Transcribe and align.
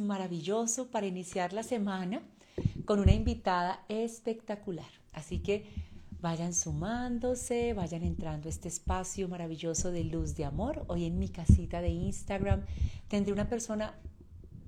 maravilloso 0.00 0.90
para 0.90 1.06
iniciar 1.06 1.52
la 1.52 1.62
semana 1.62 2.22
con 2.84 3.00
una 3.00 3.12
invitada 3.12 3.84
espectacular. 3.88 4.90
Así 5.12 5.40
que 5.40 5.66
vayan 6.20 6.54
sumándose, 6.54 7.74
vayan 7.74 8.02
entrando 8.02 8.48
a 8.48 8.50
este 8.50 8.68
espacio 8.68 9.28
maravilloso 9.28 9.90
de 9.90 10.04
luz 10.04 10.34
de 10.36 10.46
amor. 10.46 10.84
Hoy 10.88 11.04
en 11.04 11.18
mi 11.18 11.28
casita 11.28 11.82
de 11.82 11.90
Instagram 11.90 12.64
tendré 13.08 13.32
una 13.32 13.48
persona, 13.48 13.94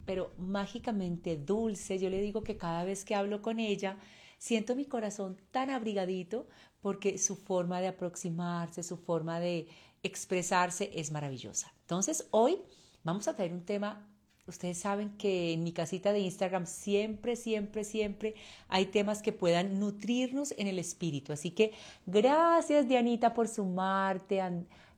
pero 0.05 0.33
mágicamente 0.39 1.37
dulce. 1.37 1.99
Yo 1.99 2.11
le 2.11 2.21
digo 2.21 2.43
que 2.43 2.59
cada 2.59 2.85
vez 2.85 3.05
que 3.05 3.15
hablo 3.15 3.41
con 3.41 3.59
ella, 3.59 3.97
siento 4.39 4.77
mi 4.77 4.85
corazón 4.85 5.39
tan 5.51 5.71
abrigadito 5.71 6.47
porque 6.81 7.17
su 7.17 7.37
forma 7.37 7.81
de 7.81 7.89
aproximarse, 7.89 8.83
su 8.83 8.99
forma 8.99 9.41
de 9.41 9.69
expresarse 10.03 10.91
es 10.95 11.11
maravillosa. 11.11 11.73
Entonces, 11.81 12.29
hoy 12.33 12.59
vamos 13.03 13.29
a 13.29 13.35
traer 13.35 13.55
un 13.55 13.65
tema 13.65 14.07
Ustedes 14.49 14.79
saben 14.79 15.11
que 15.19 15.53
en 15.53 15.65
mi 15.65 15.73
casita 15.73 16.13
de 16.13 16.21
Instagram 16.21 16.67
siempre, 16.67 17.35
siempre, 17.35 17.83
siempre 17.83 18.35
hay 18.69 18.87
temas 18.87 19.21
que 19.21 19.33
puedan 19.33 19.81
nutrirnos 19.81 20.55
en 20.57 20.69
el 20.69 20.79
espíritu. 20.79 21.33
Así 21.33 21.51
que 21.51 21.73
gracias 22.07 22.87
Dianita 22.87 23.35
por 23.35 23.49
sumarte. 23.49 24.41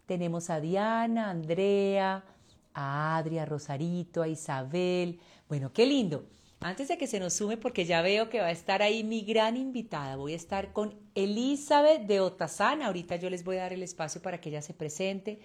tenemos 0.05 0.51
a 0.51 0.61
Diana, 0.61 1.29
a 1.29 1.31
Andrea, 1.31 2.25
a 2.75 3.17
Adria, 3.17 3.45
a 3.45 3.47
Rosarito, 3.47 4.21
a 4.21 4.29
Isabel. 4.29 5.19
Bueno, 5.49 5.73
qué 5.73 5.87
lindo. 5.87 6.27
Antes 6.61 6.89
de 6.89 6.99
que 6.99 7.07
se 7.07 7.19
nos 7.19 7.33
sume, 7.33 7.57
porque 7.57 7.87
ya 7.87 8.03
veo 8.03 8.29
que 8.29 8.41
va 8.41 8.49
a 8.49 8.51
estar 8.51 8.83
ahí 8.83 9.03
mi 9.03 9.23
gran 9.23 9.57
invitada, 9.57 10.17
voy 10.17 10.35
a 10.35 10.37
estar 10.37 10.75
con 10.75 10.95
Elizabeth 11.15 12.03
de 12.03 12.21
Otazán. 12.21 12.83
Ahorita 12.83 13.17
yo 13.17 13.31
les 13.31 13.45
voy 13.45 13.57
a 13.57 13.63
dar 13.63 13.73
el 13.73 13.83
espacio 13.83 14.21
para 14.21 14.43
que 14.43 14.51
ella 14.51 14.61
se 14.61 14.75
presente, 14.75 15.41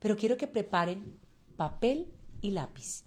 pero 0.00 0.16
quiero 0.16 0.36
que 0.36 0.48
preparen 0.48 1.16
papel 1.56 2.08
y 2.40 2.50
lápiz 2.50 3.05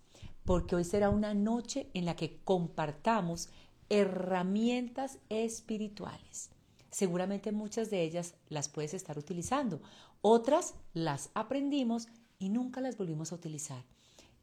porque 0.49 0.75
hoy 0.75 0.83
será 0.83 1.11
una 1.11 1.35
noche 1.35 1.91
en 1.93 2.05
la 2.05 2.15
que 2.15 2.39
compartamos 2.43 3.49
herramientas 3.87 5.19
espirituales. 5.29 6.49
Seguramente 6.89 7.51
muchas 7.51 7.91
de 7.91 8.01
ellas 8.01 8.33
las 8.49 8.67
puedes 8.67 8.95
estar 8.95 9.19
utilizando, 9.19 9.79
otras 10.23 10.73
las 10.95 11.29
aprendimos 11.35 12.07
y 12.39 12.49
nunca 12.49 12.81
las 12.81 12.97
volvimos 12.97 13.31
a 13.31 13.35
utilizar. 13.35 13.83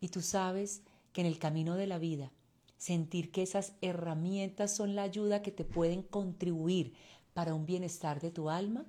Y 0.01 0.11
tú 0.11 0.23
sabes 0.23 0.83
que 1.13 1.23
en 1.23 1.27
el 1.27 1.41
camino 1.41 1.75
de 1.75 1.89
la 1.89 1.99
vida, 1.99 2.31
sentir 2.77 3.33
que 3.33 3.43
esas 3.43 3.73
herramientas 3.81 4.77
son 4.77 4.95
la 4.95 5.03
ayuda 5.03 5.43
que 5.43 5.51
te 5.51 5.65
pueden 5.65 6.03
contribuir 6.05 6.95
para 7.35 7.53
un 7.53 7.67
bienestar 7.67 8.21
de 8.21 8.31
tu 8.31 8.49
alma, 8.49 8.87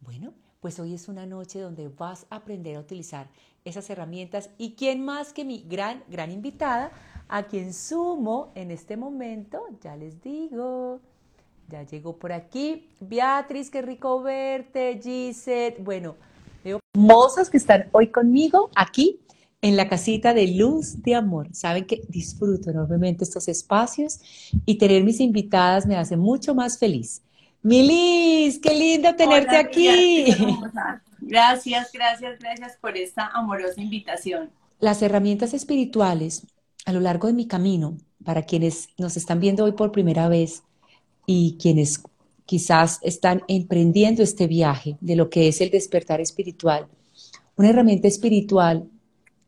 bueno, 0.00 0.32
pues 0.64 0.80
hoy 0.80 0.94
es 0.94 1.08
una 1.08 1.26
noche 1.26 1.60
donde 1.60 1.88
vas 1.88 2.24
a 2.30 2.36
aprender 2.36 2.76
a 2.76 2.80
utilizar 2.80 3.28
esas 3.66 3.90
herramientas. 3.90 4.48
¿Y 4.56 4.76
quién 4.76 5.04
más 5.04 5.34
que 5.34 5.44
mi 5.44 5.62
gran, 5.68 6.02
gran 6.08 6.30
invitada, 6.30 6.90
a 7.28 7.42
quien 7.42 7.74
sumo 7.74 8.50
en 8.54 8.70
este 8.70 8.96
momento? 8.96 9.60
Ya 9.82 9.94
les 9.94 10.22
digo, 10.22 11.00
ya 11.68 11.82
llegó 11.82 12.16
por 12.16 12.32
aquí. 12.32 12.88
Beatriz, 12.98 13.68
qué 13.68 13.82
rico 13.82 14.22
verte. 14.22 14.98
Gisette, 15.02 15.84
bueno, 15.84 16.16
veo 16.64 16.80
mozas 16.96 17.50
que 17.50 17.58
están 17.58 17.90
hoy 17.92 18.06
conmigo 18.06 18.70
aquí 18.74 19.20
en 19.60 19.76
la 19.76 19.86
casita 19.86 20.32
de 20.32 20.46
luz 20.46 21.02
de 21.02 21.14
amor. 21.14 21.48
Saben 21.52 21.84
que 21.84 22.00
disfruto 22.08 22.70
enormemente 22.70 23.24
estos 23.24 23.48
espacios 23.48 24.18
y 24.64 24.78
tener 24.78 25.04
mis 25.04 25.20
invitadas 25.20 25.84
me 25.84 25.96
hace 25.96 26.16
mucho 26.16 26.54
más 26.54 26.78
feliz. 26.78 27.20
Milis, 27.64 28.58
qué 28.58 28.74
lindo 28.74 29.16
tenerte 29.16 29.56
aquí. 29.56 30.26
Gracias, 31.22 31.90
gracias, 31.90 32.38
gracias 32.38 32.76
por 32.78 32.98
esta 32.98 33.28
amorosa 33.28 33.80
invitación. 33.80 34.50
Las 34.78 35.00
herramientas 35.00 35.54
espirituales 35.54 36.46
a 36.84 36.92
lo 36.92 37.00
largo 37.00 37.28
de 37.28 37.32
mi 37.32 37.46
camino, 37.46 37.96
para 38.22 38.42
quienes 38.42 38.88
nos 38.98 39.16
están 39.16 39.40
viendo 39.40 39.64
hoy 39.64 39.72
por 39.72 39.90
primera 39.90 40.28
vez 40.28 40.62
y 41.24 41.56
quienes 41.58 42.02
quizás 42.44 42.98
están 43.00 43.42
emprendiendo 43.48 44.22
este 44.22 44.46
viaje 44.46 44.98
de 45.00 45.16
lo 45.16 45.30
que 45.30 45.48
es 45.48 45.62
el 45.62 45.70
despertar 45.70 46.20
espiritual, 46.20 46.86
una 47.56 47.70
herramienta 47.70 48.06
espiritual 48.06 48.86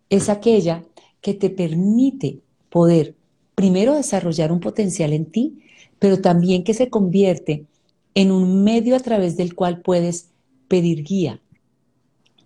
es 0.09 0.31
aquella 0.31 0.83
que 1.21 1.34
te 1.34 1.50
permite 1.50 2.41
poder 2.71 3.15
primero 3.54 3.94
desarrollar 3.94 4.50
un 4.50 4.60
potencial 4.60 5.12
en 5.12 5.27
ti, 5.27 5.62
pero 5.98 6.22
también 6.22 6.65
que 6.65 6.72
se 6.72 6.88
convierte 6.88 7.66
en 8.16 8.32
un 8.32 8.65
medio 8.65 8.97
a 8.97 9.00
través 9.00 9.37
del 9.37 9.54
cual 9.54 9.82
puedes 9.82 10.31
pedir 10.69 11.04
guía, 11.04 11.38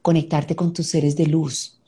conectarte 0.02 0.56
con 0.56 0.72
tus 0.72 0.88
seres 0.88 1.16
de 1.16 1.26
luz, 1.26 1.78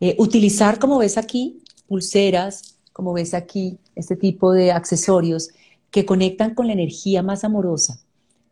eh, 0.00 0.16
utilizar, 0.18 0.80
como 0.80 0.98
ves 0.98 1.16
aquí, 1.16 1.62
pulseras, 1.86 2.76
como 2.92 3.12
ves 3.12 3.32
aquí, 3.32 3.78
este 3.94 4.16
tipo 4.16 4.52
de 4.52 4.72
accesorios 4.72 5.50
que 5.92 6.04
conectan 6.04 6.56
con 6.56 6.66
la 6.66 6.72
energía 6.72 7.22
más 7.22 7.44
amorosa 7.44 8.00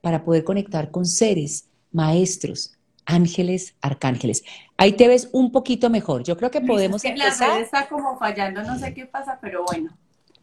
para 0.00 0.25
poder 0.25 0.44
conectar 0.44 0.93
con 0.93 1.06
seres, 1.06 1.66
maestros, 1.91 2.72
ángeles, 3.05 3.75
arcángeles. 3.81 4.45
Ahí 4.77 4.93
te 4.93 5.09
ves 5.09 5.28
un 5.33 5.50
poquito 5.50 5.91
mejor. 5.91 6.22
Yo 6.22 6.37
creo 6.37 6.53
que 6.53 6.60
podemos 6.60 7.05
es 7.05 7.10
empezar. 7.10 7.49
La 7.49 7.60
está 7.60 7.89
como 7.89 8.16
fallando, 8.16 8.62
no 8.62 8.78
sé 8.78 8.95
qué 8.95 9.06
pasa, 9.06 9.41
pero 9.43 9.65
bueno. 9.66 9.91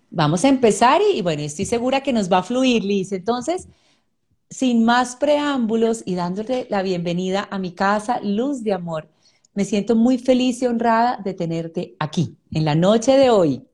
Vamos 0.10 0.44
a 0.44 0.50
empezar 0.50 1.02
y, 1.02 1.20
y, 1.20 1.22
bueno, 1.22 1.42
estoy 1.42 1.64
segura 1.64 2.02
que 2.02 2.12
nos 2.12 2.30
va 2.30 2.40
a 2.40 2.44
fluir, 2.44 2.84
Liz. 2.84 3.14
Entonces, 3.14 3.70
sin 4.50 4.86
más 4.86 5.16
preámbulos 5.16 6.04
y 6.06 6.16
dándote 6.16 6.68
la 6.70 6.82
bienvenida 6.82 7.48
a 7.50 7.60
mi 7.60 7.74
casa, 7.74 8.20
Luz 8.22 8.64
de 8.64 8.74
Amor, 8.74 9.10
me 9.54 9.66
siento 9.66 9.96
muy 9.96 10.18
feliz 10.18 10.62
y 10.62 10.68
honrada 10.68 11.18
de 11.24 11.34
tenerte 11.34 11.96
aquí, 12.00 12.38
en 12.52 12.66
la 12.66 12.76
noche 12.76 13.18
de 13.18 13.30
hoy. 13.30 13.66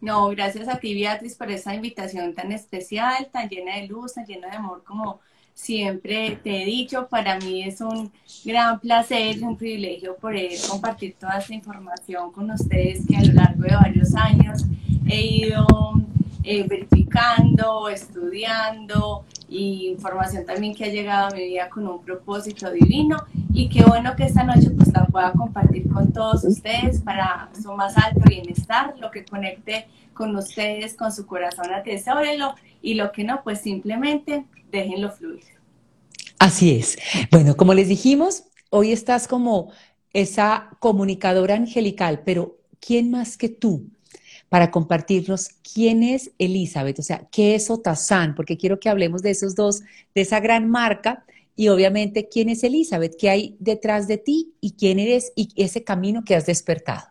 No, 0.00 0.28
gracias 0.28 0.68
a 0.68 0.78
ti, 0.78 0.94
Beatriz, 0.94 1.34
por 1.34 1.50
esa 1.50 1.74
invitación 1.74 2.34
tan 2.34 2.52
especial, 2.52 3.28
tan 3.32 3.48
llena 3.48 3.76
de 3.76 3.88
luz, 3.88 4.14
tan 4.14 4.24
llena 4.24 4.48
de 4.48 4.56
amor, 4.56 4.84
como 4.84 5.20
siempre 5.54 6.38
te 6.42 6.62
he 6.62 6.64
dicho. 6.64 7.08
Para 7.08 7.38
mí 7.38 7.64
es 7.64 7.80
un 7.80 8.10
gran 8.44 8.78
placer, 8.78 9.42
un 9.42 9.56
privilegio 9.56 10.16
poder 10.16 10.52
compartir 10.68 11.16
toda 11.18 11.38
esta 11.38 11.52
información 11.52 12.30
con 12.32 12.50
ustedes 12.50 13.04
que 13.06 13.16
a 13.16 13.24
lo 13.24 13.32
largo 13.34 13.62
de 13.64 13.74
varios 13.74 14.14
años 14.14 14.64
he 15.08 15.20
ido 15.20 15.66
eh, 16.50 16.62
verificando, 16.66 17.90
estudiando, 17.90 19.26
y 19.50 19.88
información 19.88 20.46
también 20.46 20.74
que 20.74 20.86
ha 20.86 20.88
llegado 20.88 21.28
a 21.28 21.30
mi 21.36 21.46
vida 21.46 21.68
con 21.68 21.86
un 21.86 22.02
propósito 22.02 22.70
divino 22.70 23.18
y 23.52 23.68
qué 23.68 23.84
bueno 23.84 24.16
que 24.16 24.24
esta 24.24 24.44
noche 24.44 24.70
pues 24.70 24.90
la 24.94 25.04
pueda 25.04 25.32
compartir 25.32 25.86
con 25.90 26.10
todos 26.10 26.44
ustedes 26.44 27.02
para 27.02 27.50
su 27.60 27.70
más 27.74 27.98
alto 27.98 28.20
bienestar, 28.26 28.94
lo 28.98 29.10
que 29.10 29.26
conecte 29.26 29.88
con 30.14 30.34
ustedes, 30.36 30.94
con 30.94 31.12
su 31.12 31.26
corazón, 31.26 31.70
atesórenlo 31.70 32.54
y 32.80 32.94
lo 32.94 33.12
que 33.12 33.24
no, 33.24 33.42
pues 33.44 33.60
simplemente 33.60 34.46
déjenlo 34.72 35.10
fluir. 35.10 35.44
Así 36.38 36.78
es. 36.78 36.96
Bueno, 37.30 37.58
como 37.58 37.74
les 37.74 37.88
dijimos, 37.88 38.44
hoy 38.70 38.92
estás 38.92 39.28
como 39.28 39.70
esa 40.14 40.70
comunicadora 40.78 41.56
angelical, 41.56 42.22
pero 42.24 42.56
¿quién 42.80 43.10
más 43.10 43.36
que 43.36 43.50
tú 43.50 43.90
para 44.48 44.70
compartirnos 44.70 45.50
quién 45.74 46.02
es 46.02 46.32
Elizabeth, 46.38 46.98
o 46.98 47.02
sea, 47.02 47.26
qué 47.30 47.54
es 47.54 47.70
Otazán, 47.70 48.34
porque 48.34 48.56
quiero 48.56 48.80
que 48.80 48.88
hablemos 48.88 49.22
de 49.22 49.30
esos 49.30 49.54
dos, 49.54 49.82
de 50.14 50.22
esa 50.22 50.40
gran 50.40 50.70
marca 50.70 51.24
y 51.54 51.68
obviamente 51.68 52.28
quién 52.28 52.48
es 52.48 52.62
Elizabeth, 52.64 53.16
qué 53.18 53.30
hay 53.30 53.56
detrás 53.58 54.06
de 54.06 54.18
ti 54.18 54.54
y 54.60 54.72
quién 54.72 54.98
eres 54.98 55.32
y 55.34 55.48
ese 55.56 55.84
camino 55.84 56.24
que 56.24 56.36
has 56.36 56.46
despertado. 56.46 57.08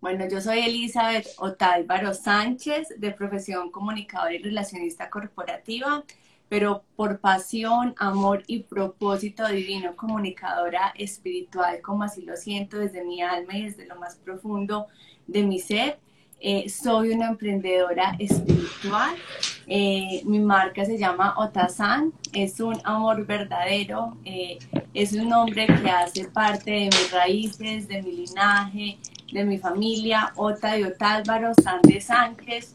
Bueno, 0.00 0.28
yo 0.28 0.40
soy 0.40 0.58
Elizabeth 0.58 1.28
Otálvaro 1.38 2.12
Sánchez, 2.12 2.88
de 2.98 3.12
profesión 3.12 3.70
comunicadora 3.70 4.34
y 4.34 4.42
relacionista 4.42 5.08
corporativa, 5.08 6.02
pero 6.48 6.82
por 6.96 7.20
pasión, 7.20 7.94
amor 7.96 8.42
y 8.48 8.64
propósito 8.64 9.46
divino, 9.46 9.94
comunicadora 9.94 10.92
espiritual, 10.96 11.80
como 11.82 12.02
así 12.02 12.22
lo 12.22 12.36
siento 12.36 12.78
desde 12.78 13.04
mi 13.04 13.22
alma 13.22 13.56
y 13.56 13.62
desde 13.62 13.86
lo 13.86 13.94
más 13.94 14.16
profundo 14.16 14.88
de 15.28 15.44
mi 15.44 15.60
ser. 15.60 16.00
Eh, 16.44 16.68
soy 16.68 17.10
una 17.10 17.28
emprendedora 17.28 18.16
espiritual. 18.18 19.14
Eh, 19.68 20.22
mi 20.24 20.40
marca 20.40 20.84
se 20.84 20.98
llama 20.98 21.34
Otazán. 21.38 22.12
Es 22.32 22.58
un 22.58 22.76
amor 22.82 23.24
verdadero. 23.24 24.16
Eh, 24.24 24.58
es 24.92 25.12
un 25.12 25.28
nombre 25.28 25.68
que 25.68 25.88
hace 25.88 26.24
parte 26.24 26.72
de 26.72 26.84
mis 26.86 27.12
raíces, 27.12 27.86
de 27.86 28.02
mi 28.02 28.10
linaje, 28.10 28.98
de 29.32 29.44
mi 29.44 29.56
familia. 29.58 30.32
Ota 30.34 30.72
de 30.72 30.86
Otálvaro, 30.86 31.52
San 31.62 31.80
de 31.82 32.00
Sánchez. 32.00 32.74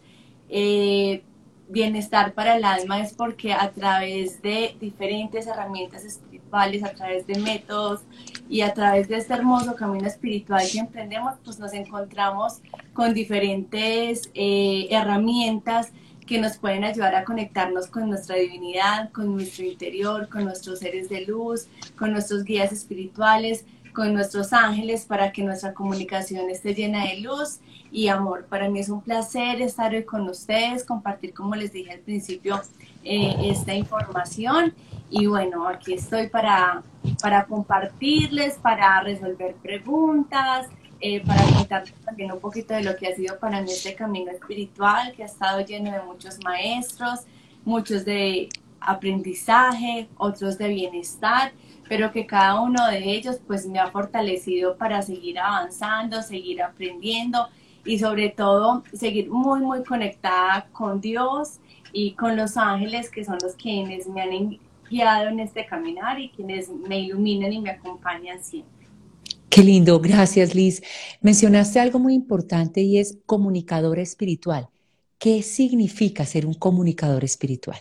bienestar 1.69 2.33
para 2.33 2.55
el 2.55 2.63
alma 2.63 3.01
es 3.01 3.13
porque 3.13 3.51
a 3.51 3.69
través 3.71 4.41
de 4.41 4.77
diferentes 4.79 5.45
herramientas 5.45 6.05
espirituales, 6.05 6.26
a 6.51 6.94
través 6.95 7.27
de 7.27 7.39
métodos 7.39 8.01
y 8.49 8.61
a 8.61 8.73
través 8.73 9.07
de 9.07 9.17
este 9.17 9.33
hermoso 9.33 9.75
camino 9.75 10.07
espiritual 10.07 10.63
que 10.71 10.79
emprendemos, 10.79 11.35
pues 11.44 11.59
nos 11.59 11.73
encontramos 11.73 12.61
con 12.94 13.13
diferentes 13.13 14.29
eh, 14.33 14.88
herramientas 14.89 15.91
que 16.25 16.39
nos 16.39 16.57
pueden 16.57 16.83
ayudar 16.83 17.15
a 17.15 17.23
conectarnos 17.23 17.88
con 17.88 18.09
nuestra 18.09 18.35
divinidad, 18.35 19.11
con 19.11 19.33
nuestro 19.33 19.65
interior, 19.65 20.27
con 20.29 20.44
nuestros 20.45 20.79
seres 20.79 21.09
de 21.09 21.21
luz, 21.21 21.67
con 21.97 22.11
nuestros 22.11 22.44
guías 22.44 22.71
espirituales, 22.71 23.65
con 23.94 24.13
nuestros 24.13 24.53
ángeles 24.53 25.05
para 25.05 25.31
que 25.31 25.44
nuestra 25.44 25.73
comunicación 25.73 26.49
esté 26.49 26.75
llena 26.75 27.05
de 27.05 27.21
luz 27.21 27.59
y 27.91 28.09
amor. 28.09 28.45
Para 28.45 28.69
mí 28.69 28.79
es 28.79 28.89
un 28.89 29.01
placer 29.01 29.61
estar 29.61 29.94
hoy 29.94 30.03
con 30.03 30.29
ustedes, 30.29 30.83
compartir, 30.83 31.33
como 31.33 31.55
les 31.55 31.71
dije 31.71 31.91
al 31.91 31.99
principio, 31.99 32.61
eh, 33.03 33.35
esta 33.45 33.73
información. 33.73 34.73
Y 35.09 35.25
bueno, 35.25 35.68
aquí 35.68 35.94
estoy 35.94 36.27
para, 36.27 36.83
para 37.21 37.45
compartirles, 37.45 38.56
para 38.56 39.01
resolver 39.01 39.56
preguntas, 39.56 40.68
eh, 41.00 41.24
para 41.25 41.44
contarles 41.44 41.94
también 42.04 42.31
un 42.31 42.39
poquito 42.39 42.74
de 42.74 42.83
lo 42.83 42.95
que 42.95 43.07
ha 43.07 43.15
sido 43.15 43.38
para 43.39 43.62
mí 43.62 43.71
este 43.71 43.95
camino 43.95 44.31
espiritual, 44.31 45.13
que 45.13 45.24
ha 45.24 45.27
estado 45.27 45.62
lleno 45.62 45.92
de 45.92 46.01
muchos 46.01 46.44
maestros, 46.44 47.21
muchos 47.63 48.04
de 48.04 48.50
aprendizaje, 48.80 50.07
otros 50.18 50.57
de 50.57 50.69
bienestar, 50.69 51.51
pero 51.88 52.12
que 52.12 52.25
cada 52.25 52.59
uno 52.62 52.88
de 52.88 53.12
ellos 53.12 53.39
pues 53.45 53.65
me 53.65 53.80
ha 53.80 53.92
fortalecido 53.92 54.75
para 54.75 55.01
seguir 55.01 55.39
avanzando, 55.39 56.21
seguir 56.21 56.62
aprendiendo 56.62 57.48
y 57.86 58.00
sobre 58.00 58.30
todo 58.30 58.83
seguir 58.94 59.30
muy, 59.30 59.62
muy 59.62 59.83
conectada 59.83 60.68
con 60.71 61.00
Dios 61.00 61.59
y 61.94 62.13
con 62.13 62.36
los 62.36 62.57
ángeles 62.57 63.09
que 63.09 63.24
son 63.24 63.38
los 63.42 63.56
quienes 63.56 64.07
me 64.07 64.21
han 64.21 64.33
guiado 64.89 65.29
en 65.29 65.39
este 65.39 65.65
caminar 65.65 66.19
y 66.19 66.29
quienes 66.29 66.69
me 66.69 66.99
iluminan 66.99 67.53
y 67.53 67.61
me 67.61 67.71
acompañan 67.71 68.43
siempre. 68.43 68.87
Qué 69.49 69.63
lindo, 69.63 69.99
gracias 69.99 70.53
Liz. 70.53 70.83
Mencionaste 71.21 71.79
algo 71.79 71.99
muy 71.99 72.13
importante 72.13 72.81
y 72.81 72.99
es 72.99 73.17
comunicadora 73.25 74.01
espiritual. 74.01 74.69
¿Qué 75.17 75.41
significa 75.41 76.25
ser 76.25 76.45
un 76.45 76.53
comunicador 76.53 77.23
espiritual? 77.23 77.79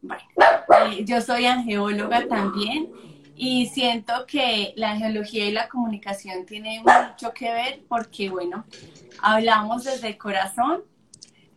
Bueno, 0.00 0.24
eh, 0.90 1.04
yo 1.04 1.20
soy 1.20 1.46
angeóloga 1.46 2.26
también 2.28 2.88
y 3.34 3.66
siento 3.66 4.24
que 4.26 4.72
la 4.76 4.92
angeología 4.92 5.46
y 5.46 5.52
la 5.52 5.68
comunicación 5.68 6.46
tienen 6.46 6.82
mucho 6.82 7.32
que 7.34 7.52
ver 7.52 7.82
porque, 7.88 8.30
bueno, 8.30 8.64
hablamos 9.20 9.84
desde 9.84 10.08
el 10.08 10.18
corazón 10.18 10.82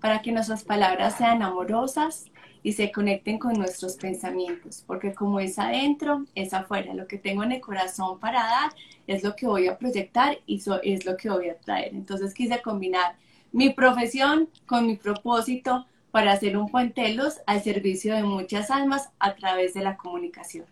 para 0.01 0.21
que 0.21 0.31
nuestras 0.31 0.63
palabras 0.63 1.17
sean 1.17 1.41
amorosas 1.41 2.25
y 2.63 2.73
se 2.73 2.91
conecten 2.91 3.39
con 3.39 3.53
nuestros 3.53 3.95
pensamientos, 3.95 4.83
porque 4.85 5.13
como 5.13 5.39
es 5.39 5.57
adentro, 5.59 6.25
es 6.35 6.53
afuera. 6.53 6.93
Lo 6.93 7.07
que 7.07 7.17
tengo 7.17 7.43
en 7.43 7.53
el 7.53 7.61
corazón 7.61 8.19
para 8.19 8.43
dar 8.43 8.71
es 9.07 9.23
lo 9.23 9.35
que 9.35 9.47
voy 9.47 9.67
a 9.67 9.77
proyectar 9.77 10.37
y 10.45 10.61
es 10.83 11.05
lo 11.05 11.17
que 11.17 11.29
voy 11.29 11.49
a 11.49 11.57
traer. 11.57 11.93
Entonces 11.93 12.33
quise 12.33 12.61
combinar 12.61 13.15
mi 13.51 13.71
profesión 13.71 14.49
con 14.65 14.85
mi 14.85 14.95
propósito 14.95 15.85
para 16.11 16.33
hacer 16.33 16.57
un 16.57 16.69
puente 16.69 17.13
luz 17.13 17.35
al 17.45 17.63
servicio 17.63 18.15
de 18.15 18.23
muchas 18.23 18.71
almas 18.71 19.09
a 19.19 19.35
través 19.35 19.73
de 19.73 19.81
la 19.81 19.97
comunicación. 19.97 20.65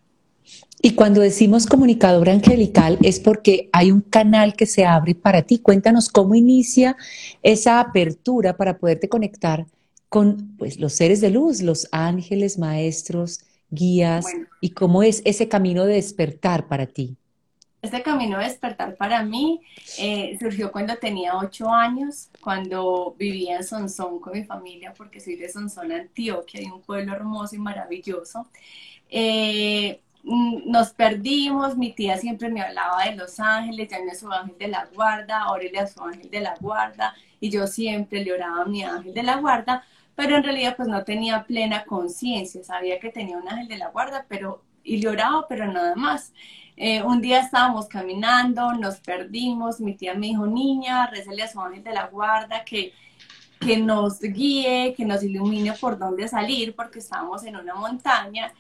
Y 0.81 0.93
cuando 0.93 1.21
decimos 1.21 1.65
comunicadora 1.65 2.31
angelical 2.31 2.97
es 3.01 3.19
porque 3.19 3.69
hay 3.73 3.91
un 3.91 4.01
canal 4.01 4.55
que 4.55 4.65
se 4.65 4.85
abre 4.85 5.13
para 5.13 5.41
ti. 5.41 5.59
Cuéntanos 5.59 6.09
cómo 6.09 6.35
inicia 6.35 6.95
esa 7.43 7.79
apertura 7.79 8.55
para 8.55 8.77
poderte 8.77 9.09
conectar 9.09 9.65
con 10.09 10.55
pues, 10.57 10.79
los 10.79 10.93
seres 10.93 11.21
de 11.21 11.29
luz, 11.29 11.61
los 11.61 11.87
ángeles, 11.91 12.57
maestros, 12.57 13.41
guías, 13.69 14.25
y 14.61 14.71
cómo 14.71 15.03
es 15.03 15.21
ese 15.25 15.47
camino 15.47 15.85
de 15.85 15.95
despertar 15.95 16.67
para 16.67 16.85
ti. 16.85 17.17
Este 17.81 18.01
camino 18.01 18.39
de 18.39 18.45
despertar 18.45 18.95
para 18.95 19.23
mí 19.23 19.61
eh, 19.99 20.35
surgió 20.39 20.71
cuando 20.71 20.95
tenía 20.95 21.37
ocho 21.37 21.69
años, 21.69 22.29
cuando 22.41 23.15
vivía 23.17 23.57
en 23.57 23.63
Sonsón 23.63 24.19
con 24.19 24.33
mi 24.33 24.43
familia, 24.43 24.93
porque 24.97 25.19
soy 25.19 25.35
de 25.35 25.49
Sonsón, 25.49 25.91
Antioquia, 25.91 26.59
hay 26.59 26.67
un 26.67 26.81
pueblo 26.81 27.13
hermoso 27.13 27.55
y 27.55 27.59
maravilloso. 27.59 28.47
Eh, 29.09 30.01
Mm, 30.29 30.69
nos 30.69 30.91
perdimos, 30.91 31.77
mi 31.77 31.93
tía 31.93 32.17
siempre 32.17 32.49
me 32.49 32.61
hablaba 32.61 33.05
de 33.05 33.15
los 33.15 33.39
ángeles, 33.39 33.87
ya 33.89 33.99
no 34.03 34.11
es 34.11 34.19
su 34.19 34.29
ángel 34.29 34.57
de 34.57 34.67
la 34.67 34.85
guarda, 34.93 35.43
Aurelia 35.43 35.83
es 35.83 35.93
su 35.93 36.03
ángel 36.03 36.29
de 36.29 36.41
la 36.41 36.55
guarda, 36.59 37.15
y 37.39 37.49
yo 37.49 37.65
siempre 37.65 38.25
le 38.25 38.33
oraba 38.33 38.63
a 38.63 38.65
mi 38.65 38.83
ángel 38.83 39.13
de 39.13 39.23
la 39.23 39.37
guarda, 39.37 39.85
pero 40.17 40.35
en 40.35 40.43
realidad 40.43 40.75
pues 40.75 40.89
no 40.89 41.03
tenía 41.03 41.43
plena 41.43 41.85
conciencia, 41.85 42.63
sabía 42.63 42.99
que 42.99 43.11
tenía 43.11 43.37
un 43.37 43.47
ángel 43.47 43.67
de 43.67 43.77
la 43.77 43.89
guarda, 43.89 44.25
pero, 44.27 44.63
y 44.83 44.97
le 44.97 45.09
oraba, 45.09 45.45
pero 45.47 45.71
nada 45.71 45.93
más. 45.95 46.33
Eh, 46.75 47.03
un 47.03 47.21
día 47.21 47.39
estábamos 47.39 47.85
caminando, 47.85 48.73
nos 48.73 48.97
perdimos, 48.97 49.79
mi 49.79 49.93
tía 49.93 50.15
me 50.15 50.25
dijo, 50.25 50.47
niña, 50.47 51.05
rézale 51.05 51.43
a 51.43 51.47
su 51.47 51.61
ángel 51.61 51.83
de 51.83 51.93
la 51.93 52.07
guarda, 52.07 52.65
que, 52.65 52.93
que 53.59 53.77
nos 53.77 54.19
guíe, 54.19 54.95
que 54.97 55.05
nos 55.05 55.21
ilumine 55.21 55.73
por 55.73 55.99
dónde 55.99 56.27
salir, 56.27 56.75
porque 56.75 56.97
estábamos 56.97 57.43
en 57.45 57.55
una 57.55 57.75
montaña, 57.75 58.51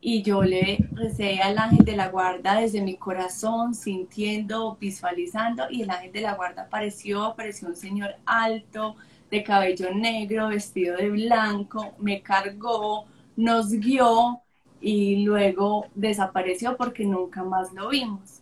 y 0.00 0.22
yo 0.22 0.42
le 0.42 0.88
recé 0.90 1.40
al 1.40 1.56
ángel 1.56 1.84
de 1.84 1.96
la 1.96 2.08
guarda 2.08 2.56
desde 2.56 2.82
mi 2.82 2.96
corazón, 2.96 3.76
sintiendo, 3.76 4.76
visualizando, 4.80 5.70
y 5.70 5.82
el 5.82 5.90
ángel 5.90 6.10
de 6.10 6.22
la 6.22 6.34
guarda 6.34 6.62
apareció, 6.62 7.26
apareció 7.26 7.68
un 7.68 7.76
señor 7.76 8.16
alto, 8.26 8.96
de 9.30 9.42
cabello 9.42 9.92
negro, 9.94 10.48
vestido 10.48 10.96
de 10.96 11.10
blanco, 11.10 11.94
me 11.98 12.22
cargó, 12.22 13.06
nos 13.36 13.70
guió 13.72 14.40
y 14.80 15.24
luego 15.24 15.86
desapareció 15.94 16.76
porque 16.76 17.04
nunca 17.04 17.42
más 17.44 17.72
lo 17.72 17.88
vimos. 17.88 18.40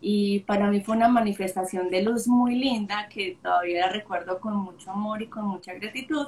Y 0.00 0.40
para 0.40 0.68
mí 0.68 0.80
fue 0.80 0.96
una 0.96 1.08
manifestación 1.08 1.88
de 1.90 2.02
luz 2.02 2.26
muy 2.26 2.56
linda 2.56 3.08
que 3.08 3.38
todavía 3.42 3.86
la 3.86 3.92
recuerdo 3.92 4.40
con 4.40 4.56
mucho 4.56 4.90
amor 4.90 5.22
y 5.22 5.28
con 5.28 5.46
mucha 5.46 5.74
gratitud 5.74 6.26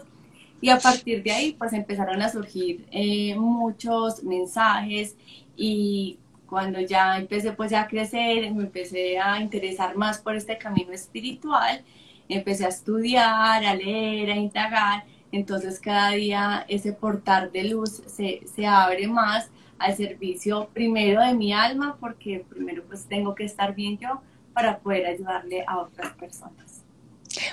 y 0.65 0.71
a 0.71 0.79
partir 0.79 1.23
de 1.23 1.31
ahí, 1.31 1.53
pues 1.53 1.75
empezaron 1.75 2.23
a 2.23 2.31
surgir 2.31 2.87
eh, 2.91 3.37
muchos 3.37 4.25
mensajes 4.25 5.15
y 5.57 6.19
cuando 6.47 6.81
ya 6.81 7.19
empecé 7.19 7.53
pues 7.53 7.75
a 7.75 7.87
crecer, 7.87 8.51
me 8.55 8.63
empecé 8.63 9.19
a 9.19 9.41
interesar 9.43 9.95
más 9.95 10.19
por 10.23 10.35
este 10.37 10.57
camino 10.57 10.93
espiritual, 10.93 11.85
empecé 12.29 12.65
a 12.65 12.69
estudiar, 12.69 13.65
a 13.65 13.75
leer, 13.75 14.31
a 14.31 14.37
indagar, 14.37 15.05
entonces 15.33 15.81
cada 15.81 16.13
día 16.13 16.65
ese 16.69 16.93
portal 16.93 17.51
de 17.53 17.65
luz 17.65 18.03
se, 18.07 18.43
se 18.55 18.67
abre 18.67 19.09
más 19.09 19.51
al 19.79 19.97
servicio 19.97 20.69
primero 20.73 21.21
de 21.21 21.35
mi 21.35 21.53
alma, 21.53 21.97
porque 22.01 22.45
primero 22.49 22.85
pues 22.87 23.05
tengo 23.07 23.35
que 23.35 23.45
estar 23.45 23.75
bien 23.75 23.99
yo 23.99 24.21
para 24.53 24.79
poder 24.79 25.07
ayudarle 25.07 25.65
a 25.67 25.79
otras 25.79 26.13
personas. 26.15 26.85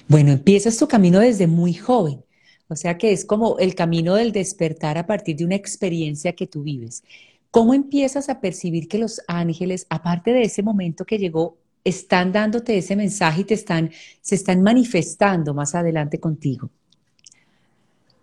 Bueno, 0.07 0.31
empiezas 0.31 0.77
tu 0.77 0.87
camino 0.87 1.19
desde 1.19 1.47
muy 1.47 1.73
joven. 1.73 2.23
O 2.67 2.75
sea 2.75 2.97
que 2.97 3.11
es 3.11 3.25
como 3.25 3.57
el 3.59 3.75
camino 3.75 4.15
del 4.15 4.31
despertar 4.31 4.97
a 4.97 5.05
partir 5.05 5.35
de 5.35 5.45
una 5.45 5.55
experiencia 5.55 6.33
que 6.33 6.47
tú 6.47 6.63
vives. 6.63 7.03
¿Cómo 7.49 7.73
empiezas 7.73 8.29
a 8.29 8.39
percibir 8.39 8.87
que 8.87 8.97
los 8.97 9.21
ángeles, 9.27 9.85
aparte 9.89 10.31
de 10.31 10.43
ese 10.43 10.63
momento 10.63 11.03
que 11.03 11.17
llegó, 11.17 11.57
están 11.83 12.31
dándote 12.31 12.77
ese 12.77 12.95
mensaje 12.95 13.41
y 13.41 13.43
te 13.45 13.53
están, 13.53 13.91
se 14.21 14.35
están 14.35 14.61
manifestando 14.61 15.53
más 15.53 15.75
adelante 15.75 16.19
contigo? 16.19 16.69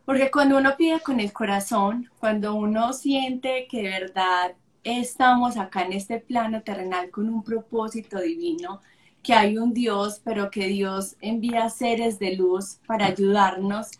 Porque 0.04 0.30
cuando 0.30 0.56
uno 0.56 0.74
pide 0.76 1.00
con 1.00 1.20
el 1.20 1.32
corazón, 1.32 2.08
cuando 2.18 2.54
uno 2.54 2.92
siente 2.92 3.66
que 3.70 3.82
de 3.82 3.90
verdad 3.90 4.52
estamos 4.82 5.56
acá 5.56 5.82
en 5.82 5.92
este 5.92 6.18
plano 6.18 6.62
terrenal 6.62 7.10
con 7.10 7.28
un 7.28 7.42
propósito 7.42 8.18
divino, 8.20 8.80
que 9.22 9.34
hay 9.34 9.58
un 9.58 9.74
Dios, 9.74 10.20
pero 10.24 10.50
que 10.50 10.66
Dios 10.68 11.16
envía 11.20 11.68
seres 11.68 12.18
de 12.18 12.36
luz 12.36 12.78
para 12.86 13.06
ayudarnos, 13.06 13.90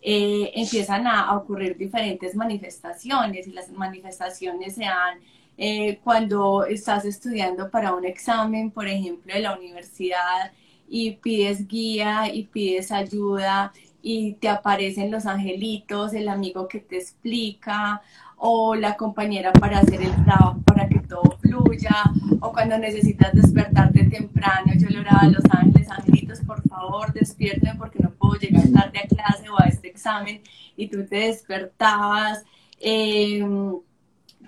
eh, 0.00 0.52
empiezan 0.54 1.06
a, 1.06 1.36
ocurrir 1.36 1.76
diferentes 1.76 2.34
manifestaciones 2.34 3.46
y 3.46 3.52
las 3.52 3.70
manifestaciones 3.70 4.76
se 4.76 4.84
dan 4.84 5.18
eh, 5.58 5.98
cuando 6.04 6.64
estás 6.64 7.04
estudiando 7.04 7.68
para 7.68 7.92
un 7.92 8.04
examen, 8.04 8.70
por 8.70 8.86
ejemplo, 8.86 9.34
de 9.34 9.40
la 9.40 9.58
universidad 9.58 10.52
y 10.88 11.12
pides 11.16 11.66
guía 11.66 12.32
y 12.32 12.44
pides 12.44 12.92
ayuda 12.92 13.72
y 14.00 14.34
te 14.34 14.48
aparecen 14.48 15.10
los 15.10 15.26
angelitos, 15.26 16.14
el 16.14 16.28
amigo 16.28 16.68
que 16.68 16.78
te 16.78 16.96
explica 16.98 18.00
o 18.36 18.76
la 18.76 18.96
compañera 18.96 19.52
para 19.52 19.80
hacer 19.80 20.00
el 20.00 20.12
trabajo 20.24 20.60
para 20.64 20.88
que 20.88 21.00
todo 21.00 21.36
fluya 21.40 22.04
o 22.40 22.52
cuando 22.52 22.78
necesitas 22.78 23.32
despertarte 23.32 24.04
temprano, 24.04 24.72
yo 24.76 24.88
le 24.88 25.00
oraba 25.00 25.22
a 25.22 25.28
los 25.28 25.44
ángeles, 25.50 25.90
angelitos, 25.90 26.38
por 26.40 26.62
favor, 26.68 27.12
despierten 27.12 27.76
porque 27.76 27.98
no 27.98 28.10
puedo 28.10 28.34
llegar 28.34 28.68
tarde 28.68 29.00
a 29.00 29.08
clase 29.08 29.48
o 29.50 29.60
a 29.60 29.66
este 29.66 29.88
examen 29.88 30.40
y 30.76 30.86
tú 30.86 31.04
te 31.04 31.16
despertabas. 31.16 32.44
Em, 32.80 33.74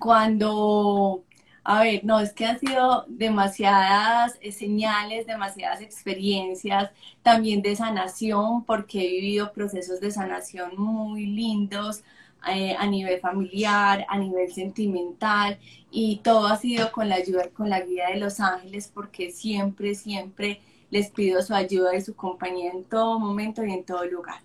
cuando, 0.00 1.25
a 1.62 1.83
ver, 1.83 2.04
no, 2.04 2.19
es 2.19 2.33
que 2.33 2.47
han 2.47 2.59
sido 2.59 3.04
demasiadas 3.07 4.37
eh, 4.40 4.50
señales, 4.50 5.26
demasiadas 5.26 5.83
experiencias 5.83 6.90
también 7.23 7.62
de 7.62 7.76
sanación, 7.76 8.64
porque 8.64 9.00
he 9.00 9.21
vivido 9.21 9.52
procesos 9.52 10.00
de 10.00 10.11
sanación 10.11 10.73
muy 10.76 11.26
lindos. 11.26 12.02
Eh, 12.50 12.75
a 12.78 12.87
nivel 12.87 13.21
familiar, 13.21 14.07
a 14.09 14.16
nivel 14.16 14.50
sentimental 14.50 15.59
y 15.90 16.23
todo 16.25 16.47
ha 16.47 16.57
sido 16.57 16.90
con 16.90 17.07
la 17.11 17.16
ayuda, 17.16 17.50
con 17.50 17.69
la 17.69 17.83
guía 17.83 18.09
de 18.09 18.16
los 18.19 18.40
ángeles 18.40 18.90
porque 18.95 19.30
siempre, 19.30 19.95
siempre 19.95 20.62
les 20.90 21.11
pido 21.11 21.42
su 21.42 21.52
ayuda 21.52 21.95
y 21.95 22.00
su 22.00 22.14
compañía 22.16 22.71
en 22.73 22.85
todo 22.85 23.19
momento 23.19 23.62
y 23.62 23.73
en 23.73 23.85
todo 23.85 24.07
lugar. 24.07 24.40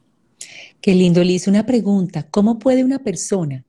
Qué 0.82 0.94
lindo, 0.94 1.24
Liz. 1.24 1.48
Una 1.48 1.66
pregunta, 1.66 2.24
¿cómo 2.30 2.60
puede 2.60 2.84
una 2.84 3.00
persona 3.00 3.65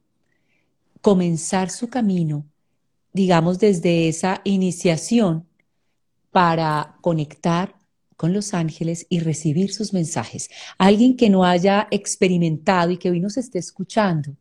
comenzar 1.06 1.70
su 1.70 1.88
camino, 1.88 2.44
digamos, 3.12 3.60
desde 3.60 4.08
esa 4.08 4.40
iniciación 4.42 5.46
para 6.32 6.96
conectar 7.00 7.76
con 8.16 8.32
los 8.32 8.54
ángeles 8.54 9.06
y 9.08 9.20
recibir 9.20 9.72
sus 9.72 9.92
mensajes. 9.92 10.50
Alguien 10.78 11.16
que 11.16 11.30
no 11.30 11.44
haya 11.44 11.86
experimentado 11.92 12.90
y 12.90 12.96
que 12.96 13.08
hoy 13.08 13.20
nos 13.20 13.36
esté 13.36 13.60
escuchando 13.60 14.36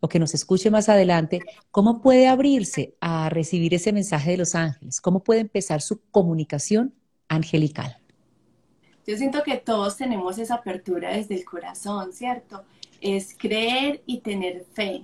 o 0.00 0.08
que 0.08 0.18
nos 0.18 0.32
escuche 0.32 0.70
más 0.70 0.88
adelante, 0.88 1.42
¿cómo 1.70 2.00
puede 2.00 2.28
abrirse 2.28 2.94
a 2.98 3.28
recibir 3.28 3.74
ese 3.74 3.92
mensaje 3.92 4.30
de 4.30 4.38
los 4.38 4.54
ángeles? 4.54 5.02
¿Cómo 5.02 5.22
puede 5.22 5.40
empezar 5.40 5.82
su 5.82 6.00
comunicación 6.10 6.94
angelical? 7.28 7.98
Yo 9.06 9.18
siento 9.18 9.42
que 9.42 9.58
todos 9.58 9.98
tenemos 9.98 10.38
esa 10.38 10.54
apertura 10.54 11.14
desde 11.14 11.34
el 11.34 11.44
corazón, 11.44 12.14
¿cierto? 12.14 12.64
Es 13.02 13.36
creer 13.38 14.02
y 14.06 14.20
tener 14.20 14.64
fe, 14.72 15.02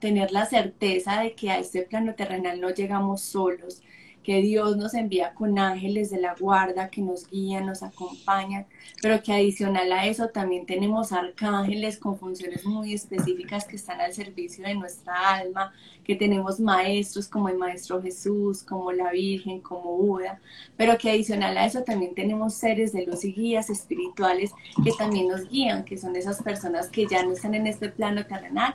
tener 0.00 0.32
la 0.32 0.46
certeza 0.46 1.20
de 1.20 1.34
que 1.34 1.50
a 1.50 1.58
este 1.58 1.82
plano 1.82 2.14
terrenal 2.14 2.60
no 2.60 2.70
llegamos 2.70 3.20
solos, 3.20 3.82
que 4.22 4.42
Dios 4.42 4.76
nos 4.76 4.94
envía 4.94 5.32
con 5.34 5.58
ángeles 5.58 6.10
de 6.10 6.20
la 6.20 6.34
guarda 6.34 6.90
que 6.90 7.00
nos 7.00 7.28
guían, 7.30 7.66
nos 7.66 7.82
acompañan, 7.82 8.66
pero 9.00 9.22
que 9.22 9.32
adicional 9.32 9.90
a 9.92 10.06
eso 10.06 10.28
también 10.28 10.66
tenemos 10.66 11.12
arcángeles 11.12 11.96
con 11.98 12.18
funciones 12.18 12.64
muy 12.66 12.92
específicas 12.92 13.64
que 13.64 13.76
están 13.76 14.00
al 14.00 14.12
servicio 14.12 14.64
de 14.64 14.74
nuestra 14.74 15.36
alma, 15.36 15.72
que 16.04 16.16
tenemos 16.16 16.60
maestros 16.60 17.28
como 17.28 17.48
el 17.48 17.56
Maestro 17.56 18.02
Jesús, 18.02 18.62
como 18.62 18.92
la 18.92 19.10
Virgen, 19.10 19.60
como 19.60 19.96
Buda, 19.96 20.40
pero 20.76 20.98
que 20.98 21.10
adicional 21.10 21.56
a 21.56 21.66
eso 21.66 21.82
también 21.82 22.14
tenemos 22.14 22.54
seres 22.54 22.92
de 22.92 23.06
luz 23.06 23.24
y 23.24 23.32
guías 23.32 23.70
espirituales 23.70 24.50
que 24.84 24.92
también 24.98 25.28
nos 25.28 25.48
guían, 25.48 25.84
que 25.84 25.96
son 25.96 26.14
esas 26.16 26.42
personas 26.42 26.88
que 26.88 27.06
ya 27.06 27.22
no 27.22 27.32
están 27.32 27.54
en 27.54 27.66
este 27.66 27.88
plano 27.88 28.26
terrenal 28.26 28.74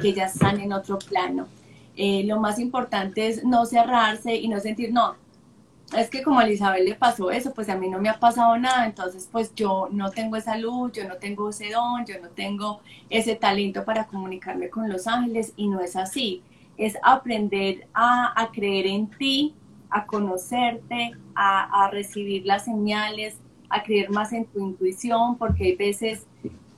que 0.00 0.12
ya 0.12 0.26
están 0.26 0.60
en 0.60 0.72
otro 0.72 0.98
plano. 0.98 1.46
Eh, 1.96 2.24
lo 2.24 2.38
más 2.40 2.58
importante 2.58 3.28
es 3.28 3.44
no 3.44 3.64
cerrarse 3.64 4.34
y 4.34 4.48
no 4.48 4.60
sentir, 4.60 4.92
no, 4.92 5.16
es 5.94 6.10
que 6.10 6.22
como 6.22 6.40
a 6.40 6.44
Elizabeth 6.44 6.84
le 6.84 6.94
pasó 6.94 7.30
eso, 7.30 7.54
pues 7.54 7.68
a 7.68 7.76
mí 7.76 7.88
no 7.88 8.00
me 8.00 8.08
ha 8.08 8.18
pasado 8.18 8.58
nada, 8.58 8.86
entonces 8.86 9.28
pues 9.30 9.54
yo 9.54 9.88
no 9.92 10.10
tengo 10.10 10.36
esa 10.36 10.56
luz, 10.56 10.92
yo 10.92 11.08
no 11.08 11.16
tengo 11.16 11.50
ese 11.50 11.70
don, 11.70 12.04
yo 12.04 12.20
no 12.20 12.28
tengo 12.30 12.80
ese 13.08 13.36
talento 13.36 13.84
para 13.84 14.06
comunicarme 14.06 14.68
con 14.68 14.88
los 14.88 15.06
ángeles 15.06 15.52
y 15.56 15.68
no 15.68 15.80
es 15.80 15.94
así. 15.94 16.42
Es 16.76 16.96
aprender 17.02 17.86
a, 17.94 18.50
creer 18.52 18.86
en 18.86 19.08
ti, 19.08 19.54
a 19.88 20.06
conocerte, 20.06 21.12
a, 21.34 21.84
a, 21.84 21.90
recibir 21.90 22.44
las 22.44 22.64
señales, 22.64 23.38
a 23.70 23.82
creer 23.82 24.10
más 24.10 24.32
en 24.32 24.44
tu 24.46 24.60
intuición, 24.60 25.38
porque 25.38 25.64
hay 25.64 25.76
veces 25.76 26.26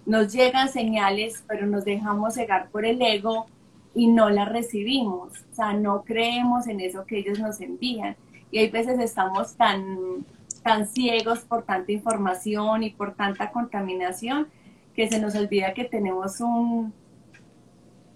nos 0.09 0.33
llegan 0.33 0.71
señales, 0.71 1.45
pero 1.47 1.67
nos 1.67 1.85
dejamos 1.85 2.35
cegar 2.35 2.71
por 2.71 2.87
el 2.87 3.00
ego 3.03 3.47
y 3.95 4.07
no 4.07 4.31
la 4.31 4.47
recibimos, 4.47 5.33
o 5.53 5.55
sea, 5.55 5.75
no 5.75 6.03
creemos 6.03 6.67
en 6.67 6.81
eso 6.81 7.05
que 7.05 7.19
ellos 7.19 7.38
nos 7.38 7.61
envían. 7.61 8.17
Y 8.50 8.59
hay 8.59 8.71
veces 8.71 8.99
estamos 9.00 9.55
tan, 9.57 10.25
tan 10.62 10.87
ciegos 10.87 11.41
por 11.41 11.65
tanta 11.65 11.93
información 11.93 12.85
y 12.85 12.91
por 12.91 13.15
tanta 13.17 13.50
contaminación 13.50 14.49
que 14.95 15.11
se 15.11 15.21
nos 15.21 15.35
olvida 15.35 15.75
que 15.75 15.85
tenemos 15.85 16.41
un, 16.41 16.95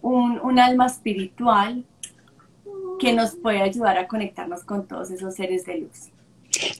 un, 0.00 0.40
un 0.40 0.58
alma 0.58 0.86
espiritual 0.86 1.84
que 2.98 3.12
nos 3.12 3.34
puede 3.34 3.60
ayudar 3.60 3.98
a 3.98 4.08
conectarnos 4.08 4.64
con 4.64 4.86
todos 4.86 5.10
esos 5.10 5.34
seres 5.34 5.66
de 5.66 5.78
luz. 5.80 6.11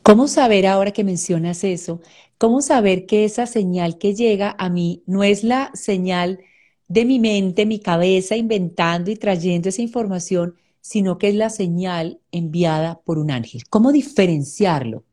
¿Cómo 0.02 0.29
saber 0.29 0.67
ahora 0.67 0.93
que 0.93 1.05
mencionas 1.05 1.64
eso? 1.64 2.00
¿Cómo 2.38 2.61
saber 2.61 3.07
que 3.07 3.25
esa 3.25 3.47
señal 3.47 3.99
que 3.99 4.14
llega 4.14 4.55
a 4.59 4.69
mí 4.69 5.02
no 5.07 5.23
es 5.23 5.45
la 5.45 5.71
señal 5.75 6.41
de 6.88 7.05
mi 7.05 7.19
mente, 7.19 7.64
mi 7.64 7.79
cabeza, 7.79 8.37
inventando 8.37 9.11
y 9.11 9.17
trayendo 9.17 9.69
esa 9.69 9.81
información, 9.81 10.57
sino 10.81 11.17
que 11.17 11.29
es 11.29 11.35
la 11.35 11.49
señal 11.49 12.21
enviada 12.33 13.00
por 13.00 13.19
un 13.19 13.31
ángel. 13.31 13.62
¿Cómo 13.71 13.93
diferenciarlo? 13.93 15.05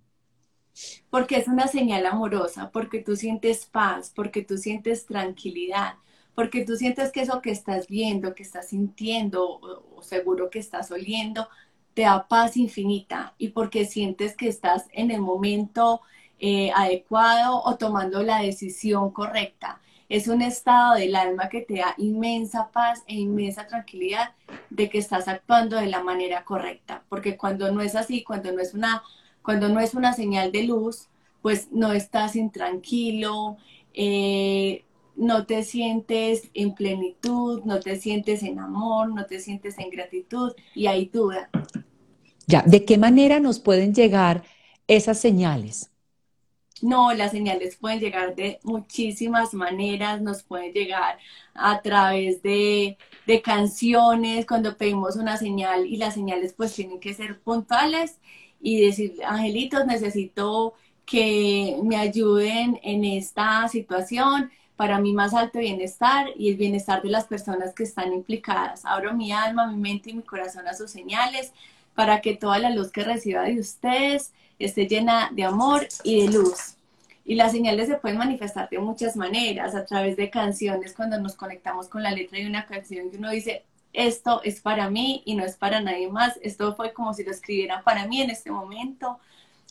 Porque 1.10 1.38
es 1.38 1.48
una 1.48 1.68
señal 1.68 2.06
amorosa, 2.06 2.72
porque 2.72 3.00
tú 3.00 3.16
sientes 3.16 3.66
paz, 3.66 4.12
porque 4.14 4.42
tú 4.42 4.58
sientes 4.58 5.06
tranquilidad, 5.06 5.94
porque 6.36 6.66
tú 6.66 6.76
sientes 6.76 7.12
que 7.12 7.22
eso 7.22 7.42
que 7.42 7.52
estás 7.52 7.88
viendo, 7.88 8.34
que 8.34 8.44
estás 8.44 8.70
sintiendo 8.70 9.46
o, 9.46 10.02
seguro 10.02 10.50
que 10.50 10.60
estás 10.60 10.92
oliendo, 10.92 11.48
te 11.94 12.04
da 12.04 12.28
paz 12.28 12.58
infinita 12.58 13.34
y 13.38 13.50
porque 13.50 13.86
sientes 13.86 14.36
que 14.36 14.48
estás 14.48 14.88
en 14.94 15.12
el 15.12 15.22
momento 15.22 16.02
eh, 16.40 16.72
adecuado 16.76 17.62
o 17.64 17.78
tomando 17.78 18.24
la 18.24 18.42
decisión 18.42 19.12
correcta. 19.12 19.82
Es 20.08 20.28
un 20.28 20.42
estado 20.42 20.96
del 20.96 21.16
alma 21.16 21.50
que 21.50 21.62
te 21.62 21.76
da 21.80 21.94
inmensa 21.98 22.72
paz 22.72 23.04
e 23.08 23.16
inmensa 23.16 23.68
tranquilidad 23.68 24.34
de 24.70 24.90
que 24.90 24.98
estás 24.98 25.28
actuando 25.28 25.76
de 25.76 25.88
la 25.88 26.02
manera 26.02 26.46
correcta, 26.46 27.04
porque 27.10 27.38
cuando 27.38 27.72
no 27.72 27.82
es 27.82 27.96
así, 27.96 28.24
cuando 28.24 28.52
no 28.52 28.62
es 28.62 28.74
una, 28.74 29.04
cuando 29.42 29.70
no 29.70 29.80
es 29.80 29.94
una 29.94 30.14
señal 30.14 30.52
de 30.52 30.64
luz, 30.64 31.10
pues 31.42 31.72
no 31.72 31.92
estás 31.94 32.36
intranquilo, 32.36 33.58
eh, 33.94 34.86
no 35.20 35.46
te 35.46 35.64
sientes 35.64 36.50
en 36.54 36.74
plenitud, 36.74 37.62
no 37.66 37.80
te 37.80 37.98
sientes 37.98 38.42
en 38.42 38.58
amor, 38.58 39.14
no 39.14 39.26
te 39.26 39.40
sientes 39.40 39.78
en 39.78 39.90
gratitud 39.90 40.54
y 40.74 40.88
hay 40.88 41.06
duda. 41.06 41.50
Ya, 42.48 42.64
¿de 42.66 42.86
qué 42.86 42.98
manera 42.98 43.40
nos 43.40 43.60
pueden 43.60 43.94
llegar 43.94 44.44
esas 44.88 45.20
señales? 45.20 45.92
No, 46.82 47.14
las 47.14 47.32
señales 47.32 47.76
pueden 47.76 48.00
llegar 48.00 48.36
de 48.36 48.60
muchísimas 48.64 49.54
maneras, 49.54 50.22
nos 50.22 50.44
pueden 50.44 50.72
llegar 50.72 51.20
a 51.54 51.82
través 51.82 52.42
de, 52.42 52.98
canciones, 53.44 54.46
cuando 54.48 54.76
pedimos 54.78 55.16
una 55.16 55.38
señal 55.38 55.86
y 55.86 55.98
las 55.98 56.16
señales 56.16 56.54
pues 56.54 56.74
tienen 56.74 57.00
que 57.00 57.14
ser 57.14 57.40
puntuales 57.42 58.20
y 58.60 58.82
decir, 58.82 59.18
angelitos, 59.24 59.86
necesito 59.86 60.74
que 61.06 61.78
me 61.84 61.98
ayuden 61.98 62.80
en 62.84 63.04
esta 63.04 63.68
situación 63.68 64.50
para 64.80 64.98
mi 64.98 65.12
más 65.12 65.34
alto 65.34 65.60
bienestar 65.60 66.30
y 66.38 66.52
el 66.52 66.56
bienestar 66.56 67.02
de 67.02 67.10
las 67.10 67.26
personas 67.26 67.74
que 67.74 67.84
están 67.84 68.14
implicadas. 68.14 68.86
Abro 68.86 69.14
mi 69.14 69.34
alma, 69.34 69.68
mi 69.68 69.76
mente 69.76 70.12
y 70.12 70.14
mi 70.14 70.22
corazón 70.22 70.70
a 70.70 70.74
sus 70.74 70.90
señales 70.90 71.52
para 71.96 72.22
que 72.22 72.38
toda 72.38 72.60
la 72.60 72.70
luz 72.70 72.90
que 72.90 73.04
reciba 73.04 73.42
de 73.42 73.60
ustedes 73.60 74.32
esté 74.58 74.88
llena 74.88 75.32
de 75.34 75.44
amor 75.44 75.86
y 76.06 76.22
de 76.22 76.32
luz. 76.32 76.76
Y 77.26 77.36
las 77.36 77.52
señales 77.52 77.90
se 77.90 77.98
pueden 77.98 78.20
manifestar 78.20 78.70
de 78.70 78.80
muchas 78.80 79.18
maneras, 79.18 79.76
a 79.76 79.84
través 79.84 80.16
de 80.16 80.30
canciones, 80.30 80.94
cuando 80.94 81.20
nos 81.20 81.36
conectamos 81.36 81.90
con 81.90 82.02
la 82.02 82.12
letra 82.12 82.40
de 82.40 82.48
una 82.48 82.66
canción 82.66 83.10
y 83.12 83.18
uno 83.18 83.32
dice, 83.32 83.66
esto 83.92 84.42
es 84.46 84.62
para 84.62 84.90
mí 84.90 85.24
y 85.26 85.36
no 85.36 85.44
es 85.44 85.58
para 85.58 85.82
nadie 85.82 86.08
más, 86.08 86.40
esto 86.42 86.74
fue 86.78 86.94
como 86.94 87.14
si 87.14 87.26
lo 87.26 87.32
escribieran 87.32 87.84
para 87.84 88.08
mí 88.08 88.22
en 88.22 88.30
este 88.30 88.50
momento. 88.50 89.20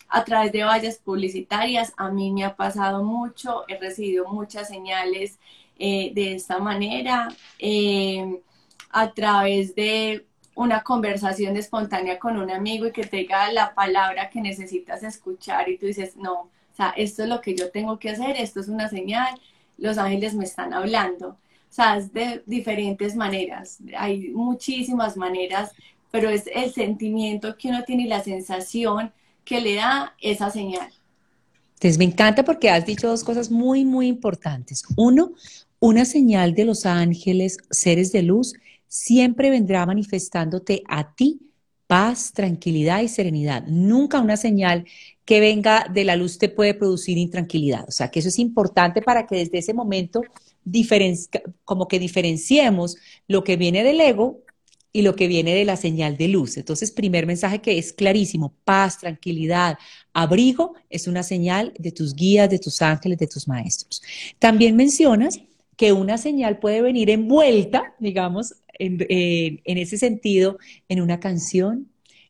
A 0.08 0.24
través 0.24 0.52
de 0.52 0.64
vallas 0.64 0.98
publicitarias, 0.98 1.92
a 1.96 2.10
mí 2.10 2.32
me 2.32 2.44
ha 2.44 2.56
pasado 2.56 3.04
mucho, 3.04 3.64
he 3.68 3.78
recibido 3.78 4.26
muchas 4.28 4.68
señales 4.68 5.38
eh, 5.78 6.12
de 6.14 6.34
esta 6.34 6.58
manera. 6.58 7.28
Eh, 7.58 8.40
a 8.90 9.12
través 9.12 9.74
de 9.74 10.26
una 10.54 10.82
conversación 10.82 11.56
espontánea 11.56 12.18
con 12.18 12.36
un 12.36 12.50
amigo 12.50 12.86
y 12.86 12.92
que 12.92 13.04
te 13.04 13.18
diga 13.18 13.52
la 13.52 13.74
palabra 13.74 14.28
que 14.30 14.40
necesitas 14.40 15.02
escuchar 15.02 15.68
y 15.68 15.78
tú 15.78 15.86
dices, 15.86 16.16
no, 16.16 16.32
o 16.32 16.50
sea, 16.76 16.90
esto 16.96 17.22
es 17.22 17.28
lo 17.28 17.40
que 17.40 17.54
yo 17.54 17.70
tengo 17.70 17.98
que 17.98 18.10
hacer, 18.10 18.36
esto 18.36 18.60
es 18.60 18.68
una 18.68 18.88
señal, 18.88 19.40
los 19.76 19.98
ángeles 19.98 20.34
me 20.34 20.44
están 20.44 20.74
hablando. 20.74 21.28
O 21.28 21.72
sea, 21.72 21.96
es 21.98 22.12
de 22.12 22.42
diferentes 22.46 23.14
maneras, 23.14 23.78
hay 23.96 24.30
muchísimas 24.30 25.16
maneras, 25.16 25.72
pero 26.10 26.30
es 26.30 26.48
el 26.52 26.72
sentimiento 26.72 27.56
que 27.56 27.68
uno 27.68 27.84
tiene 27.84 28.04
y 28.04 28.08
la 28.08 28.22
sensación 28.22 29.12
que 29.48 29.60
le 29.62 29.76
da 29.76 30.14
esa 30.20 30.50
señal. 30.50 30.90
Entonces 31.74 31.96
me 31.96 32.04
encanta 32.04 32.44
porque 32.44 32.68
has 32.68 32.84
dicho 32.84 33.08
dos 33.08 33.24
cosas 33.24 33.50
muy, 33.50 33.84
muy 33.84 34.06
importantes. 34.06 34.82
Uno, 34.96 35.32
una 35.80 36.04
señal 36.04 36.54
de 36.54 36.66
los 36.66 36.84
ángeles, 36.84 37.56
seres 37.70 38.12
de 38.12 38.22
luz, 38.22 38.52
siempre 38.88 39.48
vendrá 39.48 39.86
manifestándote 39.86 40.82
a 40.86 41.14
ti 41.14 41.40
paz, 41.86 42.32
tranquilidad 42.34 43.00
y 43.00 43.08
serenidad. 43.08 43.64
Nunca 43.66 44.20
una 44.20 44.36
señal 44.36 44.84
que 45.24 45.40
venga 45.40 45.86
de 45.90 46.04
la 46.04 46.16
luz 46.16 46.36
te 46.36 46.50
puede 46.50 46.74
producir 46.74 47.16
intranquilidad. 47.16 47.88
O 47.88 47.92
sea, 47.92 48.10
que 48.10 48.18
eso 48.18 48.28
es 48.28 48.38
importante 48.38 49.00
para 49.00 49.26
que 49.26 49.36
desde 49.36 49.58
ese 49.58 49.72
momento 49.72 50.20
como 51.64 51.88
que 51.88 51.98
diferenciemos 51.98 52.96
lo 53.26 53.42
que 53.42 53.56
viene 53.56 53.82
del 53.82 54.02
ego 54.02 54.42
y 54.92 55.02
lo 55.02 55.14
que 55.14 55.28
viene 55.28 55.54
de 55.54 55.64
la 55.64 55.76
señal 55.76 56.16
de 56.16 56.28
luz. 56.28 56.56
Entonces, 56.56 56.90
primer 56.90 57.26
mensaje 57.26 57.60
que 57.60 57.78
es 57.78 57.92
clarísimo, 57.92 58.54
paz, 58.64 58.98
tranquilidad, 58.98 59.78
abrigo, 60.12 60.74
es 60.88 61.06
una 61.06 61.22
señal 61.22 61.74
de 61.78 61.92
tus 61.92 62.14
guías, 62.14 62.48
de 62.48 62.58
tus 62.58 62.80
ángeles, 62.82 63.18
de 63.18 63.26
tus 63.26 63.46
maestros. 63.46 64.02
También 64.38 64.76
mencionas 64.76 65.40
que 65.76 65.92
una 65.92 66.18
señal 66.18 66.58
puede 66.58 66.82
venir 66.82 67.10
envuelta, 67.10 67.94
digamos, 68.00 68.56
en, 68.78 69.60
ese 69.64 69.98
sentido, 69.98 70.58
en 70.88 71.00
una 71.00 71.20
canción, 71.20 71.88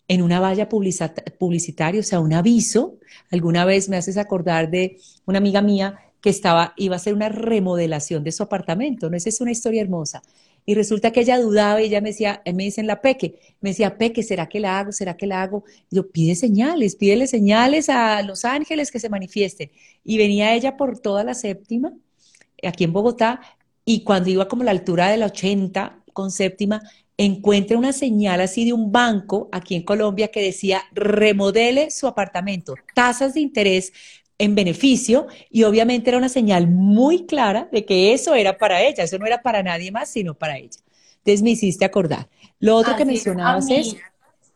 en 0.08 0.22
una 0.22 0.40
valla 0.40 0.68
publicitaria, 0.68 2.00
o 2.00 2.04
sea, 2.04 2.20
un 2.20 2.32
aviso. 2.32 2.98
Alguna 3.30 3.64
vez 3.64 3.88
me 3.88 3.96
haces 3.96 4.16
acordar 4.16 4.70
de 4.70 4.98
una 5.26 5.38
amiga 5.38 5.62
mía 5.62 5.98
que 6.20 6.30
estaba, 6.30 6.74
iba 6.76 6.96
a 6.96 6.98
hacer 6.98 7.14
una 7.14 7.28
remodelación 7.28 8.24
de 8.24 8.32
su 8.32 8.42
apartamento, 8.42 9.08
¿no? 9.08 9.16
Esa 9.16 9.28
es 9.28 9.40
una 9.40 9.52
historia 9.52 9.82
hermosa. 9.82 10.22
Y 10.68 10.74
resulta 10.74 11.12
que 11.12 11.20
ella 11.20 11.40
dudaba 11.40 11.80
y 11.80 11.86
ella 11.86 12.02
me 12.02 12.10
decía, 12.10 12.42
me 12.44 12.64
dicen 12.64 12.86
la 12.86 13.00
Peque, 13.00 13.36
me 13.62 13.70
decía, 13.70 13.96
Peque, 13.96 14.22
¿será 14.22 14.50
que 14.50 14.60
la 14.60 14.78
hago? 14.78 14.92
¿Será 14.92 15.16
que 15.16 15.26
la 15.26 15.40
hago? 15.40 15.64
yo, 15.90 16.10
pide 16.10 16.34
señales, 16.34 16.94
pídele 16.94 17.26
señales 17.26 17.88
a 17.88 18.20
los 18.20 18.44
ángeles 18.44 18.90
que 18.90 19.00
se 19.00 19.08
manifiesten. 19.08 19.70
Y 20.04 20.18
venía 20.18 20.54
ella 20.54 20.76
por 20.76 20.98
toda 20.98 21.24
la 21.24 21.32
séptima, 21.32 21.94
aquí 22.62 22.84
en 22.84 22.92
Bogotá, 22.92 23.40
y 23.86 24.04
cuando 24.04 24.28
iba 24.28 24.46
como 24.46 24.60
a 24.60 24.66
la 24.66 24.72
altura 24.72 25.08
de 25.08 25.16
la 25.16 25.26
80 25.28 26.02
con 26.12 26.30
séptima, 26.30 26.82
encuentra 27.16 27.78
una 27.78 27.94
señal 27.94 28.42
así 28.42 28.66
de 28.66 28.74
un 28.74 28.92
banco 28.92 29.48
aquí 29.52 29.74
en 29.74 29.84
Colombia 29.84 30.28
que 30.28 30.42
decía 30.42 30.82
remodele 30.92 31.90
su 31.90 32.06
apartamento, 32.06 32.74
tasas 32.94 33.32
de 33.32 33.40
interés 33.40 33.94
en 34.38 34.54
beneficio 34.54 35.26
y 35.50 35.64
obviamente 35.64 36.10
era 36.10 36.18
una 36.18 36.28
señal 36.28 36.68
muy 36.68 37.26
clara 37.26 37.68
de 37.72 37.84
que 37.84 38.12
eso 38.12 38.34
era 38.34 38.56
para 38.56 38.82
ella, 38.82 39.04
eso 39.04 39.18
no 39.18 39.26
era 39.26 39.42
para 39.42 39.62
nadie 39.62 39.90
más, 39.90 40.08
sino 40.08 40.34
para 40.34 40.56
ella. 40.58 40.80
Entonces 41.18 41.42
me 41.42 41.50
hiciste 41.50 41.84
acordar. 41.84 42.28
Lo 42.60 42.76
otro 42.76 42.96
que 42.96 43.04
mencionabas 43.04 43.68
es... 43.70 43.96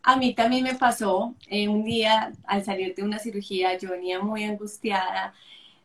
A 0.05 0.17
mí 0.17 0.33
también 0.33 0.63
me 0.63 0.75
pasó 0.75 1.33
eh, 1.47 1.69
un 1.69 1.85
día 1.85 2.33
al 2.45 2.65
salir 2.65 2.93
de 2.93 3.03
una 3.03 3.19
cirugía, 3.19 3.77
yo 3.77 3.91
venía 3.91 4.19
muy 4.19 4.43
angustiada 4.43 5.33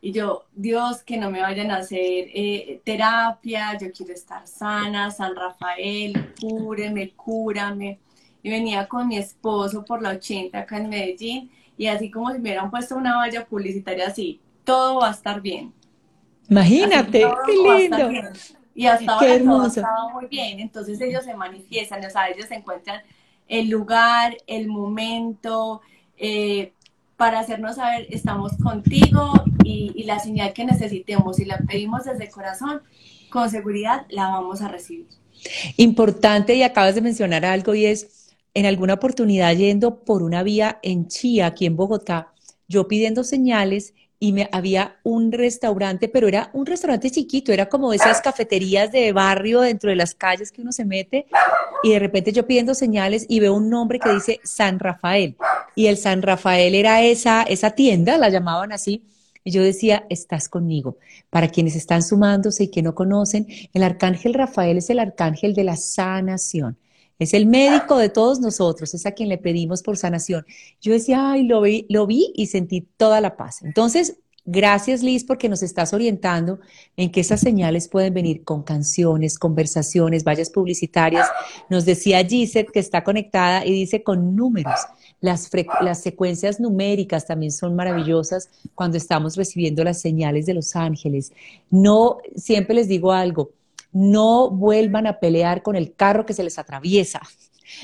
y 0.01 0.13
yo, 0.13 0.47
Dios, 0.55 1.03
que 1.03 1.17
no 1.17 1.31
me 1.31 1.41
vayan 1.41 1.71
a 1.71 1.79
hacer 1.79 2.29
eh, 2.35 2.81
terapia, 2.85 3.77
yo 3.79 3.93
quiero 3.93 4.13
estar 4.13 4.47
sana, 4.47 5.11
San 5.11 5.35
Rafael, 5.37 6.35
cúreme, 6.41 7.11
cúrame. 7.11 7.99
Y 8.43 8.51
venía 8.51 8.87
con 8.87 9.09
mi 9.09 9.19
esposo 9.19 9.85
por 9.85 10.03
la 10.03 10.11
80 10.11 10.59
acá 10.59 10.79
en 10.79 10.89
Medellín 10.89 11.51
y 11.79 11.87
así 11.87 12.11
como 12.11 12.33
si 12.33 12.39
me 12.39 12.51
hubieran 12.51 12.71
puesto 12.71 12.97
una 12.97 13.17
valla 13.17 13.47
publicitaria 13.47 14.09
así, 14.09 14.41
todo 14.65 15.01
va 15.01 15.09
a 15.09 15.13
estar 15.13 15.41
bien. 15.41 15.73
Imagínate, 16.51 17.25
qué 17.47 17.53
lindo. 17.53 18.11
Y 18.75 18.87
hasta 18.87 19.13
ahora 19.13 19.39
todo 19.39 19.63
ha 19.63 19.67
estado 19.69 20.11
muy 20.11 20.27
bien. 20.27 20.61
Entonces 20.61 21.01
ellos 21.01 21.25
se 21.25 21.35
manifiestan, 21.35 22.05
o 22.05 22.11
sea, 22.11 22.29
ellos 22.29 22.47
se 22.47 22.57
encuentran 22.57 23.03
el 23.47 23.69
lugar, 23.71 24.37
el 24.47 24.67
momento, 24.67 25.81
eh, 26.17 26.73
para 27.17 27.41
hacernos 27.41 27.77
saber, 27.77 28.07
estamos 28.11 28.53
contigo 28.63 29.33
y, 29.65 29.93
y, 29.95 30.05
la 30.05 30.19
señal 30.19 30.53
que 30.53 30.65
necesitemos, 30.65 31.41
y 31.41 31.45
la 31.45 31.59
pedimos 31.59 32.05
desde 32.05 32.31
corazón, 32.31 32.83
con 33.31 33.51
seguridad 33.51 34.07
la 34.11 34.29
vamos 34.29 34.63
a 34.63 34.69
recibir. 34.69 35.09
Importante, 35.77 36.55
y 36.55 36.63
acabas 36.63 36.95
de 36.95 37.01
mencionar 37.01 37.45
algo, 37.45 37.75
y 37.75 37.87
es 37.87 38.18
en 38.55 38.67
alguna 38.67 38.95
oportunidad 38.95 39.55
yendo 39.55 40.05
por 40.05 40.23
una 40.23 40.43
vía 40.43 40.79
en 40.83 41.09
Chía, 41.09 41.47
aquí 41.47 41.67
en 41.67 41.77
Bogotá, 41.77 42.33
yo 42.67 42.89
pidiendo 42.89 43.25
señales 43.25 43.95
y 44.21 44.33
me 44.33 44.49
había 44.51 44.97
un 45.05 45.31
restaurante, 45.31 46.09
pero 46.09 46.27
era 46.27 46.51
un 46.53 46.67
restaurante 46.67 47.11
chiquito, 47.11 47.53
era 47.53 47.69
como 47.69 47.93
esas 47.93 48.21
cafeterías 48.21 48.91
de 48.91 49.13
barrio 49.13 49.61
dentro 49.61 49.91
de 49.91 49.97
las 49.97 50.15
calles 50.15 50.51
que 50.51 50.63
uno 50.63 50.73
se 50.73 50.85
mete 50.85 51.27
y 51.85 51.93
de 51.93 51.99
repente 51.99 52.33
yo 52.33 52.47
pidiendo 52.47 52.75
señales 52.75 53.27
y 53.29 53.41
veo 53.41 53.55
un 53.55 53.71
nombre 53.71 54.01
que 54.01 54.13
dice 54.13 54.41
San 54.43 54.81
Rafael 54.81 55.37
y 55.77 55.87
el 55.87 55.97
San 55.97 56.23
Rafael 56.23 56.75
era 56.75 57.03
esa 57.03 57.43
esa 57.43 57.71
tienda, 57.71 58.19
la 58.19 58.29
llamaban 58.29 58.73
así. 58.73 59.05
Y 59.45 59.51
yo 59.51 59.63
decía, 59.63 60.05
estás 60.11 60.49
conmigo. 60.49 60.99
Para 61.31 61.49
quienes 61.49 61.75
están 61.75 62.03
sumándose 62.03 62.65
y 62.65 62.71
que 62.71 62.83
no 62.83 62.95
conocen, 62.95 63.47
el 63.73 63.83
arcángel 63.83 64.35
Rafael 64.35 64.77
es 64.77 64.91
el 64.91 64.99
arcángel 64.99 65.55
de 65.55 65.65
la 65.65 65.77
sanación. 65.77 66.77
Es 67.19 67.35
el 67.35 67.47
médico 67.47 67.99
de 67.99 68.09
todos 68.09 68.41
nosotros, 68.41 68.95
es 68.95 69.05
a 69.05 69.13
quien 69.13 69.29
le 69.29 69.39
pedimos 69.39 69.83
por 69.83 69.97
sanación. 69.97 70.47
Yo 70.81 70.93
decía, 70.93 71.33
ay, 71.33 71.45
lo 71.45 71.61
vi, 71.61 71.87
lo 71.89 72.07
vi 72.07 72.33
y 72.37 72.47
sentí 72.47 72.83
toda 72.97 73.21
la 73.21 73.37
paz. 73.37 73.63
Entonces, 73.63 74.19
gracias 74.45 75.03
Liz 75.03 75.25
porque 75.25 75.49
nos 75.49 75.63
estás 75.63 75.93
orientando 75.93 76.61
en 76.97 77.11
que 77.11 77.21
esas 77.21 77.41
señales 77.41 77.89
pueden 77.89 78.15
venir 78.15 78.45
con 78.45 78.63
canciones, 78.63 79.39
conversaciones, 79.39 80.23
vallas 80.23 80.51
publicitarias. 80.51 81.29
Nos 81.69 81.85
decía 81.85 82.25
Gisette 82.25 82.71
que 82.71 82.79
está 82.79 83.03
conectada 83.03 83.67
y 83.67 83.73
dice 83.73 84.03
con 84.05 84.37
números. 84.37 84.79
Las, 85.21 85.51
las 85.81 86.01
secuencias 86.01 86.61
numéricas 86.61 87.27
también 87.27 87.51
son 87.51 87.75
maravillosas 87.75 88.49
cuando 88.77 88.97
estamos 88.97 89.35
recibiendo 89.35 89.83
las 89.83 90.01
señales 90.01 90.47
de 90.47 90.55
los 90.55 90.77
ángeles. 90.77 91.33
No, 91.69 92.19
siempre 92.37 92.77
les 92.77 92.87
digo 92.87 93.11
algo, 93.11 93.51
no 93.93 94.51
vuelvan 94.51 95.07
a 95.07 95.19
pelear 95.19 95.63
con 95.63 95.77
el 95.77 95.95
carro 95.95 96.27
que 96.27 96.35
se 96.35 96.45
les 96.45 96.59
atraviesa. 96.59 97.21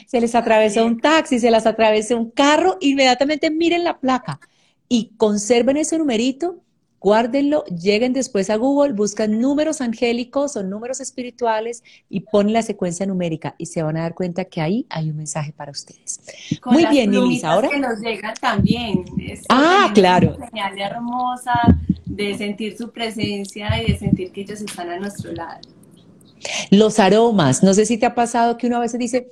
Se 0.07 0.21
les 0.21 0.35
atravesó 0.35 0.85
un 0.85 1.01
taxi, 1.01 1.39
se 1.39 1.51
les 1.51 1.67
atravesó 1.67 2.17
un 2.17 2.31
carro, 2.31 2.79
inmediatamente 2.81 3.51
miren 3.51 3.85
la 3.85 3.99
placa 3.99 4.41
y 4.89 5.13
conserven 5.17 5.77
ese 5.77 5.99
numerito, 5.99 6.61
guárdenlo, 7.01 7.65
lleguen 7.67 8.15
después 8.15 8.49
a 8.49 8.57
Google, 8.57 8.95
buscan 8.95 9.39
números 9.41 9.83
angélicos 9.83 10.57
o 10.57 10.63
números 10.63 11.01
espirituales 11.01 11.83
y 12.09 12.21
ponen 12.21 12.55
la 12.55 12.63
secuencia 12.63 13.05
numérica 13.05 13.55
y 13.59 13.67
se 13.67 13.83
van 13.83 13.99
a 13.99 14.03
dar 14.03 14.15
cuenta 14.15 14.47
que 14.47 14.63
ahí 14.63 14.87
hay 14.89 15.11
un 15.11 15.17
mensaje 15.17 15.53
para 15.53 15.71
ustedes. 15.71 16.21
Muy 16.65 16.87
bien, 16.87 17.13
Elisa, 17.13 17.53
ahora. 17.53 17.69
que 17.69 17.79
nos 17.79 18.01
llegan 18.01 18.35
también. 18.41 19.05
ah, 19.51 19.91
claro. 19.95 20.37
Una 20.37 20.49
señal 20.49 20.79
hermosa 20.79 21.53
de 22.07 22.39
sentir 22.39 22.77
su 22.79 22.91
presencia 22.91 23.83
y 23.83 23.93
de 23.93 23.99
sentir 23.99 24.33
que 24.33 24.41
ellos 24.41 24.63
están 24.63 24.89
a 24.89 24.99
nuestro 24.99 25.33
lado. 25.33 25.61
Los 26.71 26.99
aromas, 26.99 27.63
no 27.63 27.75
sé 27.75 27.87
si 27.87 27.99
te 27.99 28.07
ha 28.07 28.15
pasado 28.15 28.57
que 28.57 28.67
uno 28.67 28.77
a 28.77 28.81
veces 28.81 28.99
dice, 28.99 29.31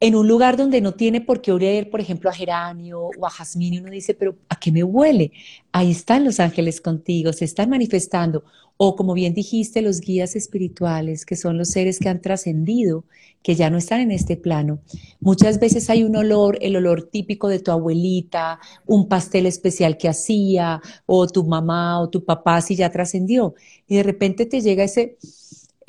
en 0.00 0.14
un 0.14 0.26
lugar 0.26 0.56
donde 0.56 0.80
no 0.80 0.94
tiene 0.94 1.20
por 1.20 1.42
qué 1.42 1.52
oler, 1.52 1.90
por 1.90 2.00
ejemplo, 2.00 2.30
a 2.30 2.32
geranio 2.32 3.10
o 3.18 3.26
a 3.26 3.30
jazmín, 3.30 3.74
y 3.74 3.78
uno 3.78 3.90
dice, 3.90 4.14
pero 4.14 4.34
¿a 4.48 4.58
qué 4.58 4.72
me 4.72 4.82
huele? 4.82 5.32
Ahí 5.72 5.90
están 5.90 6.24
los 6.24 6.40
ángeles 6.40 6.80
contigo, 6.80 7.32
se 7.34 7.44
están 7.44 7.68
manifestando. 7.68 8.44
O 8.78 8.96
como 8.96 9.12
bien 9.12 9.34
dijiste, 9.34 9.82
los 9.82 10.00
guías 10.00 10.36
espirituales, 10.36 11.26
que 11.26 11.36
son 11.36 11.58
los 11.58 11.68
seres 11.68 11.98
que 11.98 12.08
han 12.08 12.22
trascendido, 12.22 13.04
que 13.42 13.54
ya 13.54 13.68
no 13.68 13.76
están 13.76 14.00
en 14.00 14.10
este 14.10 14.38
plano. 14.38 14.80
Muchas 15.20 15.60
veces 15.60 15.90
hay 15.90 16.02
un 16.02 16.16
olor, 16.16 16.56
el 16.62 16.76
olor 16.76 17.02
típico 17.02 17.48
de 17.48 17.58
tu 17.58 17.70
abuelita, 17.70 18.58
un 18.86 19.06
pastel 19.06 19.44
especial 19.44 19.98
que 19.98 20.08
hacía, 20.08 20.80
o 21.04 21.26
tu 21.26 21.44
mamá 21.44 22.00
o 22.00 22.08
tu 22.08 22.24
papá 22.24 22.62
si 22.62 22.74
ya 22.74 22.90
trascendió. 22.90 23.54
Y 23.86 23.96
de 23.96 24.02
repente 24.02 24.46
te 24.46 24.62
llega 24.62 24.84
ese 24.84 25.18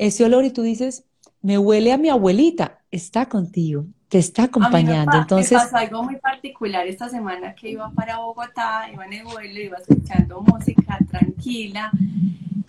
ese 0.02 0.26
olor 0.26 0.46
y 0.46 0.50
tú 0.50 0.64
dices, 0.64 1.06
me 1.44 1.60
huele 1.60 1.94
a 1.94 1.98
mi 2.00 2.10
abuelita, 2.10 2.80
está 2.90 3.28
contigo, 3.28 3.86
te 4.10 4.18
está 4.18 4.46
acompañando. 4.46 5.16
Entonces, 5.16 5.52
me 5.52 5.58
pasó 5.60 5.78
algo 5.78 6.02
muy 6.02 6.16
particular 6.16 6.88
esta 6.88 7.08
semana 7.08 7.54
que 7.54 7.70
iba 7.70 7.92
para 7.92 8.18
Bogotá, 8.18 8.90
iba 8.92 9.06
en 9.06 9.14
el 9.14 9.26
vuelo, 9.26 9.60
iba 9.62 9.78
escuchando 9.78 10.42
música 10.42 10.98
tranquila 11.08 11.92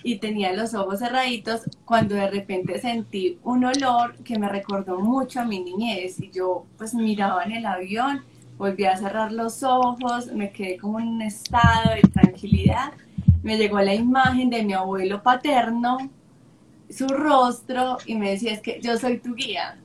y 0.04 0.16
tenía 0.16 0.52
los 0.52 0.74
ojos 0.74 0.98
cerraditos 0.98 1.62
cuando 1.86 2.16
de 2.16 2.28
repente 2.28 2.78
sentí 2.78 3.38
un 3.44 3.64
olor 3.64 4.14
que 4.24 4.38
me 4.38 4.50
recordó 4.50 5.00
mucho 5.00 5.40
a 5.40 5.46
mi 5.46 5.60
niñez 5.60 6.20
y 6.20 6.30
yo 6.30 6.66
pues 6.76 6.92
miraba 6.92 7.44
en 7.44 7.52
el 7.52 7.64
avión, 7.64 8.24
volví 8.58 8.84
a 8.84 8.98
cerrar 8.98 9.32
los 9.32 9.62
ojos, 9.62 10.26
me 10.34 10.52
quedé 10.52 10.76
como 10.76 11.00
en 11.00 11.08
un 11.08 11.22
estado 11.22 11.94
de 11.94 12.02
tranquilidad, 12.02 12.92
me 13.42 13.56
llegó 13.56 13.80
la 13.80 13.94
imagen 13.94 14.50
de 14.50 14.62
mi 14.64 14.74
abuelo 14.74 15.22
paterno 15.22 16.10
su 16.92 17.08
rostro 17.08 17.98
y 18.06 18.14
me 18.14 18.30
decía, 18.30 18.52
es 18.52 18.60
que 18.60 18.80
yo 18.82 18.98
soy 18.98 19.18
tu 19.18 19.34
guía. 19.34 19.78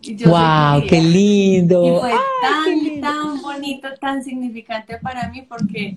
Y 0.00 0.16
yo 0.16 0.30
¡Wow! 0.30 0.86
¡Qué 0.88 1.00
lindo! 1.00 1.84
Y 1.86 2.00
fue 2.00 2.12
tan, 2.42 3.00
tan 3.00 3.42
bonito, 3.42 3.88
tan 4.00 4.22
significante 4.22 4.98
para 4.98 5.28
mí 5.28 5.42
porque, 5.42 5.96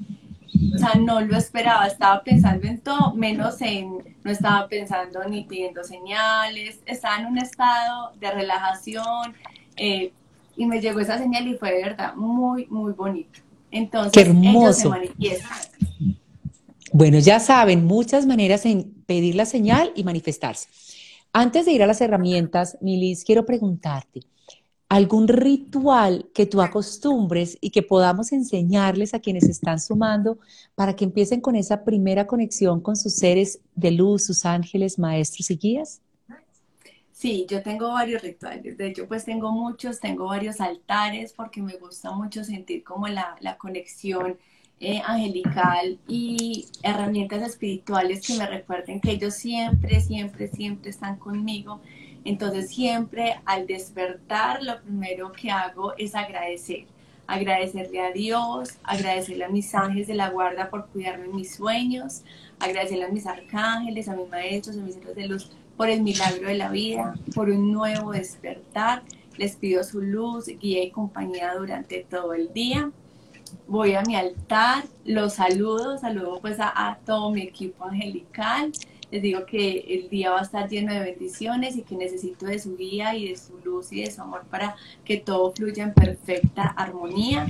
o 0.74 0.78
sea, 0.78 0.96
no 0.96 1.20
lo 1.22 1.38
esperaba, 1.38 1.88
estaba 1.88 2.24
pensando 2.24 2.68
en 2.68 2.80
todo, 2.80 3.14
menos 3.14 3.62
en, 3.62 3.98
no 4.24 4.32
estaba 4.32 4.68
pensando 4.68 5.24
ni 5.26 5.44
pidiendo 5.44 5.84
señales, 5.84 6.80
estaba 6.86 7.20
en 7.20 7.26
un 7.28 7.38
estado 7.38 8.14
de 8.20 8.32
relajación 8.32 9.34
eh, 9.76 10.14
y 10.56 10.66
me 10.66 10.80
llegó 10.80 11.00
esa 11.02 11.18
señal 11.18 11.48
y 11.48 11.56
fue 11.56 11.74
de 11.74 11.84
verdad 11.84 12.16
muy, 12.16 12.66
muy 12.68 12.94
bonito. 12.94 13.40
Entonces, 13.72 14.14
Qué 14.14 14.30
hermoso. 14.30 14.60
ellos 14.60 14.76
se 14.78 14.90
manifiestan. 14.90 15.58
Bueno, 16.98 17.20
ya 17.20 17.40
saben, 17.40 17.86
muchas 17.86 18.26
maneras 18.26 18.66
en 18.66 18.92
pedir 19.06 19.36
la 19.36 19.46
señal 19.46 19.92
y 19.94 20.04
manifestarse. 20.04 20.68
Antes 21.32 21.68
de 21.68 21.74
ir 21.74 21.84
a 21.84 21.86
las 21.86 22.02
herramientas, 22.02 22.76
Milis, 22.82 23.24
quiero 23.24 23.46
preguntarte, 23.46 24.22
¿algún 24.90 25.28
ritual 25.28 26.28
que 26.34 26.48
tú 26.48 26.60
acostumbres 26.60 27.56
y 27.62 27.70
que 27.70 27.84
podamos 27.84 28.32
enseñarles 28.32 29.14
a 29.14 29.20
quienes 29.20 29.44
están 29.44 29.80
sumando 29.80 30.40
para 30.74 30.96
que 30.96 31.06
empiecen 31.06 31.40
con 31.40 31.56
esa 31.56 31.84
primera 31.84 32.26
conexión 32.26 32.82
con 32.82 32.96
sus 32.96 33.14
seres 33.14 33.60
de 33.76 33.92
luz, 33.92 34.24
sus 34.24 34.44
ángeles, 34.44 34.98
maestros 34.98 35.52
y 35.52 35.58
guías? 35.58 36.02
Sí, 37.12 37.46
yo 37.48 37.62
tengo 37.62 37.90
varios 37.90 38.24
rituales. 38.24 38.76
De 38.76 38.88
hecho, 38.88 39.08
pues 39.08 39.24
tengo 39.24 39.52
muchos, 39.52 40.00
tengo 40.00 40.26
varios 40.26 40.60
altares 40.60 41.32
porque 41.32 41.62
me 41.62 41.78
gusta 41.78 42.10
mucho 42.10 42.44
sentir 42.44 42.84
como 42.84 43.08
la, 43.08 43.36
la 43.42 43.56
conexión 43.56 44.40
eh, 44.80 45.02
angelical 45.06 45.98
y 46.08 46.68
herramientas 46.84 47.42
espirituales 47.42 48.26
que 48.26 48.36
me 48.36 48.46
recuerden 48.46 49.02
que 49.02 49.12
ellos 49.12 49.34
siempre, 49.34 50.02
siempre, 50.02 50.48
siempre 50.48 50.92
están 50.92 51.18
conmigo. 51.18 51.82
Entonces 52.24 52.70
siempre 52.70 53.40
al 53.46 53.66
despertar 53.66 54.62
lo 54.62 54.82
primero 54.82 55.32
que 55.32 55.50
hago 55.50 55.94
es 55.98 56.14
agradecer. 56.14 56.86
Agradecerle 57.26 58.02
a 58.02 58.12
Dios, 58.12 58.78
agradecerle 58.84 59.46
a 59.46 59.50
mis 59.50 59.74
ángeles 59.74 60.08
de 60.08 60.14
la 60.14 60.30
guarda 60.30 60.70
por 60.70 60.88
cuidarme 60.88 61.28
mis 61.28 61.56
sueños, 61.56 62.22
agradecerle 62.60 63.06
a 63.06 63.10
mis 63.10 63.26
arcángeles, 63.26 64.08
a 64.08 64.16
mis 64.16 64.30
maestros, 64.30 64.78
a 64.78 64.82
mis 64.82 64.98
hijos 64.98 65.16
de 65.16 65.28
luz 65.28 65.52
por 65.76 65.90
el 65.90 66.02
milagro 66.02 66.48
de 66.48 66.56
la 66.56 66.70
vida, 66.70 67.16
por 67.34 67.50
un 67.50 67.72
nuevo 67.72 68.12
despertar. 68.12 69.04
Les 69.38 69.56
pido 69.56 69.84
su 69.84 70.02
luz, 70.02 70.48
guía 70.48 70.84
y 70.84 70.92
compañía 70.92 71.54
durante 71.56 72.06
todo 72.10 72.34
el 72.34 72.54
día. 72.54 72.92
Voy 73.68 73.94
a 73.94 74.02
mi 74.02 74.16
altar, 74.16 74.84
los 75.06 75.34
saludo, 75.34 75.98
saludo 75.98 76.40
pues 76.42 76.60
a, 76.60 76.90
a 76.90 76.98
todo 76.98 77.32
mi 77.32 77.42
equipo 77.42 77.86
angelical. 77.86 78.72
Les 79.10 79.22
digo 79.22 79.46
que 79.46 79.86
el 79.88 80.10
día 80.10 80.32
va 80.32 80.40
a 80.40 80.44
estar 80.44 80.68
lleno 80.68 80.94
de 80.94 81.00
bendiciones 81.00 81.78
y 81.78 81.84
que 81.84 81.96
necesito 81.96 82.46
de 82.46 82.60
su 82.60 82.76
guía 82.76 83.16
y 83.16 83.30
de 83.30 83.38
su 83.38 83.58
luz 83.64 83.92
y 83.94 84.02
de 84.02 84.12
su 84.12 84.22
amor 84.22 84.44
para 84.50 84.76
que 85.06 85.18
todo 85.18 85.52
fluya 85.54 85.84
en 85.84 85.94
perfecta 85.94 86.64
armonía. 86.64 87.48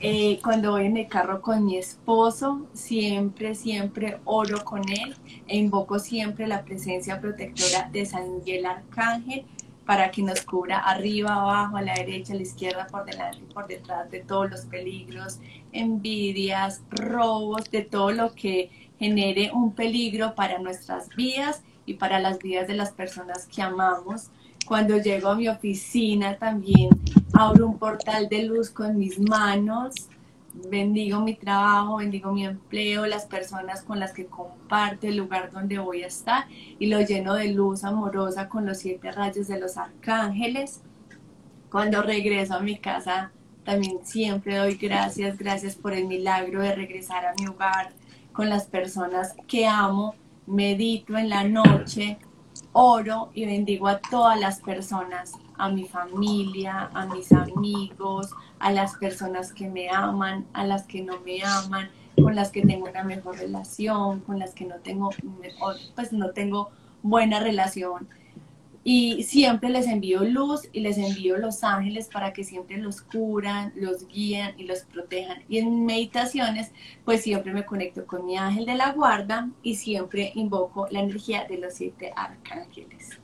Eh, 0.00 0.38
cuando 0.42 0.72
voy 0.72 0.84
en 0.84 0.98
el 0.98 1.08
carro 1.08 1.40
con 1.40 1.64
mi 1.64 1.78
esposo, 1.78 2.66
siempre, 2.74 3.54
siempre 3.54 4.18
oro 4.24 4.62
con 4.62 4.82
él 4.90 5.14
e 5.46 5.56
invoco 5.56 5.98
siempre 5.98 6.46
la 6.46 6.62
presencia 6.62 7.20
protectora 7.22 7.88
de 7.90 8.04
San 8.04 8.36
Miguel 8.36 8.66
Arcángel 8.66 9.46
para 9.86 10.10
que 10.10 10.22
nos 10.22 10.40
cubra 10.42 10.78
arriba, 10.78 11.34
abajo, 11.34 11.76
a 11.76 11.82
la 11.82 11.94
derecha, 11.94 12.32
a 12.32 12.36
la 12.36 12.42
izquierda, 12.42 12.86
por 12.86 13.04
delante 13.04 13.38
y 13.38 13.52
por 13.52 13.66
detrás 13.66 14.10
de 14.10 14.20
todos 14.20 14.50
los 14.50 14.60
peligros, 14.62 15.38
envidias, 15.72 16.82
robos, 16.90 17.70
de 17.70 17.82
todo 17.82 18.12
lo 18.12 18.32
que 18.34 18.70
genere 18.98 19.50
un 19.52 19.74
peligro 19.74 20.34
para 20.34 20.58
nuestras 20.58 21.08
vidas 21.14 21.62
y 21.86 21.94
para 21.94 22.18
las 22.18 22.38
vidas 22.38 22.66
de 22.66 22.74
las 22.74 22.92
personas 22.92 23.46
que 23.46 23.62
amamos. 23.62 24.30
Cuando 24.66 24.96
llego 24.96 25.28
a 25.28 25.34
mi 25.34 25.48
oficina 25.48 26.38
también 26.38 26.88
abro 27.34 27.66
un 27.66 27.78
portal 27.78 28.28
de 28.28 28.44
luz 28.44 28.70
con 28.70 28.96
mis 28.96 29.18
manos, 29.18 29.94
bendigo 30.54 31.20
mi 31.20 31.34
trabajo, 31.34 31.96
bendigo 31.96 32.32
mi 32.32 32.46
empleo, 32.46 33.06
las 33.06 33.26
personas 33.26 33.82
con 33.82 33.98
las 33.98 34.12
que 34.12 34.26
comparto, 34.26 35.06
el 35.06 35.16
lugar 35.16 35.50
donde 35.50 35.78
voy 35.78 36.02
a 36.02 36.06
estar 36.06 36.46
y 36.78 36.86
lo 36.86 37.00
lleno 37.00 37.34
de 37.34 37.52
luz 37.52 37.84
amorosa 37.84 38.48
con 38.48 38.64
los 38.64 38.78
siete 38.78 39.10
rayos 39.10 39.48
de 39.48 39.58
los 39.58 39.76
arcángeles. 39.76 40.80
Cuando 41.70 42.02
regreso 42.02 42.54
a 42.54 42.60
mi 42.60 42.78
casa, 42.78 43.32
también 43.64 43.98
siempre 44.04 44.56
doy 44.56 44.74
gracias, 44.76 45.38
gracias 45.38 45.74
por 45.74 45.92
el 45.92 46.06
milagro 46.06 46.62
de 46.62 46.74
regresar 46.74 47.26
a 47.26 47.34
mi 47.38 47.46
hogar 47.46 47.92
con 48.32 48.48
las 48.48 48.66
personas 48.66 49.34
que 49.48 49.66
amo, 49.66 50.14
medito 50.46 51.16
en 51.16 51.28
la 51.30 51.44
noche, 51.44 52.18
oro 52.72 53.30
y 53.34 53.46
bendigo 53.46 53.88
a 53.88 53.98
todas 53.98 54.38
las 54.38 54.60
personas, 54.60 55.32
a 55.56 55.68
mi 55.68 55.84
familia, 55.84 56.90
a 56.92 57.06
mis 57.06 57.32
amigos, 57.32 58.30
a 58.58 58.72
las 58.72 58.96
personas 58.96 59.52
que 59.52 59.68
me 59.68 59.90
aman, 59.90 60.46
a 60.52 60.64
las 60.64 60.86
que 60.86 61.02
no 61.02 61.20
me 61.20 61.42
aman, 61.42 61.90
con 62.16 62.34
las 62.34 62.50
que 62.50 62.62
tengo 62.62 62.88
una 62.88 63.04
mejor 63.04 63.38
relación, 63.38 64.20
con 64.20 64.38
las 64.38 64.54
que 64.54 64.64
no 64.64 64.76
tengo, 64.76 65.10
pues 65.94 66.12
no 66.12 66.30
tengo 66.30 66.70
buena 67.02 67.40
relación 67.40 68.08
y 68.84 69.22
siempre 69.22 69.70
les 69.70 69.86
envío 69.86 70.22
luz 70.24 70.68
y 70.72 70.80
les 70.80 70.98
envío 70.98 71.38
los 71.38 71.64
ángeles 71.64 72.08
para 72.12 72.34
que 72.34 72.44
siempre 72.44 72.76
los 72.76 73.00
curan, 73.00 73.72
los 73.74 74.06
guíen 74.06 74.54
y 74.58 74.64
los 74.64 74.80
protejan. 74.80 75.42
Y 75.48 75.58
en 75.58 75.86
meditaciones, 75.86 76.70
pues 77.04 77.22
siempre 77.22 77.54
me 77.54 77.64
conecto 77.64 78.06
con 78.06 78.26
mi 78.26 78.36
ángel 78.36 78.66
de 78.66 78.74
la 78.74 78.92
guarda 78.92 79.48
y 79.62 79.76
siempre 79.76 80.32
invoco 80.34 80.86
la 80.90 81.00
energía 81.00 81.46
de 81.46 81.56
los 81.58 81.72
siete 81.72 82.12
arcángeles. 82.14 83.18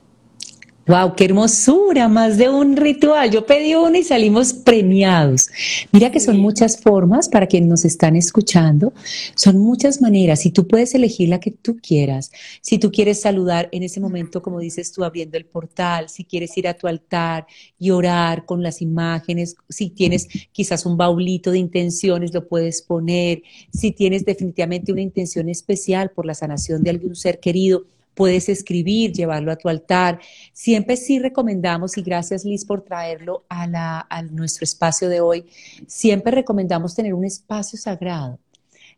¡Wow! 0.87 1.15
¡Qué 1.15 1.27
hermosura! 1.27 2.09
Más 2.09 2.39
de 2.39 2.49
un 2.49 2.77
ritual. 2.77 3.31
Yo 3.31 3.45
pedí 3.45 3.75
uno 3.75 3.97
y 3.97 4.03
salimos 4.03 4.53
premiados. 4.53 5.49
Mira 5.93 6.11
que 6.11 6.21
son 6.21 6.39
muchas 6.39 6.81
formas 6.81 7.29
para 7.29 7.47
quienes 7.47 7.69
nos 7.69 7.85
están 7.85 8.17
escuchando. 8.17 8.93
Son 9.37 9.59
muchas 9.59 10.01
maneras 10.01 10.47
y 10.47 10.51
tú 10.51 10.67
puedes 10.67 10.95
elegir 10.95 11.29
la 11.29 11.39
que 11.39 11.51
tú 11.51 11.77
quieras. 11.81 12.33
Si 12.63 12.79
tú 12.79 12.91
quieres 12.91 13.21
saludar 13.21 13.69
en 13.73 13.83
ese 13.83 14.01
momento, 14.01 14.43
como 14.43 14.59
dices 14.59 14.91
tú, 14.91 15.05
abriendo 15.05 15.37
el 15.37 15.45
portal, 15.45 16.09
si 16.09 16.25
quieres 16.25 16.57
ir 16.57 16.67
a 16.67 16.75
tu 16.75 16.89
altar 16.89 17.47
y 17.79 17.91
orar 17.91 18.47
con 18.47 18.63
las 18.63 18.81
imágenes, 18.81 19.57
si 19.69 19.91
tienes 19.91 20.29
quizás 20.51 20.87
un 20.87 20.97
baulito 20.97 21.51
de 21.51 21.59
intenciones, 21.59 22.33
lo 22.33 22.49
puedes 22.49 22.81
poner. 22.81 23.43
Si 23.71 23.93
tienes 23.93 24.25
definitivamente 24.25 24.93
una 24.93 25.03
intención 25.03 25.51
especial 25.51 26.11
por 26.11 26.25
la 26.25 26.35
sanación 26.35 26.83
de 26.83 26.91
algún 26.91 27.15
ser 27.15 27.39
querido, 27.39 27.85
puedes 28.15 28.49
escribir, 28.49 29.13
llevarlo 29.13 29.53
a 29.53 29.57
tu 29.57 29.69
altar. 29.69 30.21
Siempre 30.53 30.97
sí 30.97 31.19
recomendamos, 31.19 31.97
y 31.97 32.03
gracias 32.03 32.45
Liz 32.45 32.65
por 32.65 32.83
traerlo 32.83 33.45
a, 33.49 33.67
la, 33.67 34.07
a 34.09 34.23
nuestro 34.23 34.65
espacio 34.65 35.09
de 35.09 35.21
hoy, 35.21 35.47
siempre 35.87 36.33
recomendamos 36.33 36.95
tener 36.95 37.15
un 37.15 37.25
espacio 37.25 37.79
sagrado. 37.79 38.39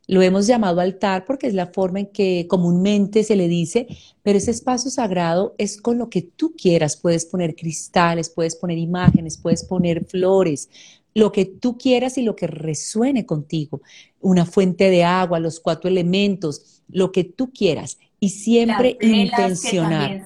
Lo 0.08 0.20
hemos 0.20 0.48
llamado 0.48 0.80
altar 0.80 1.24
porque 1.24 1.46
es 1.46 1.54
la 1.54 1.68
forma 1.68 2.00
en 2.00 2.06
que 2.06 2.46
comúnmente 2.48 3.22
se 3.22 3.36
le 3.36 3.46
dice, 3.46 3.86
pero 4.22 4.38
ese 4.38 4.50
espacio 4.50 4.90
sagrado 4.90 5.54
es 5.58 5.80
con 5.80 5.96
lo 5.96 6.10
que 6.10 6.22
tú 6.22 6.54
quieras. 6.56 6.96
Puedes 6.96 7.24
poner 7.24 7.54
cristales, 7.54 8.28
puedes 8.28 8.56
poner 8.56 8.78
imágenes, 8.78 9.38
puedes 9.38 9.62
poner 9.64 10.04
flores, 10.04 10.68
lo 11.14 11.30
que 11.30 11.44
tú 11.44 11.78
quieras 11.78 12.18
y 12.18 12.22
lo 12.22 12.34
que 12.34 12.48
resuene 12.48 13.26
contigo. 13.26 13.80
Una 14.20 14.44
fuente 14.44 14.90
de 14.90 15.04
agua, 15.04 15.38
los 15.38 15.60
cuatro 15.60 15.88
elementos, 15.88 16.82
lo 16.88 17.12
que 17.12 17.22
tú 17.22 17.52
quieras 17.52 17.98
y 18.22 18.28
siempre 18.28 18.96
intencionar. 19.00 20.24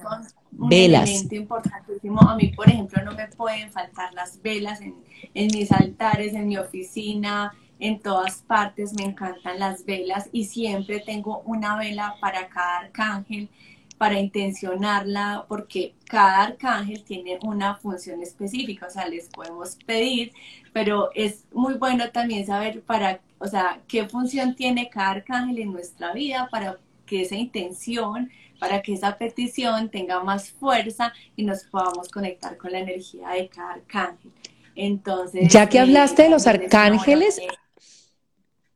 un 0.55 0.69
velas. 0.69 1.09
elemento 1.09 1.33
importantísimo. 1.35 2.21
A 2.21 2.35
mí, 2.35 2.49
por 2.49 2.69
ejemplo, 2.69 3.03
no 3.03 3.13
me 3.13 3.27
pueden 3.29 3.71
faltar 3.71 4.13
las 4.13 4.39
velas 4.39 4.81
en, 4.81 4.93
en 5.33 5.47
mis 5.47 5.71
altares, 5.71 6.35
en 6.35 6.47
mi 6.47 6.57
oficina, 6.57 7.55
en 7.79 7.99
todas 7.99 8.43
partes. 8.43 8.93
Me 8.93 9.03
encantan 9.03 9.57
las 9.57 9.83
velas 9.83 10.29
y 10.31 10.43
siempre 10.43 10.99
tengo 10.99 11.41
una 11.47 11.75
vela 11.75 12.17
para 12.21 12.47
cada 12.49 12.81
arcángel 12.81 13.49
para 13.97 14.19
intencionarla, 14.19 15.45
porque 15.47 15.95
cada 16.05 16.43
arcángel 16.43 17.03
tiene 17.03 17.39
una 17.41 17.77
función 17.77 18.21
específica, 18.21 18.85
o 18.85 18.91
sea, 18.91 19.07
les 19.07 19.27
podemos 19.29 19.75
pedir, 19.87 20.33
pero 20.71 21.09
es 21.15 21.45
muy 21.51 21.73
bueno 21.73 22.11
también 22.11 22.45
saber 22.45 22.83
para, 22.83 23.21
o 23.39 23.47
sea, 23.47 23.81
qué 23.87 24.07
función 24.07 24.53
tiene 24.53 24.87
cada 24.91 25.09
arcángel 25.09 25.57
en 25.57 25.71
nuestra 25.71 26.13
vida 26.13 26.47
para 26.51 26.77
que 27.07 27.21
esa 27.21 27.35
intención, 27.35 28.29
para 28.59 28.83
que 28.83 28.93
esa 28.93 29.17
petición 29.17 29.89
tenga 29.89 30.23
más 30.23 30.51
fuerza 30.51 31.13
y 31.35 31.43
nos 31.43 31.63
podamos 31.63 32.09
conectar 32.09 32.57
con 32.57 32.71
la 32.71 32.79
energía 32.79 33.29
de 33.29 33.47
cada 33.49 33.73
arcángel. 33.73 34.31
Entonces, 34.75 35.51
ya 35.51 35.67
que 35.67 35.79
hablaste 35.79 36.23
de 36.23 36.29
los 36.29 36.45
arcángeles, 36.45 37.41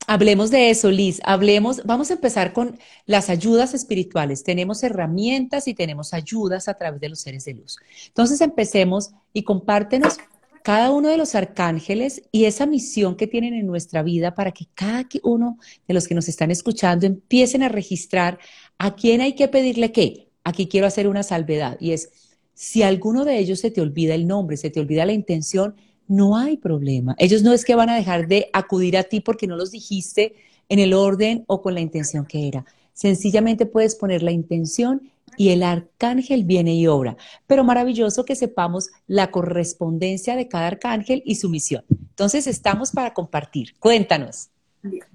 hablemos 0.07 0.49
de 0.49 0.71
eso, 0.71 0.89
Liz. 0.89 1.21
Hablemos, 1.23 1.83
vamos 1.85 2.09
a 2.09 2.13
empezar 2.13 2.53
con 2.53 2.79
las 3.05 3.29
ayudas 3.29 3.75
espirituales. 3.75 4.43
Tenemos 4.43 4.81
herramientas 4.81 5.67
y 5.67 5.75
tenemos 5.75 6.15
ayudas 6.15 6.67
a 6.67 6.73
través 6.73 6.99
de 6.99 7.09
los 7.09 7.19
seres 7.19 7.45
de 7.45 7.53
luz. 7.53 7.77
Entonces 8.07 8.41
empecemos 8.41 9.11
y 9.31 9.43
compártenos 9.43 10.17
cada 10.63 10.91
uno 10.91 11.09
de 11.09 11.17
los 11.17 11.35
arcángeles 11.35 12.23
y 12.31 12.45
esa 12.45 12.65
misión 12.65 13.15
que 13.15 13.27
tienen 13.27 13.53
en 13.53 13.65
nuestra 13.65 14.03
vida 14.03 14.35
para 14.35 14.51
que 14.51 14.67
cada 14.73 15.07
uno 15.23 15.57
de 15.87 15.93
los 15.93 16.07
que 16.07 16.15
nos 16.15 16.27
están 16.27 16.51
escuchando 16.51 17.05
empiecen 17.05 17.63
a 17.63 17.69
registrar 17.69 18.39
a 18.77 18.95
quién 18.95 19.21
hay 19.21 19.33
que 19.33 19.47
pedirle 19.47 19.91
qué. 19.91 20.29
Aquí 20.43 20.67
quiero 20.67 20.87
hacer 20.87 21.07
una 21.07 21.23
salvedad 21.23 21.77
y 21.79 21.91
es, 21.91 22.09
si 22.53 22.83
alguno 22.83 23.25
de 23.25 23.39
ellos 23.39 23.59
se 23.59 23.71
te 23.71 23.81
olvida 23.81 24.15
el 24.15 24.27
nombre, 24.27 24.57
se 24.57 24.69
te 24.69 24.79
olvida 24.79 25.05
la 25.05 25.13
intención, 25.13 25.75
no 26.07 26.37
hay 26.37 26.57
problema. 26.57 27.15
Ellos 27.17 27.41
no 27.43 27.53
es 27.53 27.63
que 27.63 27.75
van 27.75 27.89
a 27.89 27.95
dejar 27.95 28.27
de 28.27 28.49
acudir 28.53 28.97
a 28.97 29.03
ti 29.03 29.19
porque 29.19 29.47
no 29.47 29.55
los 29.55 29.71
dijiste 29.71 30.35
en 30.69 30.79
el 30.79 30.93
orden 30.93 31.43
o 31.47 31.61
con 31.61 31.73
la 31.73 31.81
intención 31.81 32.25
que 32.25 32.47
era. 32.47 32.65
Sencillamente 32.93 33.65
puedes 33.65 33.95
poner 33.95 34.21
la 34.21 34.31
intención 34.31 35.09
y 35.41 35.49
el 35.49 35.63
arcángel 35.63 36.43
viene 36.43 36.75
y 36.75 36.85
obra. 36.85 37.17
Pero 37.47 37.63
maravilloso 37.63 38.25
que 38.25 38.35
sepamos 38.35 38.91
la 39.07 39.31
correspondencia 39.31 40.35
de 40.35 40.47
cada 40.47 40.67
arcángel 40.67 41.23
y 41.25 41.33
su 41.33 41.49
misión. 41.49 41.83
Entonces 41.89 42.45
estamos 42.45 42.91
para 42.91 43.15
compartir. 43.15 43.73
Cuéntanos. 43.79 44.51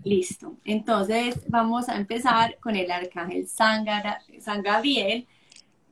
Listo. 0.02 0.56
Entonces 0.64 1.36
vamos 1.46 1.88
a 1.88 1.96
empezar 1.96 2.58
con 2.58 2.74
el 2.74 2.90
arcángel 2.90 3.46
San, 3.46 3.84
Gabriel. 4.64 5.28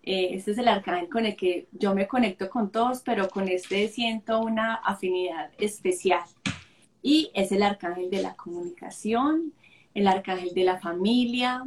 Eh, 0.03 0.31
este 0.33 0.51
es 0.51 0.59
el 0.59 0.67
arcángel 0.67 1.09
con 1.09 1.27
el 1.27 1.37
que 1.37 1.69
yo 1.71 1.95
me 1.95 2.09
conecto 2.09 2.51
con 2.51 2.73
todos, 2.73 3.03
pero 3.05 3.29
con 3.29 3.47
este 3.47 3.87
siento 3.87 4.41
una 4.41 4.75
afinidad 4.75 5.51
especial. 5.59 6.25
Y 7.03 7.31
es 7.35 7.53
el 7.53 7.63
arcángel 7.63 8.11
de 8.11 8.21
la 8.21 8.35
comunicación, 8.35 9.53
el 9.95 10.09
arcángel 10.09 10.53
de 10.55 10.65
la 10.65 10.81
familia, 10.81 11.65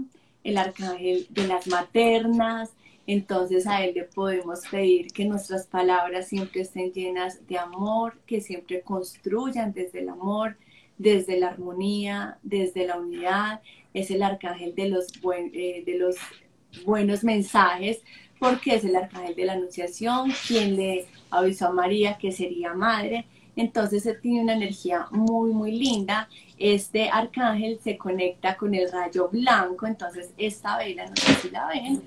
el 0.48 0.58
arcángel 0.58 1.28
de 1.30 1.46
las 1.46 1.68
maternas, 1.68 2.72
entonces 3.06 3.68
a 3.68 3.84
él 3.84 3.96
le 3.96 4.06
podemos 4.06 4.62
pedir 4.72 5.12
que 5.12 5.26
nuestras 5.26 5.68
palabras 5.68 6.30
siempre 6.30 6.62
estén 6.62 6.94
llenas 6.94 7.46
de 7.48 7.58
amor, 7.58 8.18
que 8.26 8.40
siempre 8.40 8.82
construyan 8.82 9.74
desde 9.74 10.00
el 10.00 10.10
amor, 10.10 10.56
desde 10.98 11.38
la 11.38 11.50
armonía, 11.50 12.38
desde 12.44 12.88
la 12.88 12.98
unidad. 12.98 13.60
Es 13.94 14.10
el 14.10 14.24
arcángel 14.24 14.74
de 14.74 14.88
los, 14.88 15.08
eh, 15.54 15.84
buenos 16.86 17.26
mensajes, 17.26 18.02
porque 18.40 18.76
es 18.76 18.86
el 18.86 18.96
arcángel 18.96 19.36
de 19.36 19.46
la 19.46 19.54
anunciación, 19.54 20.32
quien 20.48 20.78
le 20.78 21.08
avisó 21.30 21.68
a 21.68 21.74
María 21.74 22.18
que 22.18 22.32
sería 22.32 22.74
madre. 22.74 23.26
Entonces 23.58 24.06
él 24.06 24.20
tiene 24.22 24.44
una 24.44 24.54
energía 24.56 25.08
muy, 25.12 25.52
muy 25.52 25.74
linda 25.74 26.30
este 26.58 27.10
arcángel 27.10 27.80
se 27.84 27.98
conecta 27.98 28.58
con 28.58 28.74
el 28.74 28.91
rayo 28.91 29.30
blanco, 29.30 29.86
entonces 29.86 30.32
esta 30.38 30.78
vela, 30.78 31.06
no 31.08 31.15
sé 31.15 31.34
si 31.36 31.50
la 31.50 31.67
ven, 31.67 32.04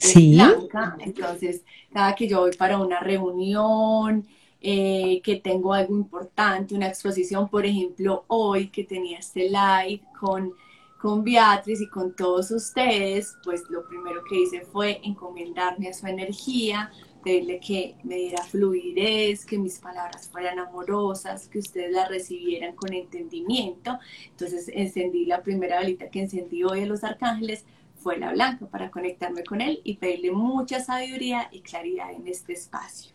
es 0.00 0.14
blanca, 0.14 0.96
entonces 1.00 1.62
cada 1.92 2.14
que 2.14 2.28
yo 2.28 2.40
voy 2.40 2.54
para 2.56 2.78
una 2.78 3.00
reunión, 3.00 4.26
eh, 4.60 5.20
que 5.22 5.36
tengo 5.36 5.72
algo 5.72 5.94
importante, 5.94 6.74
una 6.74 6.88
exposición, 6.88 7.48
por 7.48 7.64
ejemplo, 7.64 8.24
hoy 8.26 8.68
que 8.68 8.84
tenía 8.84 9.18
este 9.18 9.48
live 9.48 10.02
con, 10.18 10.52
con 11.00 11.22
Beatriz 11.22 11.80
y 11.80 11.88
con 11.88 12.14
todos 12.14 12.50
ustedes, 12.50 13.36
pues 13.44 13.62
lo 13.70 13.86
primero 13.86 14.20
que 14.28 14.40
hice 14.40 14.62
fue 14.62 15.00
encomendarme 15.04 15.88
a 15.88 15.94
su 15.94 16.06
energía, 16.06 16.90
pedirle 17.22 17.60
que 17.60 17.94
me 18.04 18.16
diera 18.16 18.42
fluidez, 18.42 19.44
que 19.44 19.58
mis 19.58 19.78
palabras 19.78 20.28
fueran 20.28 20.58
amorosas, 20.58 21.48
que 21.48 21.58
ustedes 21.58 21.92
las 21.92 22.08
recibieran 22.08 22.74
con 22.74 22.92
entendimiento. 22.92 23.98
Entonces 24.30 24.70
encendí 24.72 25.26
la 25.26 25.42
primera 25.42 25.80
velita 25.80 26.08
que 26.08 26.20
encendí 26.20 26.64
hoy 26.64 26.82
a 26.82 26.86
los 26.86 27.04
arcángeles, 27.04 27.64
fue 27.98 28.16
la 28.18 28.32
blanca, 28.32 28.66
para 28.66 28.90
conectarme 28.90 29.42
con 29.42 29.60
él 29.60 29.80
y 29.84 29.96
pedirle 29.96 30.30
mucha 30.30 30.80
sabiduría 30.80 31.48
y 31.50 31.60
claridad 31.60 32.12
en 32.12 32.28
este 32.28 32.52
espacio. 32.52 33.12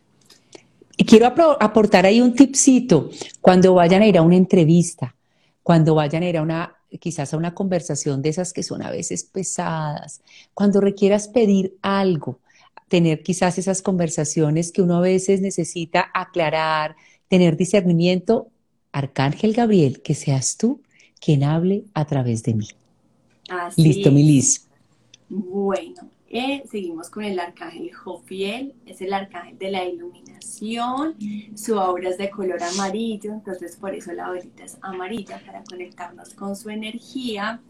Y 0.96 1.06
quiero 1.06 1.26
aportar 1.60 2.06
ahí 2.06 2.22
un 2.22 2.36
tipcito 2.36 3.10
cuando 3.42 3.74
vayan 3.74 4.02
a 4.02 4.08
ir 4.08 4.18
a 4.18 4.22
una 4.22 4.36
entrevista, 4.36 5.16
cuando 5.64 5.96
vayan 5.96 6.24
a 6.24 6.30
ir 6.30 6.38
a 6.38 6.42
una, 6.42 6.76
quizás 7.00 7.34
a 7.34 7.38
una 7.38 7.56
conversación 7.56 8.22
de 8.22 8.30
esas 8.30 8.54
que 8.54 8.62
son 8.62 8.84
a 8.84 8.92
veces 8.92 9.24
pesadas, 9.24 10.22
cuando 10.54 10.82
requieras 10.82 11.28
pedir 11.28 11.78
algo, 11.82 12.40
tener 12.94 13.24
quizás 13.24 13.58
esas 13.58 13.82
conversaciones 13.82 14.72
que 14.72 14.84
uno 14.84 14.98
a 14.98 15.02
veces 15.02 15.42
necesita 15.42 16.12
aclarar, 16.14 16.96
tener 17.28 17.58
discernimiento, 17.58 18.52
Arcángel 18.92 19.54
Gabriel, 19.54 20.04
que 20.04 20.14
seas 20.14 20.58
tú 20.58 20.80
quien 21.20 21.44
hable 21.44 21.86
a 21.96 22.06
través 22.06 22.44
de 22.44 22.54
mí. 22.54 22.68
Listo, 23.78 24.12
Milis. 24.12 24.68
Bueno, 25.28 26.08
seguimos 26.68 27.10
con 27.12 27.24
el 27.24 27.40
arcángel 27.40 27.94
Jofiel, 27.94 28.74
es 28.88 29.02
el 29.02 29.14
arcángel 29.14 29.58
de 29.60 29.70
la 29.70 29.86
iluminación, 29.86 31.16
su 31.56 31.80
aura 31.80 32.10
es 32.10 32.18
de 32.18 32.32
color 32.32 32.62
amarillo, 32.64 33.32
entonces 33.32 33.76
por 33.76 33.94
eso 33.94 34.14
la 34.14 34.32
velita 34.32 34.64
es 34.64 34.78
amarilla 34.82 35.40
para 35.46 35.64
conectarnos 35.64 36.34
con 36.34 36.56
su 36.56 36.72
energía. 36.72 37.62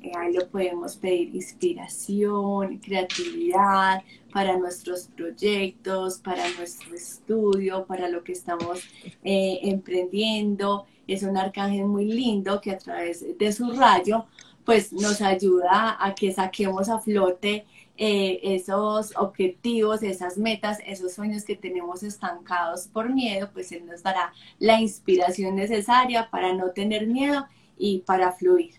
Eh, 0.00 0.12
ahí 0.16 0.32
lo 0.32 0.46
podemos 0.48 0.96
pedir 0.96 1.34
inspiración, 1.34 2.78
creatividad 2.78 4.04
para 4.32 4.56
nuestros 4.58 5.08
proyectos, 5.16 6.18
para 6.18 6.48
nuestro 6.56 6.94
estudio, 6.94 7.84
para 7.84 8.08
lo 8.08 8.22
que 8.22 8.32
estamos 8.32 8.80
eh, 9.24 9.58
emprendiendo. 9.62 10.86
Es 11.08 11.24
un 11.24 11.36
arcángel 11.36 11.86
muy 11.86 12.04
lindo 12.04 12.60
que 12.60 12.70
a 12.70 12.78
través 12.78 13.24
de 13.36 13.52
su 13.52 13.72
rayo 13.72 14.26
pues 14.64 14.92
nos 14.92 15.20
ayuda 15.20 15.96
a 15.98 16.14
que 16.14 16.32
saquemos 16.32 16.88
a 16.88 16.98
flote 16.98 17.66
eh, 17.96 18.40
esos 18.42 19.12
objetivos, 19.16 20.02
esas 20.02 20.36
metas, 20.36 20.78
esos 20.84 21.12
sueños 21.12 21.44
que 21.44 21.54
tenemos 21.54 22.02
estancados 22.02 22.88
por 22.88 23.12
miedo, 23.12 23.50
pues 23.52 23.70
Él 23.70 23.86
nos 23.86 24.02
dará 24.02 24.32
la 24.58 24.80
inspiración 24.80 25.54
necesaria 25.54 26.28
para 26.30 26.52
no 26.54 26.70
tener 26.70 27.06
miedo 27.06 27.46
y 27.78 28.00
para 28.00 28.32
fluir. 28.32 28.74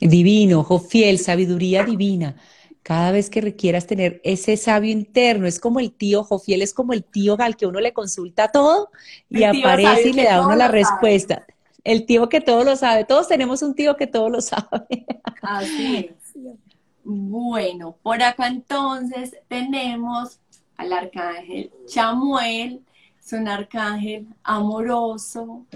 Divino, 0.00 0.60
ojo 0.60 0.78
fiel, 0.78 1.18
sabiduría 1.18 1.84
divina. 1.84 2.36
Cada 2.82 3.12
vez 3.12 3.28
que 3.28 3.42
requieras 3.42 3.86
tener 3.86 4.22
ese 4.24 4.56
sabio 4.56 4.90
interno, 4.90 5.46
es 5.46 5.60
como 5.60 5.78
el 5.78 5.92
tío, 5.92 6.24
Jofiel 6.24 6.62
es 6.62 6.72
como 6.72 6.94
el 6.94 7.04
tío 7.04 7.36
al 7.38 7.56
que 7.56 7.66
uno 7.66 7.80
le 7.80 7.92
consulta 7.92 8.48
todo 8.48 8.90
y 9.28 9.44
aparece 9.44 10.08
y 10.08 10.12
le 10.14 10.24
da 10.24 10.44
uno 10.44 10.56
la 10.56 10.68
respuesta. 10.68 11.46
El 11.84 12.06
tío 12.06 12.30
que 12.30 12.40
todo 12.40 12.64
lo 12.64 12.76
sabe. 12.76 13.04
Todos 13.04 13.28
tenemos 13.28 13.62
un 13.62 13.74
tío 13.74 13.96
que 13.96 14.06
todo 14.06 14.30
lo 14.30 14.40
sabe. 14.40 15.06
Así 15.42 15.96
es. 15.96 16.69
Bueno, 17.12 17.96
por 18.02 18.22
acá 18.22 18.46
entonces 18.46 19.36
tenemos 19.48 20.38
al 20.76 20.92
arcángel 20.92 21.72
Chamuel, 21.86 22.84
es 23.18 23.32
un 23.32 23.48
arcángel 23.48 24.28
amoroso, 24.44 25.66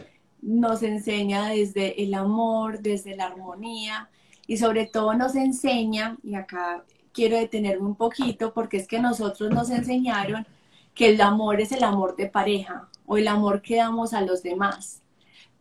nos 0.40 0.84
enseña 0.84 1.48
desde 1.48 2.02
el 2.02 2.14
amor, 2.14 2.78
desde 2.80 3.16
la 3.16 3.26
armonía 3.26 4.08
y 4.46 4.58
sobre 4.58 4.86
todo 4.86 5.14
nos 5.14 5.34
enseña, 5.34 6.16
y 6.22 6.36
acá 6.36 6.84
quiero 7.12 7.36
detenerme 7.36 7.86
un 7.86 7.96
poquito 7.96 8.54
porque 8.54 8.76
es 8.76 8.86
que 8.86 9.00
nosotros 9.00 9.50
nos 9.50 9.70
enseñaron 9.70 10.46
que 10.94 11.08
el 11.08 11.20
amor 11.20 11.60
es 11.60 11.72
el 11.72 11.82
amor 11.82 12.14
de 12.14 12.26
pareja 12.26 12.88
o 13.06 13.16
el 13.16 13.26
amor 13.26 13.60
que 13.60 13.76
damos 13.76 14.14
a 14.14 14.20
los 14.20 14.44
demás 14.44 15.02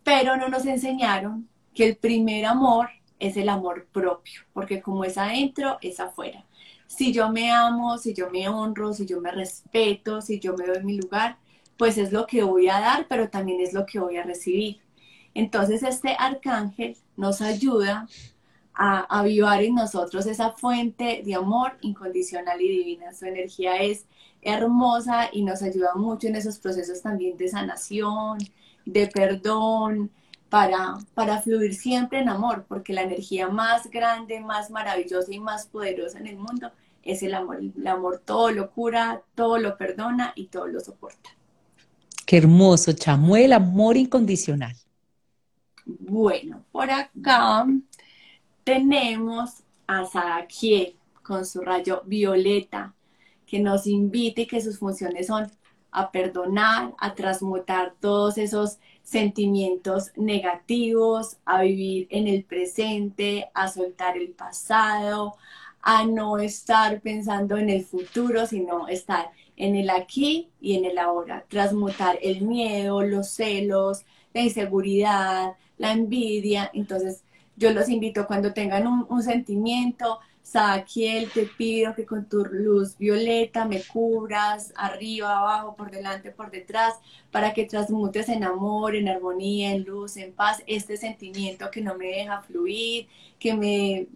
pero 0.03 0.37
no 0.37 0.49
nos 0.49 0.65
enseñaron 0.65 1.47
que 1.73 1.85
el 1.87 1.95
primer 1.95 2.45
amor 2.45 2.89
es 3.19 3.37
el 3.37 3.49
amor 3.49 3.87
propio, 3.91 4.41
porque 4.53 4.81
como 4.81 5.05
es 5.05 5.17
adentro, 5.17 5.77
es 5.81 5.99
afuera. 5.99 6.45
Si 6.87 7.11
yo 7.13 7.29
me 7.31 7.51
amo, 7.51 7.97
si 7.97 8.13
yo 8.13 8.29
me 8.29 8.47
honro, 8.47 8.93
si 8.93 9.05
yo 9.05 9.19
me 9.21 9.31
respeto, 9.31 10.21
si 10.21 10.39
yo 10.39 10.55
me 10.55 10.65
doy 10.65 10.83
mi 10.83 10.97
lugar, 10.97 11.37
pues 11.77 11.97
es 11.97 12.11
lo 12.11 12.27
que 12.27 12.43
voy 12.43 12.69
a 12.69 12.79
dar, 12.79 13.07
pero 13.07 13.29
también 13.29 13.61
es 13.61 13.73
lo 13.73 13.85
que 13.85 13.99
voy 13.99 14.17
a 14.17 14.23
recibir. 14.23 14.79
Entonces 15.33 15.83
este 15.83 16.15
arcángel 16.17 16.97
nos 17.17 17.41
ayuda 17.41 18.07
a 18.73 19.19
avivar 19.19 19.63
en 19.63 19.75
nosotros 19.75 20.25
esa 20.25 20.51
fuente 20.51 21.21
de 21.25 21.35
amor 21.35 21.77
incondicional 21.81 22.61
y 22.61 22.67
divina. 22.67 23.13
Su 23.13 23.25
energía 23.25 23.77
es 23.77 24.05
hermosa 24.41 25.29
y 25.31 25.43
nos 25.43 25.61
ayuda 25.61 25.95
mucho 25.95 26.27
en 26.27 26.35
esos 26.35 26.59
procesos 26.59 27.01
también 27.01 27.37
de 27.37 27.47
sanación, 27.47 28.39
de 28.85 29.07
perdón, 29.07 30.11
para, 30.53 30.99
para 31.15 31.41
fluir 31.41 31.73
siempre 31.73 32.19
en 32.19 32.29
amor, 32.29 32.65
porque 32.67 32.93
la 32.93 33.01
energía 33.01 33.49
más 33.49 33.89
grande, 33.89 34.39
más 34.39 34.69
maravillosa 34.69 35.33
y 35.33 35.39
más 35.39 35.65
poderosa 35.65 36.19
en 36.19 36.27
el 36.27 36.37
mundo 36.37 36.71
es 37.01 37.23
el 37.23 37.33
amor. 37.33 37.57
El 37.59 37.87
amor 37.87 38.21
todo 38.23 38.51
lo 38.51 38.69
cura, 38.69 39.23
todo 39.33 39.57
lo 39.57 39.75
perdona 39.79 40.31
y 40.35 40.45
todo 40.49 40.67
lo 40.67 40.79
soporta. 40.79 41.31
Qué 42.27 42.37
hermoso, 42.37 42.91
Chamuel, 42.91 43.51
amor 43.51 43.97
incondicional. 43.97 44.75
Bueno, 45.85 46.63
por 46.71 46.91
acá 46.91 47.65
tenemos 48.63 49.63
a 49.87 50.05
Sadakiel 50.05 50.95
con 51.23 51.47
su 51.47 51.61
rayo 51.61 52.03
violeta, 52.05 52.93
que 53.47 53.59
nos 53.59 53.87
invita 53.87 54.41
y 54.41 54.45
que 54.45 54.61
sus 54.61 54.77
funciones 54.77 55.25
son 55.25 55.51
a 55.89 56.11
perdonar, 56.11 56.93
a 56.99 57.15
transmutar 57.15 57.95
todos 57.99 58.37
esos 58.37 58.77
sentimientos 59.03 60.11
negativos, 60.15 61.37
a 61.45 61.61
vivir 61.61 62.07
en 62.09 62.27
el 62.27 62.43
presente, 62.43 63.49
a 63.53 63.67
soltar 63.67 64.17
el 64.17 64.29
pasado, 64.29 65.35
a 65.81 66.05
no 66.05 66.39
estar 66.39 67.01
pensando 67.01 67.57
en 67.57 67.69
el 67.69 67.85
futuro, 67.85 68.47
sino 68.47 68.87
estar 68.87 69.31
en 69.57 69.75
el 69.75 69.89
aquí 69.89 70.49
y 70.59 70.77
en 70.77 70.85
el 70.85 70.97
ahora, 70.97 71.45
transmutar 71.49 72.17
el 72.21 72.41
miedo, 72.41 73.03
los 73.03 73.29
celos, 73.29 74.05
la 74.33 74.41
inseguridad, 74.41 75.53
la 75.77 75.91
envidia. 75.91 76.71
Entonces, 76.73 77.23
yo 77.57 77.71
los 77.71 77.89
invito 77.89 78.25
cuando 78.25 78.53
tengan 78.53 78.87
un, 78.87 79.05
un 79.09 79.21
sentimiento, 79.21 80.19
Saquiel, 80.53 81.31
te 81.31 81.47
pido 81.47 81.95
que 81.95 82.05
con 82.05 82.29
tu 82.29 82.45
luz 82.45 82.95
violeta 82.99 83.65
me 83.65 83.81
cubras 83.83 84.71
arriba, 84.75 85.39
abajo, 85.39 85.75
por 85.75 85.89
delante, 85.89 86.29
por 86.29 86.51
detrás, 86.51 86.93
para 87.31 87.53
que 87.55 87.65
transmutes 87.65 88.29
en 88.29 88.43
amor, 88.43 88.95
en 88.95 89.09
armonía, 89.09 89.71
en 89.71 89.83
luz, 89.83 90.15
en 90.15 90.31
paz, 90.31 90.61
este 90.67 90.95
sentimiento 90.95 91.71
que 91.71 91.81
no 91.81 91.95
me 91.95 92.05
deja 92.05 92.43
fluir, 92.43 93.07
que 93.39 93.55
me, 93.55 94.07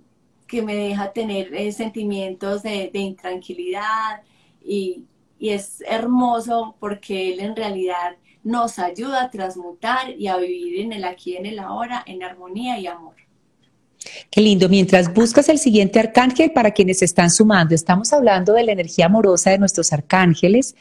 que 0.48 0.62
me 0.62 0.76
deja 0.76 1.12
tener 1.12 1.52
eh, 1.56 1.72
sentimientos 1.72 2.62
de, 2.62 2.92
intranquilidad 2.94 4.22
y, 4.64 5.06
y 5.40 5.50
es 5.50 5.82
hermoso 5.88 6.76
porque 6.80 7.34
él 7.34 7.40
en 7.40 7.56
realidad 7.56 8.16
nos 8.44 8.78
ayuda 8.78 9.24
a 9.24 9.32
transmutar 9.32 10.12
y 10.12 10.28
a 10.28 10.38
vivir 10.38 10.82
en 10.82 10.94
el 10.94 11.06
aquí 11.06 11.36
en 11.36 11.48
el 11.48 11.58
ahora, 11.58 12.04
en 12.06 12.22
armonía 12.22 12.80
y 12.80 12.86
amor. 12.86 13.27
Qué 14.30 14.42
lindo. 14.42 14.70
Mientras 14.70 15.14
buscas 15.14 15.50
el 15.50 15.60
siguiente 15.60 16.00
arcángel, 16.00 16.52
para 16.52 16.72
quienes 16.72 17.02
están 17.02 17.32
sumando, 17.32 17.76
estamos 17.76 18.14
hablando 18.14 18.54
de 18.54 18.64
la 18.64 18.72
energía 18.72 19.06
amorosa 19.06 19.52
de 19.52 19.58
nuestros 19.58 19.94
arcángeles, 19.94 20.76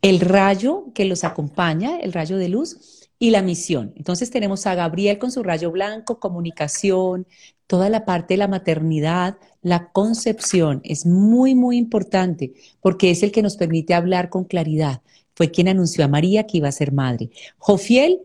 el 0.00 0.20
rayo 0.20 0.86
que 0.94 1.04
los 1.04 1.24
acompaña, 1.24 1.98
el 2.00 2.12
rayo 2.12 2.36
de 2.36 2.48
luz 2.48 3.08
y 3.18 3.30
la 3.30 3.42
misión. 3.42 3.92
Entonces 3.96 4.30
tenemos 4.30 4.66
a 4.66 4.74
Gabriel 4.74 5.18
con 5.18 5.30
su 5.30 5.42
rayo 5.42 5.70
blanco, 5.70 6.18
comunicación, 6.18 7.26
toda 7.68 7.88
la 7.88 8.04
parte 8.04 8.34
de 8.34 8.38
la 8.38 8.48
maternidad, 8.48 9.36
la 9.62 9.92
concepción. 9.92 10.80
Es 10.82 11.06
muy, 11.06 11.54
muy 11.54 11.78
importante 11.78 12.52
porque 12.80 13.10
es 13.10 13.22
el 13.22 13.30
que 13.30 13.42
nos 13.42 13.56
permite 13.56 13.94
hablar 13.94 14.28
con 14.28 14.44
claridad. 14.44 15.02
Fue 15.34 15.50
quien 15.50 15.68
anunció 15.68 16.04
a 16.04 16.08
María 16.08 16.46
que 16.46 16.58
iba 16.58 16.68
a 16.68 16.72
ser 16.72 16.92
madre. 16.92 17.30
Jofiel 17.58 18.22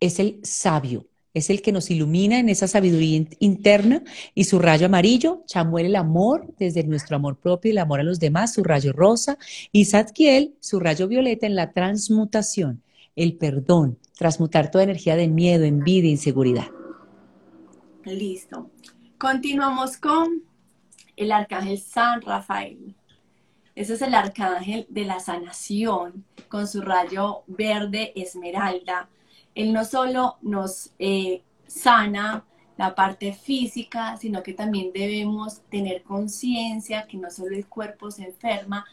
es 0.00 0.18
el 0.18 0.40
sabio, 0.42 1.06
es 1.34 1.50
el 1.50 1.62
que 1.62 1.72
nos 1.72 1.90
ilumina 1.90 2.38
en 2.38 2.48
esa 2.48 2.66
sabiduría 2.66 3.24
interna 3.38 4.02
y 4.34 4.44
su 4.44 4.58
rayo 4.58 4.86
amarillo, 4.86 5.42
Chamuel 5.46 5.86
el 5.86 5.96
amor, 5.96 6.52
desde 6.58 6.84
nuestro 6.84 7.16
amor 7.16 7.36
propio 7.36 7.70
y 7.70 7.72
el 7.72 7.78
amor 7.78 8.00
a 8.00 8.04
los 8.04 8.18
demás, 8.18 8.54
su 8.54 8.64
rayo 8.64 8.92
rosa, 8.92 9.38
y 9.72 9.84
Zadkiel, 9.84 10.54
su 10.60 10.80
rayo 10.80 11.08
violeta 11.08 11.46
en 11.46 11.54
la 11.54 11.72
transmutación, 11.72 12.82
el 13.16 13.36
perdón, 13.36 13.98
transmutar 14.16 14.70
toda 14.70 14.84
energía 14.84 15.16
de 15.16 15.28
miedo, 15.28 15.64
envidia, 15.64 16.10
inseguridad. 16.10 16.68
Listo. 18.04 18.70
Continuamos 19.18 19.96
con 19.98 20.42
el 21.16 21.32
arcángel 21.32 21.78
San 21.78 22.22
Rafael. 22.22 22.94
Ese 23.74 23.94
es 23.94 24.02
el 24.02 24.14
arcángel 24.14 24.86
de 24.88 25.04
la 25.04 25.20
sanación 25.20 26.24
con 26.48 26.66
su 26.66 26.80
rayo 26.80 27.44
verde 27.46 28.12
esmeralda. 28.16 29.08
Él 29.54 29.72
no 29.72 29.84
solo 29.84 30.36
nos 30.42 30.92
eh, 30.98 31.42
sana 31.66 32.44
la 32.76 32.94
parte 32.94 33.32
física, 33.34 34.16
sino 34.16 34.42
que 34.42 34.54
también 34.54 34.90
debemos 34.94 35.60
tener 35.70 36.02
conciencia 36.02 37.06
que 37.06 37.18
no 37.18 37.30
solo 37.30 37.54
el 37.54 37.66
cuerpo 37.66 38.10
se 38.10 38.24
enferma, 38.24 38.86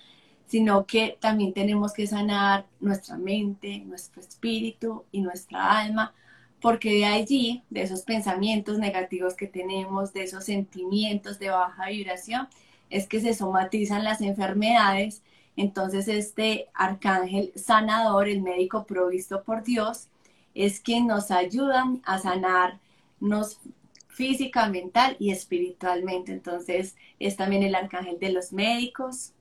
sino 0.45 0.85
que 0.85 1.17
también 1.19 1.53
tenemos 1.53 1.93
que 1.93 2.07
sanar 2.07 2.65
nuestra 2.79 3.17
mente, 3.17 3.79
nuestro 3.79 4.21
espíritu 4.21 5.05
y 5.11 5.21
nuestra 5.21 5.79
alma, 5.79 6.13
porque 6.61 6.93
de 6.93 7.05
allí, 7.05 7.63
de 7.69 7.83
esos 7.83 8.01
pensamientos 8.01 8.77
negativos 8.79 9.35
que 9.35 9.47
tenemos, 9.47 10.13
de 10.13 10.23
esos 10.23 10.43
sentimientos 10.45 11.37
de 11.39 11.49
baja 11.49 11.87
vibración, 11.87 12.47
es 12.89 13.07
que 13.07 13.21
se 13.21 13.33
somatizan 13.33 14.03
las 14.03 14.21
enfermedades. 14.21 15.21
Entonces 15.55 16.07
este 16.07 16.67
arcángel 16.73 17.51
sanador, 17.55 18.27
el 18.27 18.41
médico 18.41 18.85
provisto 18.85 19.43
por 19.43 19.63
Dios, 19.63 20.07
es 20.57 20.79
quien 20.79 21.05
nos 21.05 21.29
ayuda 21.29 21.85
a 22.03 22.17
sanarnos 22.17 23.59
física, 24.07 24.67
mental 24.69 25.15
y 25.19 25.29
espiritualmente. 25.29 26.31
Entonces 26.31 26.95
es 27.19 27.37
también 27.37 27.61
el 27.61 27.75
arcángel 27.75 28.17
de 28.19 28.31
los 28.31 28.51
médicos 28.51 29.33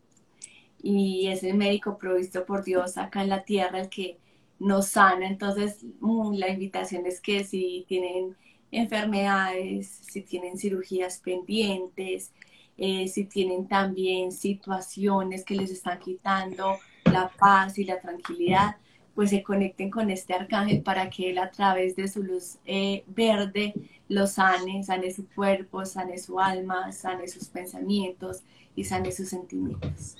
y 0.82 1.28
es 1.28 1.42
el 1.42 1.54
médico 1.54 1.96
provisto 1.96 2.44
por 2.44 2.62
Dios 2.64 2.98
acá 2.98 3.22
en 3.22 3.30
la 3.30 3.44
tierra 3.44 3.80
el 3.80 3.88
que 3.88 4.18
nos 4.58 4.88
sana. 4.88 5.26
Entonces 5.26 5.86
mm, 6.00 6.34
la 6.34 6.50
invitación 6.50 7.06
es 7.06 7.22
que 7.22 7.44
si 7.44 7.86
tienen 7.88 8.36
enfermedades, 8.70 9.88
si 9.88 10.20
tienen 10.20 10.58
cirugías 10.58 11.18
pendientes, 11.20 12.30
eh, 12.76 13.08
si 13.08 13.24
tienen 13.24 13.68
también 13.68 14.32
situaciones 14.32 15.46
que 15.46 15.56
les 15.56 15.70
están 15.70 15.98
quitando 15.98 16.76
la 17.06 17.30
paz 17.38 17.78
y 17.78 17.84
la 17.84 17.98
tranquilidad, 18.00 18.76
pues 19.16 19.30
se 19.30 19.42
conecten 19.42 19.90
con 19.90 20.10
este 20.10 20.34
arcángel 20.34 20.82
para 20.82 21.08
que 21.08 21.30
él 21.30 21.38
a 21.38 21.50
través 21.50 21.96
de 21.96 22.06
su 22.06 22.22
luz 22.22 22.58
eh, 22.66 23.02
verde 23.08 23.72
lo 24.08 24.26
sane, 24.26 24.84
sane 24.84 25.10
su 25.10 25.26
cuerpo, 25.34 25.84
sane 25.86 26.18
su 26.18 26.38
alma, 26.38 26.92
sane 26.92 27.26
sus 27.26 27.46
pensamientos 27.46 28.42
y 28.76 28.84
sane 28.84 29.10
sus 29.10 29.30
sentimientos. 29.30 30.16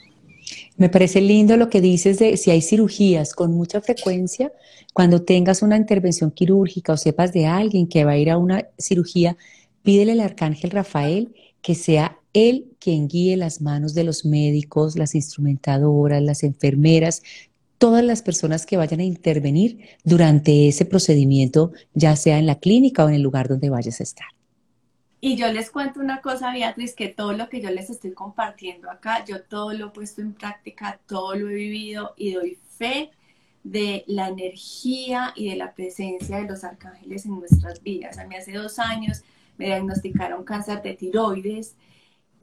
Me 0.78 0.88
parece 0.88 1.20
lindo 1.20 1.56
lo 1.58 1.68
que 1.68 1.82
dices 1.82 2.18
de 2.18 2.38
si 2.38 2.50
hay 2.50 2.62
cirugías 2.62 3.34
con 3.34 3.52
mucha 3.52 3.82
frecuencia, 3.82 4.50
cuando 4.94 5.22
tengas 5.22 5.60
una 5.60 5.76
intervención 5.76 6.30
quirúrgica 6.30 6.94
o 6.94 6.96
sepas 6.96 7.34
de 7.34 7.46
alguien 7.46 7.86
que 7.88 8.04
va 8.04 8.12
a 8.12 8.18
ir 8.18 8.30
a 8.30 8.38
una 8.38 8.66
cirugía, 8.78 9.36
pídele 9.82 10.12
al 10.12 10.20
arcángel 10.20 10.70
Rafael 10.70 11.34
que 11.60 11.74
sea 11.74 12.18
él 12.32 12.72
quien 12.78 13.08
guíe 13.08 13.36
las 13.36 13.60
manos 13.60 13.92
de 13.92 14.04
los 14.04 14.24
médicos, 14.24 14.96
las 14.96 15.14
instrumentadoras, 15.14 16.22
las 16.22 16.44
enfermeras, 16.44 17.22
todas 17.78 18.04
las 18.04 18.22
personas 18.22 18.66
que 18.66 18.76
vayan 18.76 19.00
a 19.00 19.04
intervenir 19.04 19.88
durante 20.04 20.68
ese 20.68 20.84
procedimiento, 20.84 21.72
ya 21.94 22.16
sea 22.16 22.38
en 22.38 22.46
la 22.46 22.58
clínica 22.58 23.04
o 23.04 23.08
en 23.08 23.14
el 23.14 23.22
lugar 23.22 23.48
donde 23.48 23.70
vayas 23.70 24.00
a 24.00 24.04
estar. 24.04 24.26
Y 25.20 25.36
yo 25.36 25.52
les 25.52 25.70
cuento 25.70 26.00
una 26.00 26.20
cosa, 26.20 26.52
Beatriz, 26.52 26.94
que 26.94 27.08
todo 27.08 27.32
lo 27.32 27.48
que 27.48 27.60
yo 27.60 27.70
les 27.70 27.90
estoy 27.90 28.12
compartiendo 28.12 28.90
acá, 28.90 29.24
yo 29.24 29.42
todo 29.42 29.72
lo 29.72 29.86
he 29.86 29.90
puesto 29.90 30.20
en 30.20 30.34
práctica, 30.34 31.00
todo 31.06 31.34
lo 31.34 31.48
he 31.48 31.54
vivido 31.54 32.14
y 32.16 32.32
doy 32.32 32.58
fe 32.76 33.10
de 33.64 34.04
la 34.06 34.28
energía 34.28 35.32
y 35.34 35.50
de 35.50 35.56
la 35.56 35.74
presencia 35.74 36.36
de 36.36 36.44
los 36.46 36.62
arcángeles 36.62 37.26
en 37.26 37.40
nuestras 37.40 37.82
vidas. 37.82 38.18
A 38.18 38.26
mí 38.26 38.36
hace 38.36 38.52
dos 38.52 38.78
años 38.78 39.22
me 39.58 39.66
diagnosticaron 39.66 40.44
cáncer 40.44 40.82
de 40.82 40.94
tiroides 40.94 41.74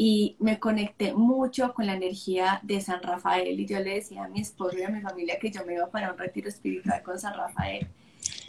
y 0.06 0.36
me 0.40 0.60
conecté 0.60 1.14
mucho 1.14 1.74
con 1.74 1.86
la 1.86 1.94
energía 1.94 2.60
de 2.62 2.82
San 2.82 3.02
Rafael 3.02 3.58
y 3.58 3.66
yo 3.66 3.80
le 3.80 3.94
decía 3.94 4.26
a 4.26 4.28
mi 4.28 4.42
esposo 4.42 4.78
y 4.78 4.84
a 4.84 4.90
mi 4.90 5.00
familia 5.00 5.40
que 5.40 5.50
yo 5.50 5.66
me 5.66 5.76
iba 5.76 5.90
para 5.90 6.12
un 6.12 6.18
retiro 6.18 6.50
espiritual 6.50 7.02
con 7.04 7.18
San 7.18 7.34
Rafael. 7.34 7.88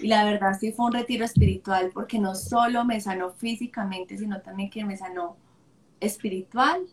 Y 0.01 0.09
la 0.09 0.25
verdad 0.25 0.59
sí 0.59 0.73
fue 0.73 0.87
un 0.87 0.95
retiro 0.95 1.25
espiritual 1.25 1.93
porque 1.95 2.19
no 2.19 2.35
solo 2.35 2.85
me 2.85 3.01
sanó 3.01 3.31
físicamente, 3.31 4.19
sino 4.19 4.41
también 4.41 4.69
que 4.69 4.85
me 4.85 4.97
sanó 4.97 5.37
espiritual 6.01 6.89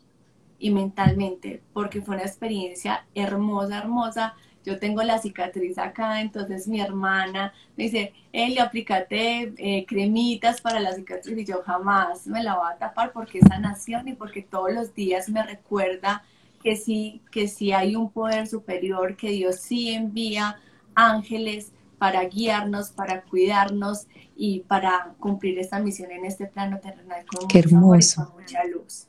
y 0.60 0.70
mentalmente, 0.70 1.64
porque 1.74 2.04
fue 2.04 2.14
una 2.14 2.26
experiencia 2.26 3.08
hermosa, 3.16 3.80
hermosa 3.80 4.36
yo 4.66 4.80
tengo 4.80 5.02
la 5.04 5.20
cicatriz 5.20 5.78
acá, 5.78 6.22
entonces 6.22 6.68
mi 6.68 6.80
hermana 6.80 7.54
me 7.76 7.86
dice, 7.86 8.14
le 8.32 8.60
aplícate 8.60 9.54
eh, 9.58 9.86
cremitas 9.88 10.62
para 10.62 10.80
la 10.80 10.94
cicatriz 10.94 11.38
y 11.38 11.46
yo 11.46 11.64
jamás 11.66 12.28
me 12.28 12.44
la 12.44 12.56
voy 12.56 12.72
a 12.72 12.78
tapar 12.78 13.12
porque 13.12 13.40
es 13.40 13.48
sanación 13.48 14.08
y 14.08 14.14
porque 14.14 14.42
todos 14.42 14.72
los 14.74 14.94
días 14.94 15.30
me 15.30 15.44
recuerda 15.44 16.24
que 16.64 16.76
sí, 16.76 17.22
que 17.32 17.48
sí 17.48 17.72
hay 17.72 17.96
un 17.96 18.12
poder 18.12 18.48
superior, 18.48 19.16
que 19.16 19.32
Dios 19.32 19.58
sí 19.58 19.90
envía 19.90 20.60
ángeles 20.94 21.72
para 21.98 22.24
guiarnos, 22.26 22.90
para 22.90 23.22
cuidarnos 23.22 24.08
y 24.36 24.62
para 24.62 25.14
cumplir 25.20 25.60
esta 25.60 25.80
misión 25.80 26.12
en 26.12 26.26
este 26.26 26.48
plano 26.48 26.80
terrenal 26.80 27.26
con, 27.26 27.48
Qué 27.48 27.60
hermoso. 27.60 28.26
con 28.26 28.42
mucha 28.42 28.64
luz. 28.66 29.08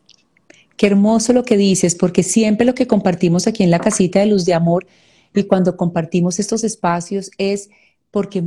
Qué 0.77 0.87
hermoso 0.87 1.33
lo 1.33 1.45
que 1.45 1.57
dices, 1.57 1.95
porque 1.95 2.23
siempre 2.23 2.67
lo 2.67 2.75
que 2.75 2.87
compartimos 2.87 3.47
aquí 3.47 3.63
en 3.63 3.71
la 3.71 3.79
casita 3.79 4.21
de 4.21 4.27
luz 4.27 4.45
de 4.45 4.55
amor 4.55 4.87
y 5.35 5.45
cuando 5.45 5.77
compartimos 5.77 6.39
estos 6.39 6.65
espacios 6.65 7.31
es 7.39 7.71
porque 8.11 8.43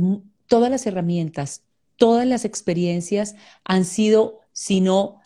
todas 0.46 0.70
las 0.70 0.86
herramientas, 0.86 1.62
todas 1.96 2.26
las 2.26 2.44
experiencias 2.44 3.34
han 3.64 3.84
sido, 3.84 4.40
si 4.52 4.80
no 4.80 5.20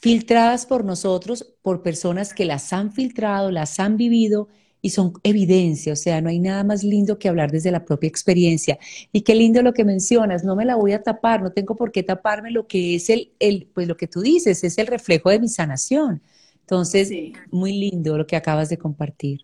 filtradas 0.00 0.66
por 0.66 0.84
nosotros, 0.84 1.54
por 1.62 1.82
personas 1.82 2.32
que 2.32 2.44
las 2.44 2.72
han 2.72 2.92
filtrado, 2.92 3.50
las 3.50 3.78
han 3.80 3.96
vivido 3.96 4.48
y 4.82 4.90
son 4.90 5.12
evidencia, 5.24 5.92
o 5.92 5.96
sea, 5.96 6.22
no 6.22 6.30
hay 6.30 6.38
nada 6.38 6.64
más 6.64 6.82
lindo 6.82 7.18
que 7.18 7.28
hablar 7.28 7.50
desde 7.50 7.70
la 7.70 7.84
propia 7.84 8.08
experiencia. 8.08 8.78
Y 9.12 9.20
qué 9.22 9.34
lindo 9.34 9.62
lo 9.62 9.74
que 9.74 9.84
mencionas, 9.84 10.42
no 10.42 10.56
me 10.56 10.64
la 10.64 10.76
voy 10.76 10.92
a 10.92 11.02
tapar, 11.02 11.42
no 11.42 11.52
tengo 11.52 11.76
por 11.76 11.92
qué 11.92 12.02
taparme 12.02 12.50
lo 12.50 12.66
que 12.66 12.94
es 12.94 13.10
el, 13.10 13.32
el 13.40 13.68
pues 13.74 13.88
lo 13.88 13.98
que 13.98 14.06
tú 14.06 14.22
dices, 14.22 14.64
es 14.64 14.78
el 14.78 14.86
reflejo 14.86 15.28
de 15.28 15.38
mi 15.38 15.48
sanación. 15.48 16.22
Entonces, 16.60 17.10
muy 17.50 17.72
lindo 17.72 18.16
lo 18.16 18.26
que 18.26 18.36
acabas 18.36 18.68
de 18.70 18.78
compartir. 18.78 19.40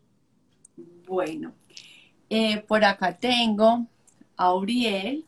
Bueno, 1.07 1.55
eh, 2.29 2.59
por 2.66 2.85
acá 2.85 3.16
tengo 3.16 3.87
a 4.37 4.55
Uriel, 4.55 5.25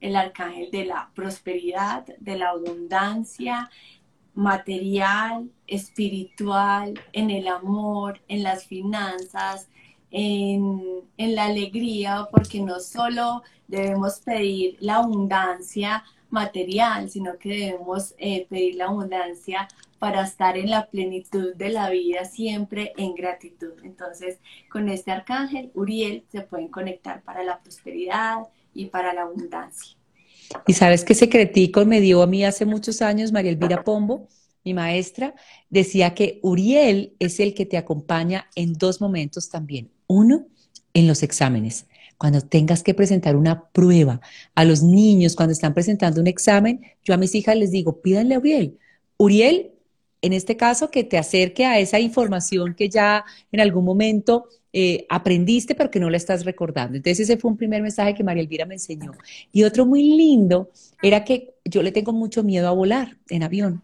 el 0.00 0.16
arcángel 0.16 0.70
de 0.70 0.86
la 0.86 1.10
prosperidad, 1.14 2.06
de 2.18 2.38
la 2.38 2.48
abundancia 2.48 3.70
material, 4.34 5.50
espiritual, 5.66 6.98
en 7.12 7.30
el 7.30 7.46
amor, 7.46 8.22
en 8.26 8.42
las 8.42 8.64
finanzas, 8.64 9.68
en, 10.10 11.02
la 11.18 11.44
alegría, 11.44 12.26
porque 12.30 12.60
no 12.60 12.80
solo 12.80 13.42
debemos 13.68 14.20
pedir 14.20 14.78
la 14.80 14.96
abundancia 14.96 16.04
material, 16.30 17.10
sino 17.10 17.36
que 17.38 17.50
debemos 17.50 18.14
eh, 18.16 18.46
pedir 18.48 18.76
la 18.76 18.86
abundancia 18.86 19.68
para 20.02 20.24
estar 20.24 20.58
en 20.58 20.68
la 20.68 20.90
plenitud 20.90 21.54
de 21.54 21.68
la 21.68 21.88
vida 21.88 22.24
siempre 22.24 22.92
en 22.96 23.14
gratitud. 23.14 23.74
Entonces, 23.84 24.38
con 24.68 24.88
este 24.88 25.12
arcángel, 25.12 25.70
Uriel, 25.74 26.24
se 26.32 26.40
pueden 26.40 26.66
conectar 26.66 27.22
para 27.22 27.44
la 27.44 27.60
prosperidad 27.60 28.38
y 28.74 28.86
para 28.86 29.14
la 29.14 29.22
abundancia. 29.22 29.96
Y 30.66 30.72
sabes 30.72 31.04
qué 31.04 31.14
secretico 31.14 31.86
me 31.86 32.00
dio 32.00 32.20
a 32.20 32.26
mí 32.26 32.44
hace 32.44 32.64
muchos 32.64 33.00
años 33.00 33.30
María 33.30 33.52
Elvira 33.52 33.84
Pombo, 33.84 34.26
mi 34.64 34.74
maestra, 34.74 35.36
decía 35.70 36.14
que 36.14 36.40
Uriel 36.42 37.14
es 37.20 37.38
el 37.38 37.54
que 37.54 37.64
te 37.64 37.76
acompaña 37.76 38.50
en 38.56 38.72
dos 38.72 39.00
momentos 39.00 39.50
también. 39.50 39.92
Uno, 40.08 40.48
en 40.94 41.06
los 41.06 41.22
exámenes 41.22 41.86
cuando 42.18 42.40
tengas 42.40 42.82
que 42.82 42.94
presentar 42.94 43.36
una 43.36 43.68
prueba, 43.70 44.20
a 44.56 44.64
los 44.64 44.82
niños 44.82 45.36
cuando 45.36 45.52
están 45.52 45.74
presentando 45.74 46.20
un 46.20 46.26
examen, 46.26 46.80
yo 47.04 47.14
a 47.14 47.16
mis 47.16 47.36
hijas 47.36 47.56
les 47.56 47.70
digo, 47.70 48.00
pídanle 48.00 48.34
a 48.34 48.38
Uriel. 48.38 48.78
Uriel, 49.16 49.71
en 50.22 50.32
este 50.32 50.56
caso, 50.56 50.90
que 50.90 51.04
te 51.04 51.18
acerque 51.18 51.66
a 51.66 51.78
esa 51.78 52.00
información 52.00 52.74
que 52.74 52.88
ya 52.88 53.24
en 53.50 53.60
algún 53.60 53.84
momento 53.84 54.46
eh, 54.72 55.04
aprendiste, 55.10 55.74
pero 55.74 55.90
que 55.90 56.00
no 56.00 56.08
la 56.08 56.16
estás 56.16 56.44
recordando. 56.44 56.96
Entonces 56.96 57.28
ese 57.28 57.36
fue 57.36 57.50
un 57.50 57.56
primer 57.56 57.82
mensaje 57.82 58.14
que 58.14 58.24
María 58.24 58.42
Elvira 58.42 58.64
me 58.64 58.74
enseñó. 58.74 59.12
Y 59.52 59.64
otro 59.64 59.84
muy 59.84 60.02
lindo 60.02 60.70
era 61.02 61.24
que 61.24 61.54
yo 61.64 61.82
le 61.82 61.92
tengo 61.92 62.12
mucho 62.12 62.42
miedo 62.42 62.68
a 62.68 62.72
volar 62.72 63.18
en 63.28 63.42
avión. 63.42 63.82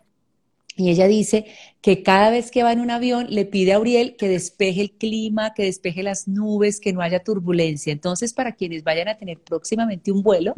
Y 0.76 0.90
ella 0.90 1.08
dice 1.08 1.44
que 1.82 2.04
cada 2.04 2.30
vez 2.30 2.52
que 2.52 2.62
va 2.62 2.72
en 2.72 2.80
un 2.80 2.92
avión 2.92 3.26
le 3.28 3.44
pide 3.44 3.72
a 3.72 3.80
Uriel 3.80 4.14
que 4.14 4.28
despeje 4.28 4.80
el 4.80 4.92
clima, 4.92 5.52
que 5.52 5.64
despeje 5.64 6.04
las 6.04 6.28
nubes, 6.28 6.78
que 6.78 6.92
no 6.92 7.02
haya 7.02 7.18
turbulencia. 7.18 7.92
Entonces, 7.92 8.32
para 8.32 8.52
quienes 8.52 8.84
vayan 8.84 9.08
a 9.08 9.18
tener 9.18 9.38
próximamente 9.40 10.12
un 10.12 10.22
vuelo, 10.22 10.54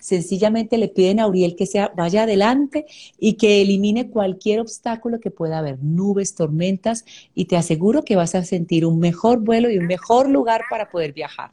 sencillamente 0.00 0.78
le 0.78 0.88
piden 0.88 1.20
a 1.20 1.26
Uriel 1.26 1.56
que 1.56 1.66
sea, 1.66 1.92
vaya 1.96 2.24
adelante 2.24 2.86
y 3.18 3.34
que 3.34 3.62
elimine 3.62 4.10
cualquier 4.10 4.60
obstáculo 4.60 5.20
que 5.20 5.30
pueda 5.30 5.58
haber, 5.58 5.82
nubes, 5.82 6.34
tormentas, 6.34 7.04
y 7.34 7.46
te 7.46 7.56
aseguro 7.56 8.04
que 8.04 8.16
vas 8.16 8.34
a 8.34 8.44
sentir 8.44 8.86
un 8.86 8.98
mejor 8.98 9.40
vuelo 9.40 9.70
y 9.70 9.78
un 9.78 9.86
mejor 9.86 10.28
lugar 10.28 10.62
para 10.70 10.90
poder 10.90 11.12
viajar. 11.12 11.52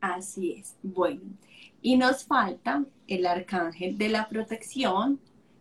Así 0.00 0.52
es. 0.52 0.76
Bueno, 0.82 1.22
y 1.82 1.96
nos 1.96 2.24
falta 2.24 2.84
el 3.06 3.26
arcángel 3.26 3.98
de 3.98 4.08
la 4.08 4.28
protección, 4.28 5.20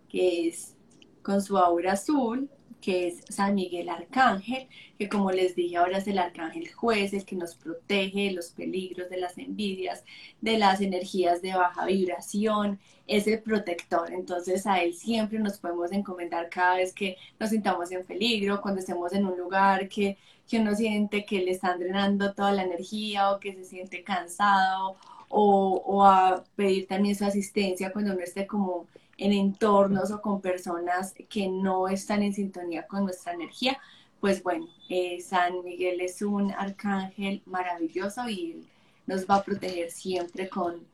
que 0.10 0.48
es 0.48 0.76
con 1.22 1.41
su 1.41 1.58
aura 1.58 1.93
azul, 1.93 2.50
que 2.82 3.07
es 3.07 3.23
San 3.30 3.55
Miguel 3.55 3.89
Arcángel, 3.89 4.67
que 4.97 5.09
como 5.09 5.32
les 5.32 5.55
dije 5.55 5.78
ahora 5.78 5.97
es 5.97 6.07
el 6.07 6.17
arcángel 6.17 6.71
juez, 6.71 7.13
el 7.13 7.25
que 7.25 7.36
nos 7.36 7.55
protege 7.55 8.25
de 8.25 8.32
los 8.32 8.49
peligros, 8.51 9.09
de 9.09 9.17
las 9.17 9.38
envidias, 9.38 10.03
de 10.41 10.57
las 10.57 10.82
energías 10.82 11.41
de 11.41 11.53
baja 11.55 11.86
vibración, 11.86 12.80
es 13.07 13.28
el 13.28 13.41
protector. 13.41 14.11
Entonces 14.13 14.65
a 14.67 14.82
él 14.82 14.93
siempre 14.93 15.39
nos 15.39 15.57
podemos 15.59 15.91
encomendar 15.91 16.49
cada 16.49 16.78
vez 16.78 16.93
que 16.93 17.17
nos 17.39 17.49
sintamos 17.49 17.91
en 17.91 18.05
peligro, 18.05 18.61
cuando 18.61 18.80
estemos 18.82 19.13
en 19.13 19.25
un 19.25 19.38
lugar 19.38 19.89
que, 19.89 20.17
que 20.47 20.59
uno 20.59 20.75
siente 20.75 21.25
que 21.25 21.41
le 21.41 21.51
están 21.51 21.80
drenando 21.80 22.34
toda 22.34 22.51
la 22.51 22.63
energía 22.63 23.32
o 23.32 23.39
que 23.39 23.53
se 23.53 23.65
siente 23.65 24.03
cansado 24.03 24.97
o, 25.30 25.82
o 25.86 26.05
a 26.05 26.43
pedir 26.55 26.88
también 26.88 27.15
su 27.15 27.25
asistencia 27.25 27.91
cuando 27.91 28.13
uno 28.13 28.21
esté 28.23 28.47
como 28.47 28.88
en 29.18 29.34
entornos 29.34 30.11
o 30.11 30.22
con 30.22 30.41
personas 30.41 31.13
que 31.30 31.47
no 31.47 31.88
están 31.88 32.24
en 32.24 32.34
sintonía 32.34 32.86
con 32.86 33.03
nuestra 33.03 33.34
energía, 33.34 33.80
pues 34.20 34.41
bueno, 34.43 34.68
eh, 34.89 35.20
San 35.22 35.63
Miguel 35.63 36.01
es 36.01 36.22
un 36.22 36.51
arcángel 36.51 37.41
maravilloso 37.45 38.30
y 38.30 38.63
nos 39.05 39.26
va 39.26 39.36
a 39.36 39.43
proteger 39.43 39.91
siempre 39.91 40.49
con, 40.49 40.86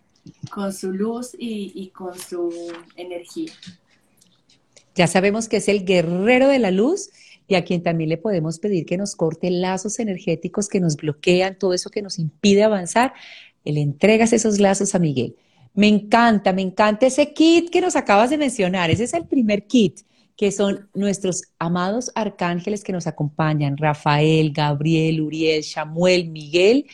con 0.49 0.73
su 0.73 0.91
luz 0.91 1.33
y, 1.37 1.71
y 1.75 1.89
con 1.89 2.17
su 2.17 2.51
energía. 2.95 3.51
Ya 4.95 5.07
sabemos 5.07 5.49
que 5.49 5.57
es 5.57 5.67
el 5.67 5.85
guerrero 5.85 6.47
de 6.47 6.59
la 6.59 6.71
luz 6.71 7.09
y 7.47 7.55
a 7.55 7.63
quien 7.63 7.83
también 7.83 8.09
le 8.09 8.17
podemos 8.17 8.59
pedir 8.59 8.85
que 8.85 8.97
nos 8.97 9.15
corte 9.15 9.49
lazos 9.49 9.99
energéticos 9.99 10.69
que 10.69 10.79
nos 10.79 10.95
bloquean, 10.95 11.57
todo 11.57 11.73
eso 11.73 11.89
que 11.89 12.01
nos 12.01 12.19
impide 12.19 12.63
avanzar. 12.63 13.13
Le 13.65 13.81
entregas 13.81 14.33
esos 14.33 14.59
lazos 14.59 14.95
a 14.95 14.99
Miguel. 14.99 15.35
Me 15.73 15.87
encanta, 15.87 16.53
me 16.53 16.61
encanta 16.61 17.07
ese 17.07 17.33
kit 17.33 17.69
que 17.69 17.81
nos 17.81 17.95
acabas 17.95 18.29
de 18.29 18.37
mencionar. 18.37 18.91
Ese 18.91 19.05
es 19.05 19.13
el 19.13 19.25
primer 19.25 19.65
kit, 19.65 20.01
que 20.35 20.51
son 20.51 20.87
nuestros 20.93 21.43
amados 21.57 22.11
arcángeles 22.13 22.83
que 22.83 22.93
nos 22.93 23.07
acompañan. 23.07 23.77
Rafael, 23.77 24.51
Gabriel, 24.51 25.21
Uriel, 25.21 25.63
Samuel, 25.63 26.29
Miguel. 26.29 26.85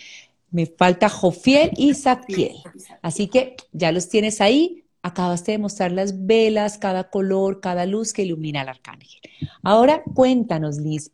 Me 0.51 0.65
falta 0.65 1.09
Jofiel 1.09 1.71
y 1.75 1.93
Zadkiel. 1.93 2.55
Así 3.01 3.27
que 3.27 3.55
ya 3.73 3.91
los 3.91 4.07
tienes 4.07 4.39
ahí. 4.39 4.84
Acabaste 5.01 5.53
de 5.53 5.59
mostrar 5.59 5.91
las 5.91 6.25
velas, 6.25 6.77
cada 6.77 7.09
color, 7.09 7.61
cada 7.61 7.86
luz 7.86 8.13
que 8.13 8.23
ilumina 8.23 8.61
al 8.61 8.69
arcángel. 8.69 9.21
Ahora 9.61 10.03
cuéntanos, 10.13 10.77
Liz, 10.77 11.11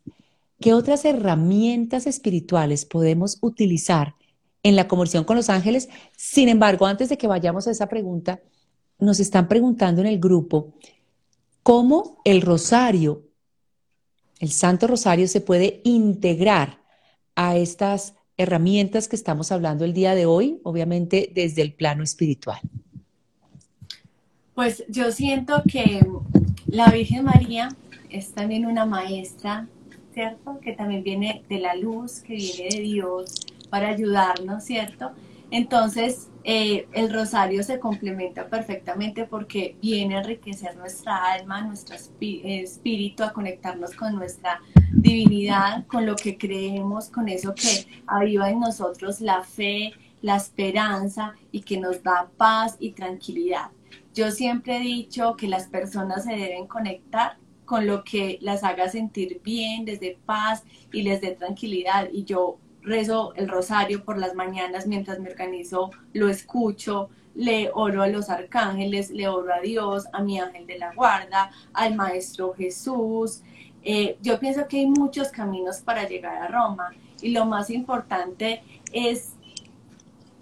¿qué 0.60 0.72
otras 0.72 1.04
herramientas 1.04 2.06
espirituales 2.06 2.84
podemos 2.84 3.38
utilizar 3.42 4.14
en 4.66 4.74
la 4.74 4.88
conversión 4.88 5.22
con 5.22 5.36
los 5.36 5.48
ángeles. 5.48 5.88
Sin 6.16 6.48
embargo, 6.48 6.86
antes 6.86 7.08
de 7.08 7.16
que 7.16 7.28
vayamos 7.28 7.68
a 7.68 7.70
esa 7.70 7.88
pregunta, 7.88 8.40
nos 8.98 9.20
están 9.20 9.46
preguntando 9.46 10.00
en 10.00 10.08
el 10.08 10.18
grupo 10.18 10.74
cómo 11.62 12.20
el 12.24 12.42
rosario, 12.42 13.22
el 14.40 14.50
Santo 14.50 14.88
Rosario, 14.88 15.28
se 15.28 15.40
puede 15.40 15.82
integrar 15.84 16.80
a 17.36 17.56
estas 17.56 18.14
herramientas 18.36 19.06
que 19.06 19.14
estamos 19.14 19.52
hablando 19.52 19.84
el 19.84 19.92
día 19.92 20.16
de 20.16 20.26
hoy, 20.26 20.58
obviamente 20.64 21.30
desde 21.32 21.62
el 21.62 21.72
plano 21.72 22.02
espiritual. 22.02 22.58
Pues 24.56 24.82
yo 24.88 25.12
siento 25.12 25.62
que 25.70 26.04
la 26.66 26.90
Virgen 26.90 27.24
María 27.24 27.68
es 28.10 28.32
también 28.32 28.66
una 28.66 28.84
maestra, 28.84 29.68
¿cierto? 30.12 30.58
Que 30.60 30.72
también 30.72 31.04
viene 31.04 31.44
de 31.48 31.60
la 31.60 31.76
luz, 31.76 32.20
que 32.20 32.34
viene 32.34 32.68
de 32.68 32.80
Dios, 32.80 33.45
para 33.70 33.88
ayudarnos, 33.88 34.64
¿cierto? 34.64 35.12
Entonces, 35.50 36.28
eh, 36.42 36.88
el 36.92 37.12
rosario 37.12 37.62
se 37.62 37.78
complementa 37.78 38.48
perfectamente 38.48 39.24
porque 39.24 39.76
viene 39.80 40.16
a 40.16 40.20
enriquecer 40.20 40.76
nuestra 40.76 41.32
alma, 41.32 41.62
nuestro 41.62 41.96
espíritu, 41.96 43.22
a 43.22 43.32
conectarnos 43.32 43.94
con 43.94 44.16
nuestra 44.16 44.60
divinidad, 44.92 45.86
con 45.86 46.04
lo 46.04 46.16
que 46.16 46.36
creemos, 46.36 47.08
con 47.08 47.28
eso 47.28 47.54
que 47.54 47.86
aviva 48.06 48.50
en 48.50 48.60
nosotros 48.60 49.20
la 49.20 49.42
fe, 49.42 49.92
la 50.20 50.36
esperanza 50.36 51.34
y 51.52 51.60
que 51.60 51.78
nos 51.78 52.02
da 52.02 52.28
paz 52.36 52.76
y 52.80 52.92
tranquilidad. 52.92 53.70
Yo 54.14 54.30
siempre 54.30 54.78
he 54.78 54.80
dicho 54.80 55.36
que 55.36 55.46
las 55.46 55.68
personas 55.68 56.24
se 56.24 56.32
deben 56.34 56.66
conectar 56.66 57.38
con 57.64 57.86
lo 57.86 58.02
que 58.02 58.38
las 58.40 58.64
haga 58.64 58.88
sentir 58.88 59.40
bien, 59.44 59.84
desde 59.84 60.18
paz 60.24 60.64
y 60.92 61.02
les 61.02 61.20
dé 61.20 61.32
tranquilidad. 61.32 62.08
Y 62.12 62.24
yo 62.24 62.58
rezo 62.86 63.34
el 63.34 63.48
rosario 63.48 64.04
por 64.04 64.16
las 64.16 64.34
mañanas 64.34 64.86
mientras 64.86 65.18
me 65.18 65.30
organizo, 65.30 65.90
lo 66.12 66.28
escucho, 66.28 67.10
le 67.34 67.70
oro 67.74 68.02
a 68.02 68.08
los 68.08 68.30
arcángeles, 68.30 69.10
le 69.10 69.28
oro 69.28 69.52
a 69.52 69.60
Dios, 69.60 70.06
a 70.12 70.22
mi 70.22 70.38
ángel 70.38 70.66
de 70.66 70.78
la 70.78 70.94
guarda, 70.94 71.50
al 71.74 71.94
Maestro 71.96 72.54
Jesús. 72.54 73.42
Eh, 73.82 74.16
yo 74.22 74.38
pienso 74.38 74.66
que 74.68 74.78
hay 74.78 74.86
muchos 74.86 75.28
caminos 75.28 75.78
para 75.80 76.08
llegar 76.08 76.40
a 76.40 76.48
Roma 76.48 76.92
y 77.20 77.30
lo 77.30 77.44
más 77.44 77.68
importante 77.70 78.62
es, 78.92 79.34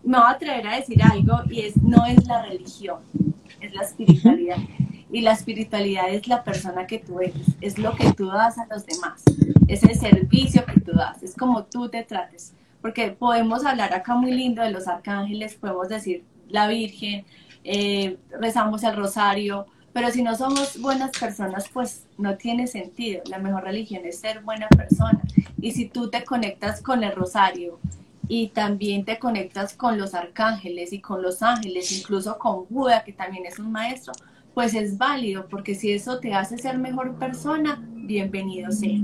me 0.04 0.18
voy 0.18 0.26
a 0.26 0.30
atrever 0.30 0.68
a 0.68 0.76
decir 0.76 1.02
algo 1.02 1.40
y 1.50 1.62
es, 1.62 1.76
no 1.78 2.04
es 2.06 2.24
la 2.26 2.42
religión, 2.42 3.00
es 3.60 3.74
la 3.74 3.82
espiritualidad. 3.82 4.58
Y 5.14 5.20
la 5.20 5.30
espiritualidad 5.30 6.08
es 6.08 6.26
la 6.26 6.42
persona 6.42 6.88
que 6.88 6.98
tú 6.98 7.20
eres, 7.20 7.36
es 7.60 7.78
lo 7.78 7.94
que 7.94 8.12
tú 8.14 8.26
das 8.26 8.58
a 8.58 8.66
los 8.66 8.84
demás, 8.84 9.22
es 9.68 9.84
el 9.84 9.94
servicio 9.94 10.64
que 10.66 10.80
tú 10.80 10.90
das, 10.90 11.22
es 11.22 11.36
como 11.36 11.62
tú 11.66 11.88
te 11.88 12.02
trates. 12.02 12.52
Porque 12.82 13.12
podemos 13.12 13.64
hablar 13.64 13.94
acá 13.94 14.16
muy 14.16 14.32
lindo 14.32 14.60
de 14.60 14.72
los 14.72 14.88
arcángeles, 14.88 15.54
podemos 15.54 15.88
decir 15.88 16.24
la 16.48 16.66
Virgen, 16.66 17.24
eh, 17.62 18.16
rezamos 18.40 18.82
el 18.82 18.96
rosario, 18.96 19.66
pero 19.92 20.10
si 20.10 20.20
no 20.20 20.34
somos 20.34 20.80
buenas 20.80 21.16
personas, 21.16 21.68
pues 21.72 22.06
no 22.18 22.36
tiene 22.36 22.66
sentido. 22.66 23.22
La 23.30 23.38
mejor 23.38 23.62
religión 23.62 24.04
es 24.04 24.18
ser 24.18 24.40
buena 24.40 24.66
persona. 24.66 25.22
Y 25.60 25.70
si 25.70 25.86
tú 25.86 26.10
te 26.10 26.24
conectas 26.24 26.82
con 26.82 27.04
el 27.04 27.12
rosario 27.12 27.78
y 28.26 28.48
también 28.48 29.04
te 29.04 29.20
conectas 29.20 29.74
con 29.74 29.96
los 29.96 30.12
arcángeles 30.12 30.92
y 30.92 31.00
con 31.00 31.22
los 31.22 31.40
ángeles, 31.40 31.92
incluso 31.92 32.36
con 32.36 32.66
Buda, 32.68 33.04
que 33.04 33.12
también 33.12 33.46
es 33.46 33.60
un 33.60 33.70
maestro, 33.70 34.12
pues 34.54 34.74
es 34.74 34.96
válido, 34.96 35.48
porque 35.48 35.74
si 35.74 35.92
eso 35.92 36.20
te 36.20 36.32
hace 36.32 36.56
ser 36.56 36.78
mejor 36.78 37.18
persona, 37.18 37.84
bienvenido 37.92 38.70
sea. 38.70 39.00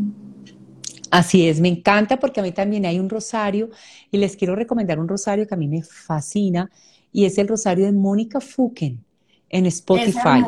Así 1.11 1.49
es, 1.49 1.61
me 1.61 1.69
encanta 1.69 2.19
porque 2.19 2.39
a 2.39 2.43
mí 2.43 2.53
también 2.53 2.87
hay 2.87 3.01
un 3.01 3.11
rosario 3.11 3.71
y 4.13 4.19
les 4.19 4.37
quiero 4.37 4.55
recomendar 4.55 5.01
un 5.01 5.09
rosario 5.09 5.47
que 5.47 5.55
a 5.55 5.57
mí 5.57 5.67
me 5.67 5.83
fascina 5.83 6.71
y 7.13 7.25
es 7.25 7.37
el 7.39 7.49
rosario 7.49 7.85
de 7.85 7.93
Mónica 7.93 8.41
Fuken 8.41 9.05
en 9.49 9.67
Spotify. 9.67 10.45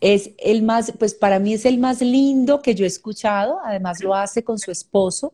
Es, 0.00 0.26
es 0.26 0.34
el 0.38 0.62
más, 0.62 0.92
pues 0.98 1.14
para 1.14 1.38
mí 1.38 1.54
es 1.54 1.64
el 1.64 1.78
más 1.78 2.02
lindo 2.02 2.60
que 2.60 2.74
yo 2.74 2.84
he 2.84 2.88
escuchado, 2.88 3.58
además 3.64 4.02
lo 4.02 4.14
hace 4.14 4.44
con 4.44 4.58
su 4.58 4.70
esposo 4.70 5.32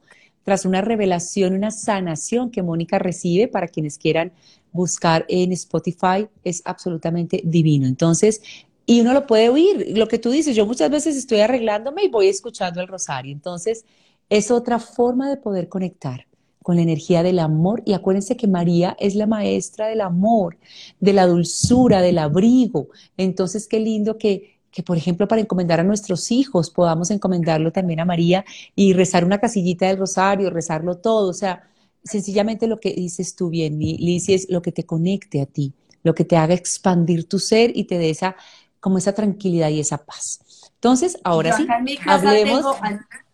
tras 0.51 0.65
una 0.65 0.81
revelación, 0.81 1.55
una 1.55 1.71
sanación 1.71 2.51
que 2.51 2.65
Mónica 2.65 2.99
recibe 2.99 3.47
para 3.47 3.69
quienes 3.69 3.99
quieran 3.99 4.33
buscar 4.73 5.25
en 5.29 5.53
Spotify 5.53 6.27
es 6.43 6.61
absolutamente 6.65 7.41
divino. 7.45 7.87
Entonces, 7.87 8.43
y 8.85 9.01
uno 9.01 9.13
lo 9.13 9.29
puede 9.29 9.49
oír, 9.49 9.97
lo 9.97 10.09
que 10.09 10.19
tú 10.19 10.29
dices, 10.33 10.57
yo 10.57 10.67
muchas 10.67 10.91
veces 10.91 11.15
estoy 11.15 11.39
arreglándome 11.39 12.03
y 12.03 12.09
voy 12.09 12.27
escuchando 12.27 12.81
el 12.81 12.89
rosario. 12.89 13.31
Entonces, 13.31 13.85
es 14.29 14.51
otra 14.51 14.81
forma 14.81 15.31
de 15.31 15.37
poder 15.37 15.69
conectar 15.69 16.27
con 16.65 16.75
la 16.75 16.83
energía 16.83 17.23
del 17.23 17.39
amor. 17.39 17.85
Y 17.87 17.93
acuérdense 17.93 18.37
que 18.37 18.49
María 18.49 18.97
es 18.99 19.15
la 19.15 19.29
maestra 19.29 19.87
del 19.87 20.01
amor, 20.01 20.59
de 20.99 21.13
la 21.13 21.29
dulzura, 21.29 22.03
del 22.03 22.19
abrigo. 22.19 22.89
Entonces, 23.17 23.69
qué 23.69 23.79
lindo 23.79 24.19
que, 24.19 24.50
que, 24.71 24.83
por 24.83 24.97
ejemplo, 24.97 25.27
para 25.27 25.41
encomendar 25.41 25.81
a 25.81 25.85
nuestros 25.85 26.31
hijos 26.31 26.71
podamos 26.71 27.11
encomendarlo 27.11 27.73
también 27.73 28.01
a 28.01 28.05
María 28.05 28.45
y 28.75 28.93
rezar 28.93 29.25
una 29.25 29.39
casillita 29.39 29.87
del 29.87 29.99
rosario, 29.99 30.51
rezarlo 30.51 30.99
todo. 30.99 31.29
O 31.31 31.35
sea, 31.35 31.69
sencillamente 32.05 32.67
lo 32.67 32.79
que 32.79 32.93
dices 32.93 33.35
tú 33.35 33.51
bien, 33.51 33.79
Lizy, 33.79 34.35
es 34.35 34.51
lo 34.51 34.63
que 34.63 34.73
te 34.73 34.85
conecte 34.85 35.41
a 35.41 35.47
ti, 35.47 35.73
lo 36.03 36.15
que 36.15 36.25
te 36.25 36.37
haga 36.37 36.55
expandir 36.55 37.29
tu 37.29 37.39
ser 37.39 37.73
y 37.75 37.85
te 37.85 37.99
dé 37.99 38.11
esa, 38.11 38.37
como 38.79 38.99
esa 38.99 39.13
tranquilidad 39.13 39.69
y 39.71 39.81
esa 39.81 39.99
paz. 39.99 40.41
Entonces, 40.75 41.19
ahora 41.25 41.57
sí, 41.57 41.67
en 41.69 41.85
mi 41.85 41.97
casa 41.97 42.31
Tengo 42.31 42.77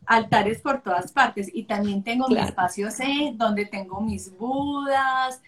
altares 0.06 0.60
por 0.60 0.82
todas 0.82 1.12
partes 1.12 1.50
y 1.52 1.64
también 1.64 2.02
tengo 2.02 2.28
mi 2.28 2.38
espacio 2.38 2.90
C 2.90 3.34
donde 3.34 3.66
tengo 3.66 4.00
mis 4.00 4.36
budas 4.36 5.40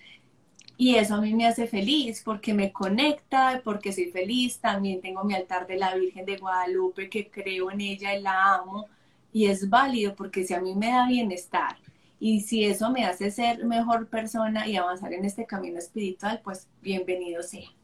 y 0.79 0.95
eso 0.95 1.17
a 1.17 1.21
mí 1.21 1.35
me 1.35 1.47
hace 1.47 1.67
feliz 1.67 2.23
porque 2.25 2.55
me 2.55 2.73
conecta, 2.73 3.61
porque 3.65 3.93
soy 3.93 4.13
feliz. 4.13 4.61
También 4.61 5.01
tengo 5.01 5.25
mi 5.25 5.35
altar 5.35 5.67
de 5.67 5.77
la 5.77 5.95
Virgen 5.97 6.25
de 6.25 6.37
Guadalupe 6.37 7.11
que 7.11 7.29
creo 7.29 7.71
en 7.73 7.81
ella 7.81 8.15
y 8.15 8.23
la 8.23 8.55
amo 8.55 8.87
y 9.33 9.47
es 9.47 9.69
válido 9.69 10.15
porque 10.15 10.45
si 10.45 10.55
a 10.55 10.61
mí 10.61 10.75
me 10.77 10.91
da 10.91 11.09
bienestar 11.09 11.77
y 12.21 12.43
si 12.43 12.65
eso 12.65 12.91
me 12.91 13.05
hace 13.05 13.31
ser 13.33 13.65
mejor 13.65 14.07
persona 14.09 14.69
y 14.69 14.77
avanzar 14.77 15.13
en 15.13 15.25
este 15.25 15.47
camino 15.47 15.79
espiritual, 15.79 16.41
pues 16.45 16.69
bienvenido 16.81 17.43
sea. 17.43 17.78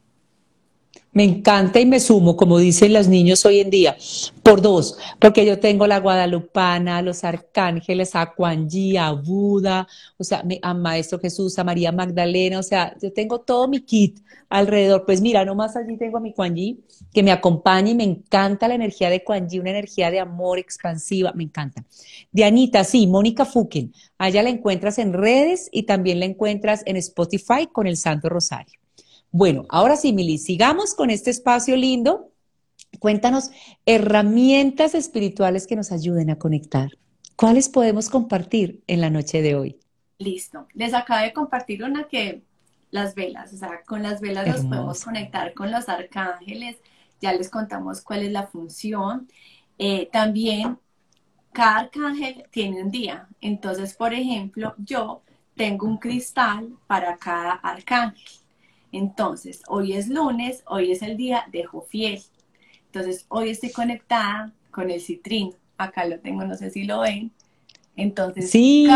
Me 1.14 1.22
encanta 1.22 1.78
y 1.78 1.86
me 1.86 2.00
sumo, 2.00 2.36
como 2.36 2.58
dicen 2.58 2.92
los 2.92 3.06
niños 3.06 3.46
hoy 3.46 3.60
en 3.60 3.70
día, 3.70 3.96
por 4.42 4.60
dos, 4.60 4.98
porque 5.20 5.46
yo 5.46 5.60
tengo 5.60 5.86
la 5.86 6.00
guadalupana, 6.00 7.02
los 7.02 7.22
arcángeles, 7.22 8.16
a 8.16 8.34
Kuan 8.34 8.66
a 8.98 9.12
Buda, 9.12 9.86
o 10.18 10.24
sea, 10.24 10.44
a 10.62 10.74
Maestro 10.74 11.20
Jesús, 11.20 11.56
a 11.56 11.62
María 11.62 11.92
Magdalena, 11.92 12.58
o 12.58 12.64
sea, 12.64 12.96
yo 13.00 13.12
tengo 13.12 13.40
todo 13.42 13.68
mi 13.68 13.80
kit 13.82 14.18
alrededor. 14.48 15.04
Pues 15.06 15.20
mira, 15.20 15.44
nomás 15.44 15.76
allí 15.76 15.96
tengo 15.96 16.18
a 16.18 16.20
mi 16.20 16.32
Kuan 16.32 16.56
que 17.12 17.22
me 17.22 17.30
acompaña 17.30 17.90
y 17.90 17.94
me 17.94 18.02
encanta 18.04 18.66
la 18.66 18.74
energía 18.74 19.08
de 19.08 19.22
Kuan 19.22 19.46
una 19.60 19.70
energía 19.70 20.10
de 20.10 20.18
amor 20.18 20.58
expansiva, 20.58 21.32
me 21.32 21.44
encanta. 21.44 21.84
Dianita, 22.32 22.82
sí, 22.82 23.06
Mónica 23.06 23.44
Fuquen, 23.44 23.92
allá 24.18 24.42
la 24.42 24.50
encuentras 24.50 24.98
en 24.98 25.12
redes 25.12 25.68
y 25.70 25.84
también 25.84 26.18
la 26.18 26.26
encuentras 26.26 26.82
en 26.86 26.96
Spotify 26.96 27.68
con 27.70 27.86
el 27.86 27.96
Santo 27.96 28.28
Rosario. 28.28 28.83
Bueno, 29.36 29.64
ahora 29.68 29.96
sí, 29.96 30.12
Mili, 30.12 30.38
sigamos 30.38 30.94
con 30.94 31.10
este 31.10 31.28
espacio 31.28 31.74
lindo. 31.74 32.30
Cuéntanos 33.00 33.50
herramientas 33.84 34.94
espirituales 34.94 35.66
que 35.66 35.74
nos 35.74 35.90
ayuden 35.90 36.30
a 36.30 36.38
conectar. 36.38 36.90
¿Cuáles 37.34 37.68
podemos 37.68 38.10
compartir 38.10 38.84
en 38.86 39.00
la 39.00 39.10
noche 39.10 39.42
de 39.42 39.56
hoy? 39.56 39.80
Listo. 40.18 40.68
Les 40.72 40.94
acabo 40.94 41.20
de 41.20 41.32
compartir 41.32 41.82
una 41.82 42.04
que 42.04 42.44
las 42.92 43.16
velas, 43.16 43.52
o 43.52 43.56
sea, 43.56 43.82
con 43.84 44.04
las 44.04 44.20
velas 44.20 44.46
nos 44.46 44.66
podemos 44.66 45.04
conectar 45.04 45.52
con 45.52 45.72
los 45.72 45.88
arcángeles. 45.88 46.76
Ya 47.20 47.32
les 47.32 47.50
contamos 47.50 48.02
cuál 48.02 48.22
es 48.22 48.30
la 48.30 48.46
función. 48.46 49.28
Eh, 49.78 50.08
también 50.12 50.78
cada 51.52 51.78
arcángel 51.78 52.44
tiene 52.52 52.84
un 52.84 52.92
día. 52.92 53.26
Entonces, 53.40 53.94
por 53.94 54.14
ejemplo, 54.14 54.76
yo 54.78 55.22
tengo 55.56 55.88
un 55.88 55.98
cristal 55.98 56.68
para 56.86 57.16
cada 57.16 57.54
arcángel. 57.54 58.43
Entonces, 58.94 59.60
hoy 59.66 59.94
es 59.94 60.08
lunes, 60.08 60.62
hoy 60.68 60.92
es 60.92 61.02
el 61.02 61.16
día 61.16 61.46
de 61.50 61.64
Jofiel. 61.64 62.22
Entonces, 62.86 63.26
hoy 63.28 63.50
estoy 63.50 63.72
conectada 63.72 64.52
con 64.70 64.88
el 64.88 65.00
citrín. 65.00 65.52
Acá 65.76 66.06
lo 66.06 66.20
tengo, 66.20 66.44
no 66.44 66.54
sé 66.54 66.70
si 66.70 66.84
lo 66.84 67.00
ven. 67.00 67.32
Entonces, 67.96 68.52
sí. 68.52 68.88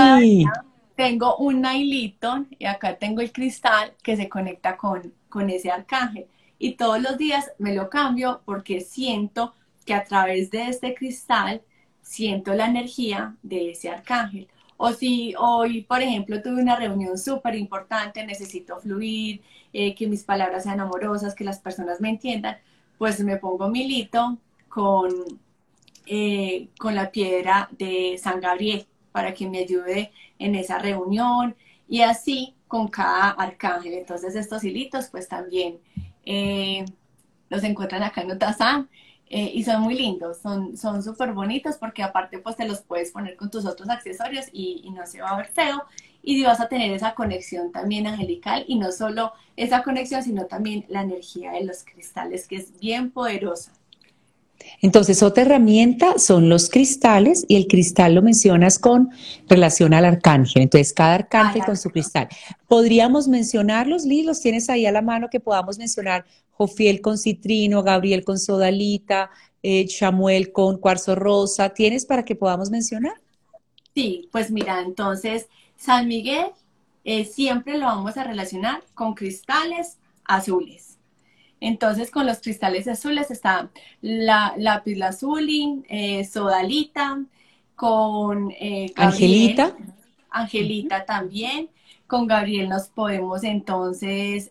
tengo 0.95 1.37
un 1.39 1.63
nailito 1.63 2.47
y 2.61 2.67
acá 2.67 2.97
tengo 2.97 3.23
el 3.23 3.33
cristal 3.33 3.93
que 4.01 4.17
se 4.17 4.29
conecta 4.29 4.77
con, 4.77 5.13
con 5.29 5.51
ese 5.51 5.73
arcángel. 5.73 6.27
Y 6.61 6.75
todos 6.75 7.03
los 7.03 7.19
días 7.19 7.51
me 7.59 7.75
lo 7.75 7.91
cambio 7.91 8.43
porque 8.45 8.81
siento 8.81 9.53
que 9.85 9.95
a 9.95 10.05
través 10.05 10.53
de 10.53 10.69
este 10.69 10.95
cristal 10.95 11.63
siento 12.03 12.55
la 12.55 12.67
energía 12.67 13.35
de 13.43 13.73
ese 13.73 13.89
arcángel. 13.89 14.47
O 14.79 14.93
si 14.93 15.35
hoy, 15.37 15.83
por 15.83 16.01
ejemplo, 16.01 16.41
tuve 16.41 16.62
una 16.62 16.76
reunión 16.76 17.18
súper 17.18 17.57
importante, 17.57 18.24
necesito 18.24 18.79
fluir, 18.81 19.43
eh, 19.72 19.95
que 19.95 20.07
mis 20.07 20.22
palabras 20.22 20.62
sean 20.62 20.81
amorosas, 20.81 21.35
que 21.35 21.45
las 21.45 21.59
personas 21.59 22.01
me 22.01 22.11
entiendan, 22.11 22.59
pues 22.97 23.20
me 23.20 23.37
pongo 23.39 23.68
mi 23.68 23.89
lito 23.89 24.39
con, 24.68 25.12
eh, 26.07 26.68
con 26.79 26.95
la 26.95 27.11
piedra 27.11 27.68
de 27.76 28.18
San 28.22 28.41
Gabriel 28.41 28.87
para 29.11 29.35
que 29.35 29.49
me 29.49 29.59
ayude 29.59 30.12
en 30.39 30.55
esa 30.55 30.79
reunión 30.79 31.57
y 31.89 32.03
así 32.03 32.55
con 32.68 32.87
cada 32.87 33.31
arcángel. 33.31 33.95
Entonces 33.95 34.37
estos 34.37 34.62
hilitos 34.62 35.09
pues 35.09 35.26
también 35.29 35.81
eh, 36.24 36.85
los 37.51 37.64
encuentran 37.64 38.05
acá 38.05 38.22
en 38.22 38.31
Utazán 38.31 38.89
eh, 39.31 39.51
y 39.55 39.62
son 39.62 39.83
muy 39.83 39.95
lindos, 39.95 40.39
son 40.39 41.03
súper 41.03 41.33
bonitos 41.33 41.76
porque 41.76 42.03
aparte 42.03 42.39
pues 42.39 42.57
te 42.57 42.66
los 42.66 42.81
puedes 42.81 43.11
poner 43.11 43.37
con 43.37 43.51
tus 43.51 43.66
otros 43.66 43.89
accesorios 43.91 44.47
y, 44.53 44.89
no 44.91 45.07
se 45.07 45.20
va 45.20 45.31
a 45.31 45.37
ver 45.37 45.49
feo 45.49 45.85
y 46.22 46.43
vas 46.45 46.61
a 46.61 46.68
tener 46.68 46.91
esa 46.93 47.14
conexión 47.14 47.70
también 47.70 48.07
angelical 48.07 48.64
y 48.66 48.79
no 48.79 48.91
solo 48.91 49.33
esa 49.57 49.83
conexión 49.83 50.22
sino 50.22 50.47
también 50.47 50.87
la 50.89 51.03
energía 51.03 51.53
de 51.53 51.64
los 51.64 51.85
cristales 51.85 52.49
que 52.49 52.57
es 52.57 52.79
bien 52.81 53.11
poderosa. 53.11 53.72
Entonces, 54.81 55.23
otra 55.23 55.43
herramienta 55.43 56.19
son 56.19 56.49
los 56.49 56.71
cristales 56.71 57.45
y 57.49 57.57
el 57.57 57.67
cristal 57.67 58.15
lo 58.15 58.23
mencionas 58.23 58.79
con 58.79 59.11
relación 59.49 59.93
al 59.95 60.05
arcángel. 60.05 60.63
Entonces, 60.63 60.93
cada 60.93 61.15
arcángel 61.15 61.65
con 61.65 61.77
su 61.77 61.91
cristal. 61.91 62.29
¿Podríamos 62.69 63.29
mencionarlos, 63.29 64.05
Liz? 64.05 64.25
¿Los 64.25 64.41
tienes 64.41 64.71
ahí 64.71 64.87
a 64.87 64.93
la 64.93 65.03
mano 65.03 65.29
que 65.31 65.41
podamos 65.41 65.79
mencionar 65.79 66.25
Jofiel 66.53 67.01
con 67.01 67.19
citrino, 67.19 67.83
Gabriel 67.83 68.25
con 68.25 68.39
sodalita, 68.39 69.31
eh, 69.63 69.89
Samuel 69.89 70.53
con 70.53 70.79
cuarzo 70.79 71.15
rosa. 71.15 71.71
¿Tienes 71.71 72.05
para 72.07 72.25
que 72.25 72.35
podamos 72.35 72.71
mencionar? 72.71 73.15
Sí, 73.95 74.29
pues 74.31 74.51
mira, 74.51 74.81
entonces 74.81 75.49
San 75.77 76.09
Miguel 76.09 76.47
eh, 77.05 77.25
siempre 77.25 77.79
lo 77.79 77.87
vamos 77.87 78.17
a 78.17 78.25
relacionar 78.25 78.83
con 78.95 79.15
cristales 79.15 79.99
azules. 80.25 80.88
Entonces, 81.61 82.11
con 82.11 82.27
los 82.27 82.39
cristales 82.39 82.87
azules 82.89 83.31
está 83.31 83.71
la 84.01 84.55
lápiz 84.57 84.97
lazuli, 84.97 85.83
eh, 85.89 86.25
sodalita, 86.25 87.25
con 87.75 88.53
Angelita. 88.97 89.77
Angelita 90.31 91.05
también. 91.05 91.71
Con 92.07 92.27
Gabriel 92.27 92.69
nos 92.69 92.89
podemos 92.89 93.45
entonces 93.45 94.51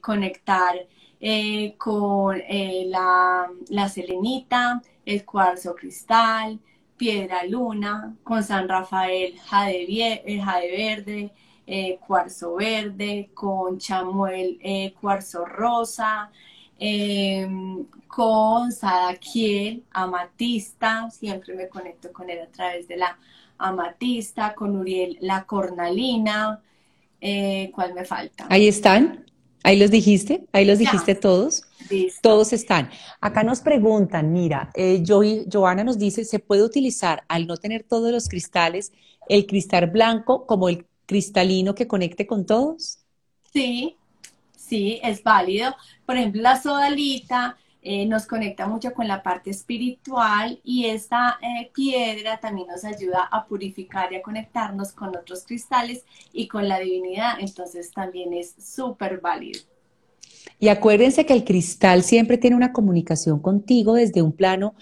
conectar 0.00 0.74
eh, 1.20 1.74
con 1.78 2.36
eh, 2.36 2.86
la, 2.88 3.88
selenita, 3.88 4.82
el 5.04 5.24
cuarzo 5.24 5.74
cristal, 5.74 6.60
piedra 6.96 7.44
luna, 7.44 8.14
con 8.22 8.42
San 8.44 8.68
Rafael 8.68 9.34
jade, 9.38 10.22
jade 10.44 10.70
verde, 10.70 11.32
eh, 11.66 11.98
cuarzo 12.06 12.54
verde, 12.54 13.30
con 13.34 13.78
chamuel 13.78 14.58
cuarzo 15.00 15.44
rosa, 15.44 16.30
em, 16.78 17.84
con 18.06 18.70
Sadaquiel, 18.72 19.82
amatista, 19.90 21.10
siempre 21.10 21.54
me 21.54 21.68
conecto 21.68 22.12
con 22.12 22.30
él 22.30 22.40
a 22.40 22.46
través 22.46 22.86
de 22.86 22.96
la 22.96 23.18
amatista, 23.58 24.54
con 24.54 24.76
Uriel 24.76 25.18
la 25.20 25.44
cornalina, 25.44 26.62
¿cuál 27.72 27.94
me 27.94 28.04
falta? 28.04 28.46
Ahí 28.48 28.68
están. 28.68 29.26
Ahí 29.66 29.76
los 29.80 29.90
dijiste, 29.90 30.46
ahí 30.52 30.64
los 30.64 30.78
dijiste 30.78 31.16
todos. 31.16 31.64
Todos 32.22 32.52
están. 32.52 32.88
Acá 33.20 33.42
nos 33.42 33.62
preguntan, 33.62 34.32
mira, 34.32 34.70
eh, 34.74 35.02
Joana 35.04 35.82
nos 35.82 35.98
dice, 35.98 36.24
¿se 36.24 36.38
puede 36.38 36.62
utilizar 36.62 37.24
al 37.26 37.48
no 37.48 37.56
tener 37.56 37.82
todos 37.82 38.12
los 38.12 38.28
cristales 38.28 38.92
el 39.28 39.44
cristal 39.46 39.88
blanco 39.88 40.46
como 40.46 40.68
el 40.68 40.86
cristalino 41.06 41.74
que 41.74 41.86
conecte 41.86 42.26
con 42.26 42.44
todos? 42.44 42.98
Sí, 43.52 43.96
sí, 44.56 45.00
es 45.02 45.22
válido. 45.22 45.74
Por 46.04 46.16
ejemplo, 46.16 46.42
la 46.42 46.60
sodalita 46.60 47.56
eh, 47.88 48.04
nos 48.04 48.26
conecta 48.26 48.66
mucho 48.66 48.92
con 48.92 49.06
la 49.06 49.22
parte 49.22 49.50
espiritual 49.50 50.58
y 50.64 50.86
esta 50.86 51.38
eh, 51.40 51.70
piedra 51.72 52.40
también 52.40 52.66
nos 52.66 52.84
ayuda 52.84 53.28
a 53.30 53.46
purificar 53.46 54.12
y 54.12 54.16
a 54.16 54.22
conectarnos 54.22 54.90
con 54.90 55.16
otros 55.16 55.44
cristales 55.44 56.04
y 56.32 56.48
con 56.48 56.66
la 56.66 56.80
divinidad. 56.80 57.38
Entonces 57.38 57.92
también 57.92 58.32
es 58.32 58.56
súper 58.58 59.20
válido. 59.20 59.60
Y 60.58 60.68
acuérdense 60.68 61.26
que 61.26 61.32
el 61.32 61.44
cristal 61.44 62.02
siempre 62.02 62.38
tiene 62.38 62.56
una 62.56 62.72
comunicación 62.72 63.40
contigo 63.40 63.94
desde 63.94 64.20
un 64.20 64.32
plano, 64.32 64.74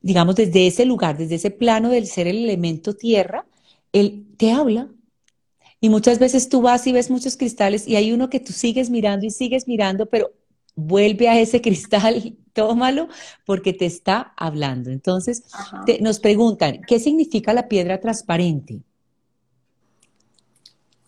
digamos, 0.00 0.34
desde 0.34 0.66
ese 0.66 0.84
lugar, 0.84 1.18
desde 1.18 1.36
ese 1.36 1.52
plano 1.52 1.90
del 1.90 2.06
ser 2.06 2.26
el 2.26 2.38
elemento 2.38 2.94
tierra, 2.96 3.46
él 3.92 4.26
te 4.36 4.50
habla. 4.50 4.88
Y 5.80 5.88
muchas 5.88 6.18
veces 6.18 6.48
tú 6.48 6.60
vas 6.60 6.86
y 6.86 6.92
ves 6.92 7.10
muchos 7.10 7.36
cristales 7.36 7.88
y 7.88 7.96
hay 7.96 8.12
uno 8.12 8.28
que 8.28 8.40
tú 8.40 8.52
sigues 8.52 8.90
mirando 8.90 9.24
y 9.26 9.30
sigues 9.30 9.66
mirando, 9.66 10.06
pero 10.06 10.32
vuelve 10.74 11.28
a 11.28 11.40
ese 11.40 11.60
cristal, 11.62 12.36
tómalo, 12.52 13.08
porque 13.46 13.72
te 13.72 13.86
está 13.86 14.32
hablando. 14.36 14.90
Entonces, 14.90 15.44
nos 16.00 16.20
preguntan, 16.20 16.82
¿qué 16.86 16.98
significa 16.98 17.52
la 17.52 17.68
piedra 17.68 18.00
transparente? 18.00 18.80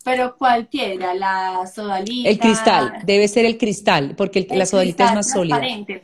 ¿Pero 0.03 0.35
cuál 0.37 0.67
piedra? 0.67 1.13
¿La 1.13 1.65
sodalita? 1.65 2.29
El 2.29 2.37
cristal, 2.37 2.93
debe 3.05 3.27
ser 3.29 3.45
el 3.45 3.57
cristal, 3.57 4.15
porque 4.17 4.45
la 4.51 4.65
sodalita 4.65 5.05
es 5.05 5.15
más 5.15 5.31
sólida. 5.31 5.61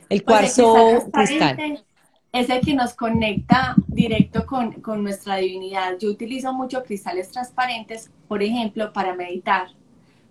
El 0.08 0.22
pues 0.22 0.22
cuarzo 0.22 1.10
cristal, 1.12 1.84
Es 2.32 2.48
el 2.48 2.60
que 2.60 2.74
nos 2.74 2.94
conecta 2.94 3.74
directo 3.88 4.46
con, 4.46 4.72
con 4.80 5.02
nuestra 5.02 5.36
divinidad. 5.36 5.98
Yo 5.98 6.10
utilizo 6.10 6.52
mucho 6.52 6.84
cristales 6.84 7.30
transparentes, 7.30 8.10
por 8.28 8.42
ejemplo, 8.42 8.92
para 8.92 9.14
meditar, 9.14 9.68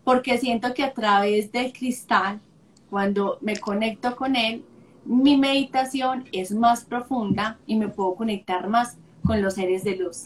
porque 0.03 0.37
siento 0.37 0.73
que 0.73 0.83
a 0.83 0.93
través 0.93 1.51
del 1.51 1.73
cristal 1.73 2.39
cuando 2.89 3.37
me 3.41 3.57
conecto 3.57 4.15
con 4.15 4.35
él, 4.35 4.63
mi 5.05 5.37
meditación 5.37 6.25
es 6.31 6.51
más 6.51 6.85
profunda 6.85 7.57
y 7.65 7.75
me 7.75 7.87
puedo 7.87 8.15
conectar 8.15 8.67
más 8.67 8.97
con 9.23 9.41
los 9.41 9.55
seres 9.55 9.83
de 9.83 9.95
luz. 9.95 10.25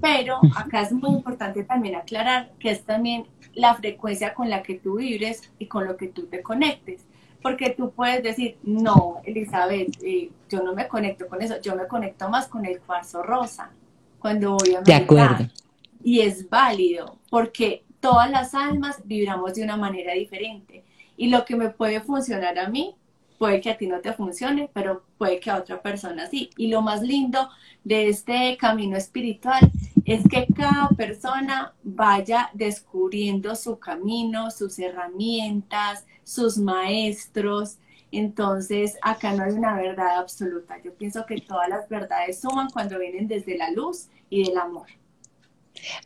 Pero 0.00 0.38
acá 0.56 0.82
es 0.82 0.92
muy 0.92 1.10
importante 1.10 1.64
también 1.64 1.96
aclarar 1.96 2.52
que 2.58 2.70
es 2.70 2.84
también 2.84 3.24
la 3.54 3.74
frecuencia 3.74 4.34
con 4.34 4.50
la 4.50 4.62
que 4.62 4.74
tú 4.74 4.96
vibres 4.96 5.50
y 5.58 5.66
con 5.66 5.86
lo 5.86 5.96
que 5.96 6.08
tú 6.08 6.26
te 6.26 6.42
conectes. 6.42 7.04
Porque 7.46 7.70
tú 7.70 7.92
puedes 7.92 8.24
decir, 8.24 8.56
no, 8.64 9.20
Elizabeth, 9.22 10.02
eh, 10.02 10.32
yo 10.48 10.64
no 10.64 10.74
me 10.74 10.88
conecto 10.88 11.28
con 11.28 11.40
eso, 11.40 11.60
yo 11.62 11.76
me 11.76 11.86
conecto 11.86 12.28
más 12.28 12.48
con 12.48 12.66
el 12.66 12.80
cuarzo 12.80 13.22
rosa 13.22 13.70
cuando 14.18 14.56
voy 14.56 14.74
a 14.74 14.80
meditar. 14.80 14.84
De 14.84 14.94
acuerdo. 15.04 15.46
Y 16.02 16.22
es 16.22 16.50
válido, 16.50 17.18
porque 17.30 17.84
todas 18.00 18.28
las 18.32 18.52
almas 18.52 19.00
vibramos 19.04 19.54
de 19.54 19.62
una 19.62 19.76
manera 19.76 20.12
diferente. 20.14 20.82
Y 21.16 21.28
lo 21.28 21.44
que 21.44 21.54
me 21.54 21.70
puede 21.70 22.00
funcionar 22.00 22.58
a 22.58 22.68
mí 22.68 22.96
puede 23.38 23.60
que 23.60 23.70
a 23.70 23.78
ti 23.78 23.86
no 23.86 24.00
te 24.00 24.12
funcione, 24.12 24.70
pero 24.72 25.04
puede 25.18 25.40
que 25.40 25.50
a 25.50 25.58
otra 25.58 25.80
persona 25.82 26.26
sí. 26.26 26.50
Y 26.56 26.68
lo 26.68 26.82
más 26.82 27.02
lindo 27.02 27.48
de 27.84 28.08
este 28.08 28.56
camino 28.56 28.96
espiritual 28.96 29.70
es 30.04 30.22
que 30.28 30.46
cada 30.54 30.88
persona 30.90 31.74
vaya 31.82 32.50
descubriendo 32.54 33.54
su 33.56 33.78
camino, 33.78 34.50
sus 34.50 34.78
herramientas, 34.78 36.04
sus 36.24 36.58
maestros. 36.58 37.78
Entonces, 38.12 38.96
acá 39.02 39.32
no 39.32 39.44
hay 39.44 39.52
una 39.52 39.76
verdad 39.76 40.18
absoluta. 40.18 40.80
Yo 40.82 40.94
pienso 40.94 41.26
que 41.26 41.40
todas 41.40 41.68
las 41.68 41.88
verdades 41.88 42.40
suman 42.40 42.70
cuando 42.70 42.98
vienen 42.98 43.26
desde 43.26 43.58
la 43.58 43.70
luz 43.70 44.08
y 44.30 44.44
del 44.44 44.56
amor. 44.58 44.86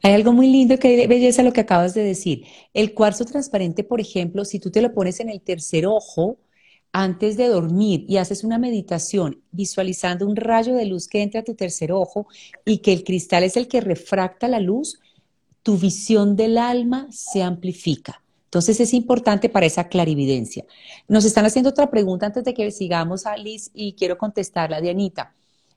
Hay 0.02 0.12
algo 0.14 0.32
muy 0.32 0.48
lindo 0.48 0.78
que 0.78 1.06
belleza 1.06 1.42
lo 1.42 1.52
que 1.52 1.60
acabas 1.60 1.94
de 1.94 2.02
decir. 2.02 2.44
El 2.74 2.94
cuarzo 2.94 3.24
transparente, 3.24 3.84
por 3.84 4.00
ejemplo, 4.00 4.44
si 4.44 4.58
tú 4.58 4.70
te 4.70 4.82
lo 4.82 4.92
pones 4.92 5.20
en 5.20 5.28
el 5.28 5.40
tercer 5.40 5.86
ojo, 5.86 6.38
antes 6.92 7.36
de 7.36 7.48
dormir 7.48 8.04
y 8.08 8.16
haces 8.16 8.44
una 8.44 8.58
meditación 8.58 9.40
visualizando 9.52 10.26
un 10.26 10.36
rayo 10.36 10.74
de 10.74 10.86
luz 10.86 11.08
que 11.08 11.22
entra 11.22 11.40
a 11.40 11.44
tu 11.44 11.54
tercer 11.54 11.92
ojo 11.92 12.26
y 12.64 12.78
que 12.78 12.92
el 12.92 13.04
cristal 13.04 13.44
es 13.44 13.56
el 13.56 13.68
que 13.68 13.80
refracta 13.80 14.48
la 14.48 14.60
luz, 14.60 14.98
tu 15.62 15.76
visión 15.78 16.36
del 16.36 16.58
alma 16.58 17.06
se 17.10 17.42
amplifica. 17.42 18.22
Entonces 18.44 18.80
es 18.80 18.94
importante 18.94 19.48
para 19.48 19.66
esa 19.66 19.88
clarividencia. 19.88 20.64
Nos 21.06 21.24
están 21.24 21.46
haciendo 21.46 21.70
otra 21.70 21.90
pregunta 21.90 22.26
antes 22.26 22.42
de 22.42 22.54
que 22.54 22.72
sigamos 22.72 23.26
a 23.26 23.36
Liz 23.36 23.70
y 23.72 23.92
quiero 23.92 24.18
contestarla, 24.18 24.80
Dianita. 24.80 25.34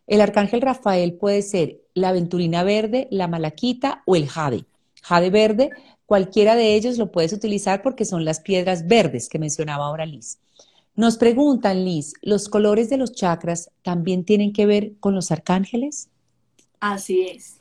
El 0.08 0.22
arcángel 0.22 0.62
Rafael 0.62 1.14
puede 1.14 1.44
ser 1.44 1.82
la 1.94 2.10
aventurina 2.10 2.64
verde, 2.64 3.08
la 3.12 3.28
malaquita 3.28 4.02
o 4.06 4.16
el 4.16 4.28
jade. 4.28 4.66
Jade 5.04 5.30
verde, 5.30 5.70
cualquiera 6.08 6.56
de 6.56 6.74
ellos 6.74 6.98
lo 6.98 7.12
puedes 7.12 7.32
utilizar 7.32 7.84
porque 7.84 8.06
son 8.06 8.26
las 8.26 8.40
piedras 8.40 8.88
verdes 8.88 9.30
que 9.30 9.38
mencionaba 9.38 9.86
ahora 9.86 10.08
Liz. 10.08 10.40
Nos 10.96 11.18
preguntan, 11.18 11.86
Liz, 11.86 12.14
¿los 12.22 12.50
colores 12.50 12.90
de 12.90 12.98
los 12.98 13.14
chakras 13.14 13.72
también 13.82 14.26
tienen 14.26 14.54
que 14.54 14.68
ver 14.68 14.94
con 15.00 15.16
los 15.16 15.32
arcángeles? 15.32 16.10
Así 16.80 17.28
es. 17.30 17.60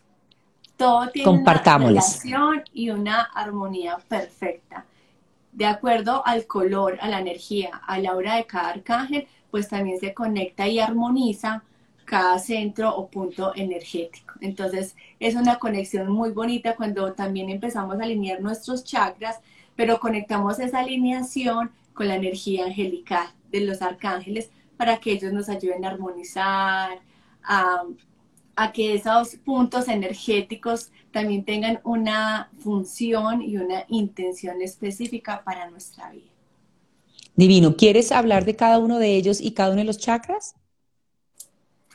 Todo 0.76 1.08
tiene 1.08 1.30
una 1.30 1.78
relación 1.78 2.62
y 2.74 2.90
una 2.90 3.22
armonía 3.22 3.96
perfecta. 4.06 4.84
De 5.52 5.64
acuerdo 5.64 6.26
al 6.26 6.46
color, 6.46 6.98
a 7.00 7.08
la 7.08 7.20
energía, 7.20 7.70
a 7.86 7.98
la 7.98 8.14
hora 8.14 8.36
de 8.36 8.44
cada 8.44 8.70
arcángel, 8.70 9.26
pues 9.50 9.68
también 9.68 9.98
se 9.98 10.12
conecta 10.12 10.68
y 10.68 10.78
armoniza 10.78 11.62
cada 12.04 12.38
centro 12.38 12.94
o 12.94 13.06
punto 13.06 13.52
energético. 13.54 14.34
Entonces 14.40 14.94
es 15.20 15.34
una 15.36 15.58
conexión 15.58 16.10
muy 16.10 16.30
bonita 16.32 16.76
cuando 16.76 17.12
también 17.14 17.48
empezamos 17.48 17.98
a 17.98 18.04
alinear 18.04 18.42
nuestros 18.42 18.84
chakras, 18.84 19.40
pero 19.74 20.00
conectamos 20.00 20.58
esa 20.58 20.80
alineación 20.80 21.70
con 21.95 22.09
la 22.09 22.16
energía 22.16 22.66
angelical 22.66 23.28
de 23.51 23.61
los 23.61 23.82
arcángeles 23.82 24.51
para 24.76 24.99
que 24.99 25.12
ellos 25.12 25.32
nos 25.32 25.49
ayuden 25.49 25.84
a 25.84 25.90
armonizar, 25.90 27.01
a, 27.45 27.84
que 28.72 28.95
esos 28.95 29.36
puntos 29.36 29.88
energéticos 29.88 30.90
también 31.11 31.45
tengan 31.45 31.80
una 31.84 32.51
función 32.59 33.43
y 33.43 33.57
una 33.57 33.84
intención 33.88 34.62
específica 34.62 35.43
para 35.45 35.68
nuestra 35.70 36.11
vida. 36.11 36.30
Divino, 37.34 37.76
¿quieres 37.76 38.12
hablar 38.12 38.45
de 38.45 38.57
cada 38.57 38.78
uno 38.78 38.99
de 38.99 39.16
ellos 39.16 39.40
y 39.40 39.53
cada 39.53 39.70
uno 39.70 39.78
de 39.78 39.84
los 39.84 39.99
chakras? 39.99 40.55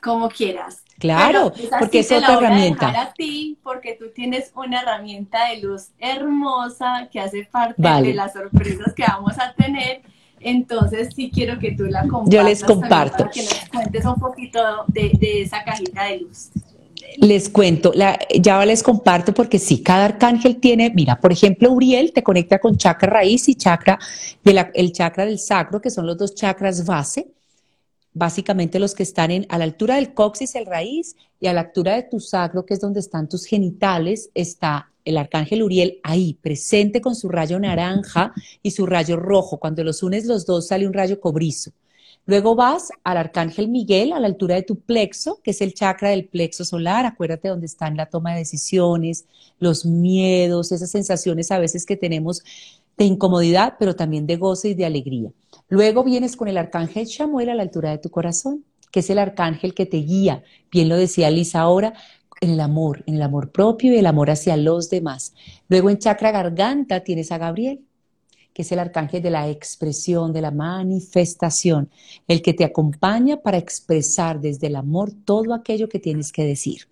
Como 0.02 0.30
quieras. 0.30 0.84
Claro, 1.00 1.54
porque 1.80 2.00
es 2.00 2.12
otra 2.12 2.36
herramienta. 2.36 3.02
A 3.02 3.14
ti, 3.14 3.58
porque 3.64 3.96
tú 4.00 4.06
tienes 4.14 4.52
una 4.56 4.82
herramienta 4.82 5.50
de 5.50 5.62
luz 5.62 5.90
hermosa 6.00 7.08
que 7.12 7.20
hace 7.20 7.48
parte 7.52 7.82
de 7.82 8.14
las 8.14 8.34
sorpresas 8.34 8.94
que 8.96 9.04
vamos 9.08 9.34
a 9.40 9.54
tener. 9.54 10.02
Entonces, 10.40 11.10
sí 11.16 11.32
quiero 11.34 11.60
que 11.60 11.72
tú 11.72 11.86
la 11.86 12.02
compartas. 12.02 12.34
Yo 12.34 12.44
les 12.44 12.64
comparto. 12.64 13.18
Para 13.18 13.32
que 13.32 13.44
nos 13.44 13.70
cuentes 13.70 14.06
un 14.06 14.16
poquito 14.16 14.60
de, 14.88 15.42
esa 15.42 15.64
cajita 15.64 16.06
de 16.06 16.20
luz. 16.20 16.50
Les 17.18 17.50
cuento, 17.50 17.92
la, 17.96 18.20
ya 18.40 18.64
les 18.66 18.84
comparto 18.84 19.34
porque 19.34 19.60
sí, 19.60 19.82
cada 19.82 20.06
arcángel 20.06 20.58
tiene, 20.58 20.92
mira, 20.94 21.20
por 21.20 21.32
ejemplo, 21.32 21.72
Uriel 21.72 22.12
te 22.12 22.22
conecta 22.22 22.60
con 22.60 22.76
chakra 22.76 23.10
raíz 23.10 23.48
y 23.50 23.56
chakra, 23.56 23.98
de 24.44 24.72
el 24.74 24.92
chakra 24.92 25.26
del 25.26 25.40
sacro, 25.40 25.80
que 25.80 25.90
son 25.90 26.06
los 26.06 26.18
dos 26.18 26.36
chakras 26.36 26.86
base 26.86 27.28
básicamente 28.14 28.80
los 28.80 28.96
que 28.96 29.04
están 29.04 29.32
en, 29.32 29.46
a 29.50 29.58
la 29.58 29.64
altura 29.64 29.96
del 29.96 30.14
coxis, 30.14 30.56
el 30.56 30.66
raíz, 30.66 31.16
y 31.40 31.48
a 31.48 31.54
la 31.54 31.62
altura 31.62 31.96
de 31.96 32.04
tu 32.04 32.20
sacro, 32.20 32.66
que 32.66 32.74
es 32.74 32.80
donde 32.80 33.00
están 33.00 33.30
tus 33.30 33.46
genitales, 33.46 34.30
está 34.34 34.92
el 35.06 35.18
arcángel 35.18 35.64
Uriel 35.64 36.00
ahí, 36.04 36.34
presente 36.42 37.00
con 37.00 37.16
su 37.16 37.30
rayo 37.30 37.60
naranja 37.60 38.34
y 38.62 38.72
su 38.72 38.86
rayo 38.86 39.16
rojo. 39.16 39.58
Cuando 39.58 39.84
los 39.84 40.04
unes 40.04 40.26
los 40.26 40.46
dos 40.46 40.68
sale 40.68 40.86
un 40.86 40.94
rayo 40.94 41.22
cobrizo. 41.22 41.72
Luego 42.26 42.56
vas 42.56 42.90
al 43.06 43.16
arcángel 43.16 43.70
Miguel 43.70 44.12
a 44.12 44.20
la 44.20 44.28
altura 44.28 44.56
de 44.56 44.64
tu 44.64 44.76
plexo, 44.76 45.40
que 45.42 45.52
es 45.52 45.62
el 45.62 45.74
chakra 45.74 46.10
del 46.10 46.26
plexo 46.26 46.66
solar. 46.66 47.06
Acuérdate 47.06 47.48
donde 47.48 47.68
está 47.68 47.88
en 47.88 47.96
la 47.96 48.08
toma 48.08 48.34
de 48.34 48.40
decisiones, 48.40 49.26
los 49.60 49.86
miedos, 49.86 50.74
esas 50.74 50.92
sensaciones 50.92 51.52
a 51.52 51.60
veces 51.60 51.86
que 51.86 51.96
tenemos 51.96 52.44
de 52.98 53.06
incomodidad, 53.06 53.76
pero 53.80 53.96
también 53.96 54.28
de 54.28 54.36
goce 54.36 54.70
y 54.70 54.74
de 54.74 54.86
alegría. 54.86 55.32
Luego 55.70 56.04
vienes 56.04 56.36
con 56.36 56.48
el 56.48 56.58
arcángel 56.58 57.06
Shamuel 57.06 57.50
a 57.50 57.56
la 57.56 57.64
altura 57.64 57.92
de 57.92 57.98
tu 57.98 58.10
corazón, 58.10 58.64
que 58.92 59.02
es 59.02 59.10
el 59.10 59.20
arcángel 59.20 59.74
que 59.74 59.86
te 59.86 59.98
guía, 59.98 60.44
bien 60.72 60.90
lo 60.90 60.96
decía 60.96 61.30
Lisa 61.30 61.60
ahora, 61.60 61.94
en 62.40 62.52
el 62.52 62.60
amor, 62.60 63.04
en 63.08 63.16
el 63.16 63.22
amor 63.22 63.52
propio 63.52 63.94
y 63.94 63.98
el 63.98 64.06
amor 64.06 64.30
hacia 64.30 64.56
los 64.58 64.90
demás. 64.90 65.34
Luego 65.68 65.90
en 65.90 65.98
chakra 65.98 66.32
garganta 66.32 67.04
tienes 67.04 67.32
a 67.32 67.38
Gabriel, 67.38 67.82
que 68.54 68.62
es 68.62 68.72
el 68.72 68.80
arcángel 68.80 69.22
de 69.22 69.30
la 69.30 69.50
expresión, 69.50 70.34
de 70.34 70.42
la 70.42 70.52
manifestación, 70.52 71.90
el 72.28 72.42
que 72.42 72.54
te 72.54 72.64
acompaña 72.64 73.38
para 73.38 73.58
expresar 73.58 74.40
desde 74.40 74.68
el 74.68 74.76
amor 74.76 75.12
todo 75.26 75.54
aquello 75.54 75.90
que 75.90 76.00
tienes 76.00 76.32
que 76.32 76.44
decir. 76.44 76.88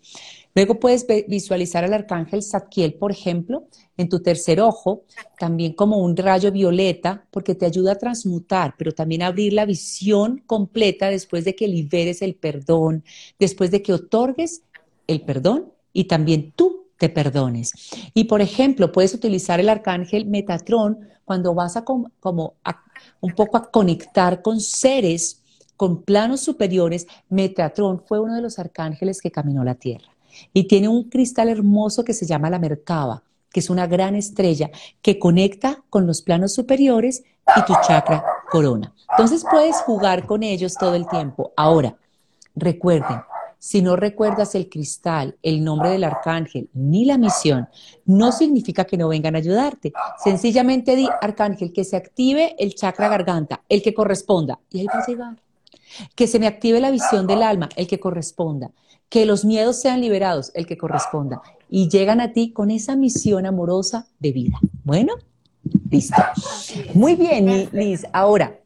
Luego 0.55 0.79
puedes 0.79 1.05
visualizar 1.27 1.83
al 1.83 1.93
arcángel 1.93 2.41
Zadkiel, 2.41 2.93
por 2.93 3.11
ejemplo, 3.11 3.67
en 3.97 4.07
tu 4.07 4.21
tercer 4.21 4.61
ojo, 4.61 5.03
también 5.37 5.73
como 5.73 5.97
un 5.97 6.15
rayo 6.15 6.49
violeta, 6.49 7.25
porque 7.29 7.55
te 7.55 7.65
ayuda 7.65 7.91
a 7.91 7.97
transmutar, 7.97 8.75
pero 8.77 8.93
también 8.93 9.21
a 9.21 9.27
abrir 9.27 9.51
la 9.51 9.65
visión 9.65 10.41
completa 10.47 11.09
después 11.09 11.43
de 11.43 11.55
que 11.55 11.67
liberes 11.67 12.21
el 12.21 12.35
perdón, 12.35 13.03
después 13.37 13.69
de 13.69 13.81
que 13.81 13.91
otorgues 13.91 14.63
el 15.07 15.21
perdón 15.21 15.73
y 15.91 16.05
también 16.05 16.53
tú 16.55 16.85
te 16.97 17.09
perdones. 17.09 17.73
Y 18.13 18.23
por 18.23 18.41
ejemplo, 18.41 18.93
puedes 18.93 19.13
utilizar 19.13 19.59
el 19.59 19.67
arcángel 19.67 20.25
Metatrón 20.25 21.09
cuando 21.25 21.53
vas 21.53 21.75
a 21.75 21.83
como 21.83 22.53
un 23.19 23.31
poco 23.35 23.57
a 23.57 23.69
conectar 23.69 24.41
con 24.41 24.61
seres 24.61 25.41
con 25.75 26.03
planos 26.03 26.39
superiores. 26.39 27.07
Metatrón 27.27 28.01
fue 28.07 28.21
uno 28.21 28.35
de 28.35 28.41
los 28.41 28.57
arcángeles 28.57 29.19
que 29.19 29.31
caminó 29.31 29.65
la 29.65 29.75
tierra 29.75 30.14
y 30.53 30.65
tiene 30.65 30.87
un 30.87 31.09
cristal 31.09 31.49
hermoso 31.49 32.03
que 32.03 32.13
se 32.13 32.25
llama 32.25 32.49
la 32.49 32.59
Merkaba, 32.59 33.23
que 33.51 33.59
es 33.59 33.69
una 33.69 33.87
gran 33.87 34.15
estrella 34.15 34.69
que 35.01 35.17
conecta 35.17 35.83
con 35.89 36.05
los 36.05 36.21
planos 36.21 36.53
superiores 36.53 37.23
y 37.55 37.61
tu 37.65 37.73
chakra 37.87 38.23
corona. 38.49 38.93
Entonces 39.11 39.45
puedes 39.49 39.77
jugar 39.77 40.25
con 40.25 40.43
ellos 40.43 40.75
todo 40.75 40.95
el 40.95 41.07
tiempo. 41.07 41.53
Ahora, 41.55 41.95
recuerden, 42.55 43.21
si 43.59 43.81
no 43.81 43.95
recuerdas 43.95 44.55
el 44.55 44.69
cristal, 44.69 45.37
el 45.41 45.63
nombre 45.63 45.89
del 45.89 46.03
arcángel 46.03 46.69
ni 46.73 47.05
la 47.05 47.17
misión, 47.17 47.67
no 48.05 48.31
significa 48.31 48.85
que 48.85 48.97
no 48.97 49.07
vengan 49.07 49.35
a 49.35 49.39
ayudarte. 49.39 49.93
Sencillamente 50.23 50.95
di, 50.95 51.07
arcángel, 51.21 51.71
que 51.71 51.83
se 51.83 51.95
active 51.95 52.55
el 52.59 52.75
chakra 52.75 53.07
garganta, 53.07 53.63
el 53.69 53.81
que 53.81 53.93
corresponda, 53.93 54.59
y 54.69 54.81
ahí 54.81 54.85
va 54.87 54.99
a 54.99 55.07
llegar. 55.07 55.35
Que 56.13 56.27
se 56.27 56.39
me 56.39 56.47
active 56.47 56.79
la 56.79 56.91
visión 56.91 57.25
del 57.25 57.41
alma, 57.41 57.69
el 57.75 57.87
que 57.87 57.99
corresponda 57.99 58.71
que 59.15 59.25
los 59.25 59.45
miedos 59.45 59.79
sean 59.79 60.01
liberados, 60.01 60.51
el 60.55 60.67
que 60.67 60.77
corresponda, 60.77 61.41
y 61.69 61.87
llegan 61.87 62.19
a 62.19 62.33
ti 62.33 62.51
con 62.51 62.69
esa 62.69 62.97
misión 62.97 63.45
amorosa 63.45 64.07
de 64.19 64.33
vida. 64.33 64.59
Bueno, 64.83 65.13
listo. 65.89 66.21
Muy 66.93 67.15
bien, 67.15 67.69
Liz. 67.71 68.05
Ahora, 68.11 68.59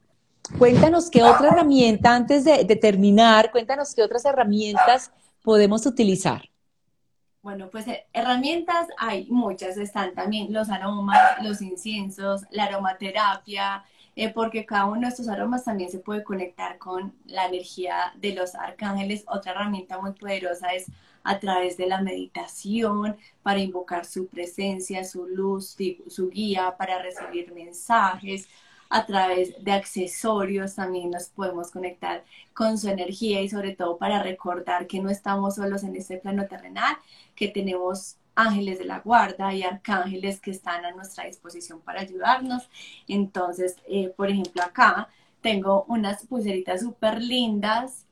cuéntanos 0.57 1.11
qué 1.11 1.21
otra 1.21 1.49
herramienta, 1.49 2.15
antes 2.15 2.45
de, 2.45 2.65
terminar, 2.77 3.51
cuéntanos 3.51 3.93
qué 3.93 4.01
otras 4.01 4.25
herramientas 4.25 5.11
podemos 5.43 5.85
utilizar. 5.85 6.41
Bueno, 7.43 7.69
pues 7.69 7.87
eh, 7.87 8.07
herramientas 8.11 8.87
hay 8.97 9.27
muchas, 9.29 9.77
están 9.77 10.15
también 10.15 10.51
los 10.51 10.71
aromas, 10.71 11.43
los 11.43 11.61
inciensos, 11.61 12.41
la 12.49 12.63
aromaterapia, 12.63 13.83
eh, 14.21 14.33
porque 14.33 14.65
cada 14.65 14.85
uno 14.87 15.01
de 15.01 15.07
estos 15.07 15.29
aromas 15.29 15.63
también 15.63 15.89
se 15.89 15.99
puede 15.99 16.25
conectar 16.25 16.77
con 16.77 17.13
la 17.25 17.45
energía 17.45 18.11
de 18.17 18.33
los 18.33 18.53
arcángeles. 18.53 19.23
Otra 19.27 19.53
herramienta 19.53 19.97
muy 20.01 20.11
poderosa 20.11 20.73
es 20.73 20.87
a 21.23 21.39
través 21.39 21.77
de 21.77 21.87
la 21.87 22.01
meditación 22.01 23.15
para 23.43 23.59
invocar 23.59 24.05
su 24.05 24.27
presencia, 24.27 25.05
su 25.05 25.25
luz, 25.25 25.77
su 26.07 26.29
guía, 26.29 26.75
para 26.77 27.01
recibir 27.01 27.53
mensajes. 27.53 28.49
A 28.89 29.05
través 29.05 29.63
de 29.63 29.71
accesorios 29.71 30.75
también 30.75 31.11
nos 31.11 31.29
podemos 31.29 31.71
conectar 31.71 32.25
con 32.53 32.77
su 32.77 32.89
energía 32.89 33.41
y 33.41 33.47
sobre 33.47 33.73
todo 33.73 33.97
para 33.97 34.21
recordar 34.21 34.85
que 34.87 34.99
no 34.99 35.09
estamos 35.09 35.55
solos 35.55 35.83
en 35.83 35.95
este 35.95 36.17
plano 36.17 36.45
terrenal, 36.47 36.97
que 37.35 37.47
tenemos 37.47 38.17
ángeles 38.39 38.79
de 38.79 38.85
la 38.85 38.99
guarda 38.99 39.53
y 39.53 39.63
arcángeles 39.63 40.39
que 40.39 40.51
están 40.51 40.85
a 40.85 40.91
nuestra 40.91 41.25
disposición 41.25 41.81
para 41.81 42.01
ayudarnos. 42.01 42.69
Entonces, 43.07 43.75
eh, 43.87 44.13
por 44.15 44.29
ejemplo, 44.29 44.61
acá 44.63 45.09
tengo 45.41 45.85
unas 45.87 46.25
pulseritas 46.25 46.81
súper 46.81 47.21
lindas 47.21 48.05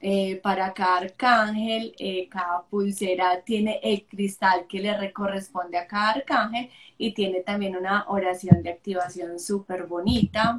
eh, 0.00 0.36
para 0.42 0.72
cada 0.72 0.98
arcángel. 0.98 1.94
Eh, 1.98 2.28
cada 2.28 2.62
pulsera 2.62 3.42
tiene 3.42 3.80
el 3.82 4.06
cristal 4.06 4.66
que 4.68 4.80
le 4.80 5.12
corresponde 5.12 5.78
a 5.78 5.86
cada 5.86 6.10
arcángel 6.12 6.70
y 6.98 7.12
tiene 7.12 7.40
también 7.40 7.76
una 7.76 8.04
oración 8.08 8.62
de 8.62 8.70
activación 8.70 9.38
súper 9.38 9.86
bonita. 9.86 10.58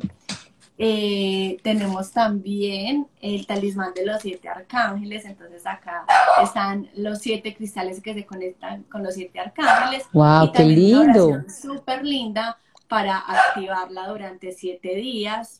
Eh, 0.83 1.59
tenemos 1.61 2.11
también 2.11 3.07
el 3.21 3.45
talismán 3.45 3.93
de 3.93 4.03
los 4.03 4.19
siete 4.23 4.49
arcángeles, 4.49 5.25
entonces 5.25 5.63
acá 5.67 6.07
están 6.41 6.89
los 6.95 7.19
siete 7.19 7.55
cristales 7.55 8.01
que 8.01 8.15
se 8.15 8.25
conectan 8.25 8.81
con 8.85 9.03
los 9.03 9.13
siete 9.13 9.39
arcángeles. 9.39 10.07
¡Wow, 10.11 10.51
qué 10.51 10.63
lindo! 10.63 11.43
Súper 11.47 12.03
linda 12.03 12.57
para 12.87 13.19
activarla 13.19 14.07
durante 14.07 14.53
siete 14.53 14.95
días. 14.95 15.59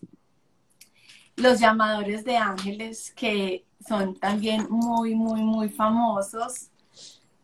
Los 1.35 1.59
llamadores 1.59 2.25
de 2.25 2.37
ángeles 2.37 3.13
que 3.15 3.63
son 3.87 4.15
también 4.15 4.65
muy, 4.71 5.13
muy, 5.13 5.43
muy 5.43 5.69
famosos 5.69 6.71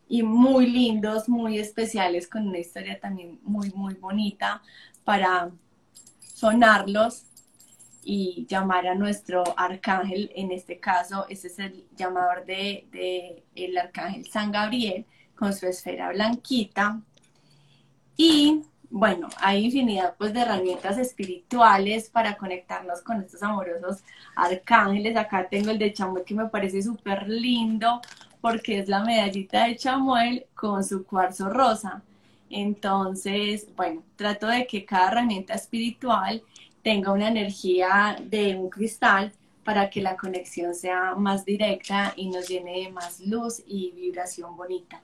y 0.10 0.24
muy 0.24 0.66
lindos, 0.66 1.30
muy 1.30 1.60
especiales, 1.60 2.28
con 2.28 2.48
una 2.48 2.58
historia 2.58 3.00
también 3.00 3.40
muy, 3.44 3.70
muy 3.70 3.94
bonita 3.94 4.64
para 5.04 5.52
sonarlos 6.34 7.28
y 8.10 8.46
llamar 8.48 8.88
a 8.88 8.96
nuestro 8.96 9.44
arcángel, 9.58 10.32
en 10.34 10.54
este 10.54 10.80
caso, 10.80 11.26
este 11.28 11.48
es 11.48 11.60
el 11.60 11.86
llamador 11.94 12.46
de, 12.46 13.44
el 13.54 13.78
arcángel 13.78 14.26
San 14.30 14.50
Gabriel 14.50 15.06
con 15.36 15.54
su 15.54 15.68
esfera 15.68 16.14
blanquita. 16.14 17.02
Y 18.16 18.62
bueno, 18.90 19.28
hay 19.42 19.66
infinidad 19.66 20.16
pues 20.18 20.34
de 20.34 20.40
herramientas 20.40 20.98
espirituales 20.98 22.10
para 22.10 22.38
conectarnos 22.38 23.02
con 23.02 23.22
estos 23.22 23.44
amorosos 23.44 23.98
arcángeles. 24.38 25.18
Acá 25.18 25.50
tengo 25.50 25.72
el 25.72 25.78
de 25.78 25.92
Chamuel 25.92 26.24
que 26.24 26.34
me 26.34 26.48
parece 26.48 26.82
súper 26.82 27.28
lindo 27.28 28.00
porque 28.40 28.80
es 28.80 28.88
la 28.88 29.04
medallita 29.04 29.66
de 29.66 29.76
Chamuel 29.76 30.46
con 30.56 30.82
su 30.82 31.06
cuarzo 31.06 31.50
rosa. 31.50 32.02
Entonces, 32.50 33.68
bueno, 33.76 34.02
trato 34.16 34.48
de 34.48 34.66
que 34.66 34.86
cada 34.86 35.10
herramienta 35.10 35.56
espiritual 35.56 36.42
tenga 36.88 37.12
una 37.12 37.28
energía 37.28 38.16
de 38.30 38.56
un 38.56 38.70
cristal 38.70 39.34
para 39.66 39.90
que 39.90 40.02
la 40.02 40.16
conexión 40.16 40.74
sea 40.74 41.16
más 41.16 41.44
directa 41.44 42.14
y 42.16 42.30
nos 42.30 42.48
llene 42.48 42.80
de 42.80 42.92
más 42.92 43.20
luz 43.20 43.62
y 43.68 43.92
vibración 43.92 44.56
bonita. 44.56 45.02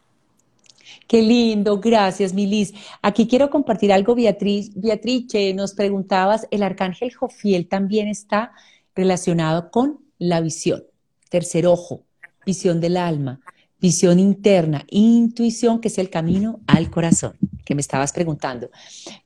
Qué 1.09 1.21
lindo, 1.21 1.81
gracias, 1.81 2.33
Milis. 2.33 2.73
Aquí 3.01 3.27
quiero 3.27 3.49
compartir 3.49 3.91
algo, 3.91 4.15
Beatriz. 4.15 4.71
Beatriz, 4.73 5.25
nos 5.55 5.73
preguntabas, 5.73 6.47
el 6.51 6.63
arcángel 6.63 7.13
Jofiel 7.13 7.67
también 7.67 8.07
está 8.07 8.53
relacionado 8.95 9.69
con 9.69 9.99
la 10.17 10.39
visión, 10.39 10.85
tercer 11.27 11.67
ojo, 11.67 12.05
visión 12.45 12.79
del 12.79 12.95
alma, 12.95 13.41
visión 13.83 14.17
interna, 14.17 14.85
intuición, 14.89 15.81
que 15.81 15.89
es 15.89 15.97
el 15.97 16.09
camino 16.09 16.61
al 16.67 16.89
corazón, 16.89 17.33
que 17.65 17.75
me 17.75 17.81
estabas 17.81 18.13
preguntando. 18.13 18.69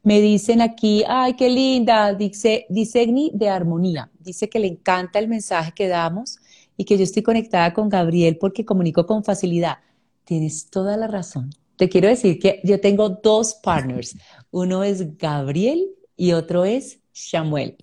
Me 0.01 0.20
dicen 0.20 0.62
aquí, 0.62 1.03
ay, 1.08 1.36
qué 1.36 1.47
linda, 1.47 2.16
dice 2.16 2.66
Disegni 2.68 3.30
de 3.36 3.49
armonía. 3.49 4.10
Dice 4.20 4.49
que 4.49 4.58
le 4.58 4.66
encanta 4.66 5.20
el 5.20 5.28
mensaje 5.28 5.74
que 5.76 5.88
damos 5.88 6.39
y 6.76 6.86
que 6.86 6.97
yo 6.97 7.03
estoy 7.03 7.22
conectada 7.22 7.72
con 7.72 7.88
Gabriel 7.88 8.39
porque 8.39 8.66
comunico 8.66 9.05
con 9.05 9.24
facilidad. 9.24 9.78
Tienes 10.24 10.72
toda 10.72 10.97
la 10.97 11.05
razón. 11.05 11.51
Te 11.76 11.88
quiero 11.88 12.08
decir 12.08 12.39
que 12.39 12.60
yo 12.64 12.82
tengo 12.82 13.10
dos 13.10 13.53
partners. 13.53 14.18
Uno 14.49 14.84
es 14.84 15.20
Gabriel 15.20 15.86
y 16.16 16.32
otro 16.32 16.66
es 16.66 16.97
Samuel. 17.12 17.78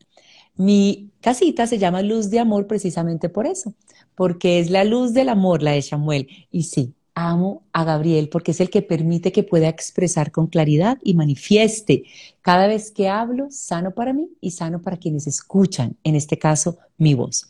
Mi 0.57 1.13
casita 1.21 1.69
se 1.69 1.79
llama 1.79 2.03
Luz 2.03 2.31
de 2.31 2.41
Amor 2.41 2.67
precisamente 2.67 3.29
por 3.29 3.47
eso, 3.47 3.75
porque 4.15 4.59
es 4.59 4.71
la 4.71 4.85
luz 4.85 5.13
del 5.13 5.29
amor, 5.29 5.63
la 5.63 5.73
de 5.73 5.83
Samuel. 5.83 6.29
Y 6.51 6.65
sí, 6.65 6.95
amo 7.15 7.63
a 7.73 7.85
Gabriel 7.85 8.29
porque 8.29 8.51
es 8.51 8.61
el 8.61 8.71
que 8.71 8.83
permite 8.83 9.33
que 9.33 9.43
pueda 9.43 9.69
expresar 9.69 10.33
con 10.33 10.49
claridad 10.49 10.99
y 11.03 11.15
manifieste 11.15 12.05
cada 12.43 12.67
vez 12.67 12.91
que 12.91 13.09
hablo, 13.09 13.47
sano 13.51 13.93
para 13.93 14.13
mí 14.13 14.29
y 14.41 14.51
sano 14.51 14.83
para 14.83 14.97
quienes 14.97 15.27
escuchan, 15.27 15.97
en 16.05 16.17
este 16.17 16.39
caso, 16.39 16.79
mi 16.99 17.15
voz. 17.15 17.49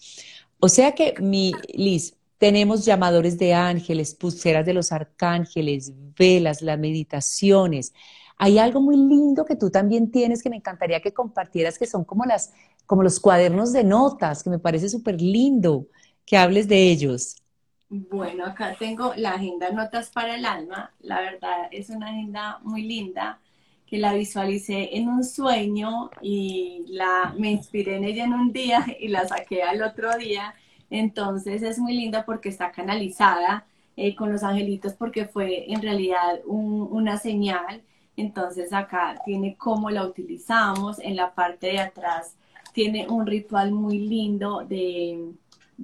O 0.61 0.69
sea 0.69 0.93
que, 0.93 1.15
mi 1.21 1.53
Liz, 1.75 2.15
tenemos 2.39 2.85
llamadores 2.85 3.39
de 3.39 3.55
ángeles, 3.55 4.15
pulseras 4.15 4.67
de 4.67 4.75
los 4.75 4.93
arcángeles, 4.93 5.93
velas, 6.19 6.62
las 6.62 6.79
meditaciones. 6.79 7.95
Hay 8.37 8.59
algo 8.59 8.81
muy 8.81 8.97
lindo 8.97 9.45
que 9.45 9.57
tú 9.57 9.71
también 9.71 10.11
tienes 10.11 10.43
que 10.43 10.51
me 10.51 10.57
encantaría 10.57 11.01
que 11.01 11.15
compartieras, 11.15 11.79
que 11.79 11.87
son 11.87 12.05
como 12.05 12.25
las 12.25 12.53
como 12.87 13.03
los 13.03 13.19
cuadernos 13.19 13.73
de 13.73 13.83
notas, 13.83 14.43
que 14.43 14.51
me 14.51 14.59
parece 14.59 14.91
súper 14.91 15.21
lindo 15.21 15.87
que 16.25 16.37
hables 16.37 16.68
de 16.68 16.91
ellos. 16.91 17.37
Bueno, 17.89 18.47
acá 18.47 18.75
tengo 18.79 19.12
la 19.16 19.35
agenda 19.35 19.70
Notas 19.70 20.11
para 20.11 20.35
el 20.37 20.45
Alma. 20.45 20.93
La 21.01 21.20
verdad 21.20 21.68
es 21.70 21.91
una 21.91 22.09
agenda 22.09 22.59
muy 22.62 22.83
linda 22.83 23.41
que 23.87 23.99
la 23.99 24.14
visualicé 24.14 24.97
en 24.97 25.09
un 25.09 25.22
sueño 25.22 26.11
y 26.20 26.85
la, 26.89 27.35
me 27.39 27.51
inspiré 27.53 27.97
en 27.97 28.05
ella 28.05 28.25
en 28.25 28.33
un 28.33 28.53
día 28.53 28.85
y 29.01 29.09
la 29.09 29.29
saqué 29.29 29.62
al 29.62 29.83
otro 29.83 30.16
día. 30.16 30.55
Entonces 30.91 31.62
es 31.62 31.79
muy 31.79 31.95
linda 31.95 32.25
porque 32.25 32.49
está 32.49 32.72
canalizada 32.72 33.66
eh, 33.97 34.14
con 34.16 34.33
los 34.33 34.43
angelitos 34.43 34.95
porque 34.95 35.27
fue 35.27 35.72
en 35.72 35.83
realidad 35.83 36.41
una 36.47 37.18
señal. 37.18 37.83
Entonces 38.16 38.72
acá 38.72 39.20
tiene 39.25 39.57
cómo 39.57 39.91
la 39.91 40.07
utilizamos. 40.07 40.99
En 40.99 41.16
la 41.16 41.35
parte 41.35 41.68
de 41.68 41.81
atrás 41.81 42.37
tiene 42.72 43.07
un 43.09 43.27
ritual 43.27 43.72
muy 43.72 43.99
lindo 43.99 44.64
de, 44.64 45.33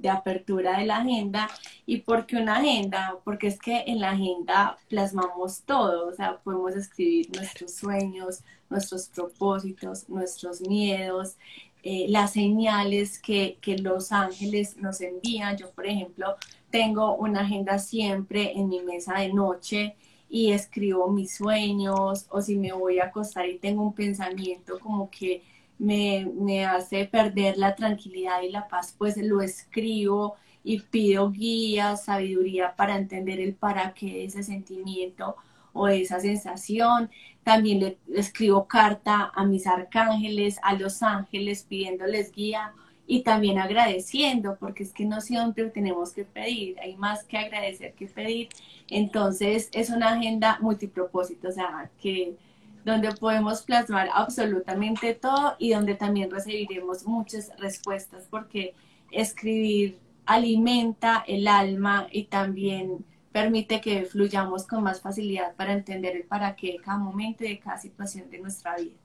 apertura 0.09 0.79
de 0.79 0.85
la 0.85 0.97
agenda. 0.97 1.49
¿Y 1.85 1.97
por 1.97 2.25
qué 2.25 2.37
una 2.37 2.57
agenda? 2.57 3.17
Porque 3.23 3.47
es 3.47 3.59
que 3.59 3.83
en 3.87 3.99
la 3.99 4.11
agenda 4.11 4.77
plasmamos 4.89 5.61
todo, 5.63 6.07
o 6.07 6.13
sea, 6.13 6.37
podemos 6.37 6.75
escribir 6.75 7.29
nuestros 7.35 7.73
sueños, 7.73 8.43
nuestros 8.69 9.09
propósitos, 9.09 10.09
nuestros 10.09 10.61
miedos, 10.61 11.35
eh, 11.83 12.05
las 12.09 12.33
señales 12.33 13.19
que, 13.19 13.57
que 13.61 13.77
los 13.77 14.11
ángeles 14.11 14.77
nos 14.77 15.01
envían. 15.01 15.57
Yo, 15.57 15.71
por 15.71 15.87
ejemplo, 15.87 16.35
tengo 16.69 17.15
una 17.15 17.41
agenda 17.41 17.79
siempre 17.79 18.53
en 18.53 18.69
mi 18.69 18.81
mesa 18.81 19.19
de 19.19 19.33
noche 19.33 19.95
y 20.29 20.51
escribo 20.51 21.09
mis 21.11 21.35
sueños 21.35 22.25
o 22.29 22.41
si 22.41 22.55
me 22.55 22.71
voy 22.71 22.99
a 22.99 23.05
acostar 23.05 23.49
y 23.49 23.59
tengo 23.59 23.83
un 23.83 23.93
pensamiento 23.93 24.79
como 24.79 25.09
que 25.11 25.43
me, 25.81 26.65
hace 26.65 27.05
perder 27.05 27.57
la 27.57 27.75
tranquilidad 27.75 28.43
y 28.43 28.51
la 28.51 28.67
paz, 28.67 28.93
pues 28.97 29.17
lo 29.17 29.41
escribo 29.41 30.35
y 30.63 30.79
pido 30.79 31.31
guía, 31.31 31.97
sabiduría 31.97 32.75
para 32.75 32.95
entender 32.97 33.39
el 33.39 33.55
para 33.55 33.93
qué 33.93 34.05
de 34.05 34.25
ese 34.25 34.43
sentimiento 34.43 35.35
o 35.73 35.87
esa 35.87 36.19
sensación. 36.19 37.09
También 37.43 37.79
le 37.79 37.97
escribo 38.15 38.67
carta 38.67 39.31
a 39.33 39.43
mis 39.43 39.65
arcángeles, 39.65 40.59
a 40.61 40.75
los 40.75 41.01
ángeles, 41.01 41.63
pidiéndoles 41.67 42.31
guía 42.31 42.73
y 43.07 43.23
también 43.23 43.57
agradeciendo, 43.57 44.57
porque 44.59 44.83
es 44.83 44.93
que 44.93 45.05
no 45.05 45.19
siempre 45.19 45.65
tenemos 45.71 46.13
que 46.13 46.25
pedir, 46.25 46.79
hay 46.79 46.95
más 46.95 47.23
que 47.23 47.39
agradecer 47.39 47.93
que 47.95 48.05
pedir. 48.05 48.49
Entonces 48.87 49.69
es 49.73 49.89
una 49.89 50.09
agenda 50.13 50.59
multipropósito, 50.61 51.47
o 51.47 51.51
sea, 51.51 51.89
que 51.99 52.37
donde 52.85 53.11
podemos 53.13 53.61
plasmar 53.61 54.09
absolutamente 54.13 55.13
todo 55.13 55.55
y 55.59 55.71
donde 55.71 55.95
también 55.95 56.31
recibiremos 56.31 57.05
muchas 57.05 57.51
respuestas 57.57 58.27
porque 58.29 58.73
escribir 59.11 59.99
alimenta 60.25 61.23
el 61.27 61.47
alma 61.47 62.07
y 62.11 62.23
también 62.23 63.05
permite 63.31 63.81
que 63.81 64.05
fluyamos 64.05 64.67
con 64.67 64.83
más 64.83 65.01
facilidad 65.01 65.55
para 65.55 65.73
entender 65.73 66.15
el 66.15 66.23
para 66.23 66.55
qué 66.55 66.73
de 66.73 66.77
cada 66.79 66.97
momento 66.97 67.43
y 67.43 67.49
de 67.49 67.59
cada 67.59 67.77
situación 67.77 68.29
de 68.29 68.39
nuestra 68.39 68.75
vida. 68.75 68.95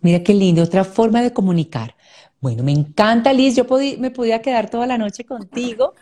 Mira 0.00 0.22
qué 0.22 0.34
lindo, 0.34 0.62
otra 0.62 0.84
forma 0.84 1.22
de 1.22 1.32
comunicar. 1.32 1.94
Bueno, 2.40 2.62
me 2.62 2.72
encanta, 2.72 3.32
Liz. 3.32 3.56
Yo 3.56 3.64
me 3.98 4.10
podía 4.10 4.42
quedar 4.42 4.68
toda 4.68 4.86
la 4.86 4.98
noche 4.98 5.24
contigo. 5.24 5.94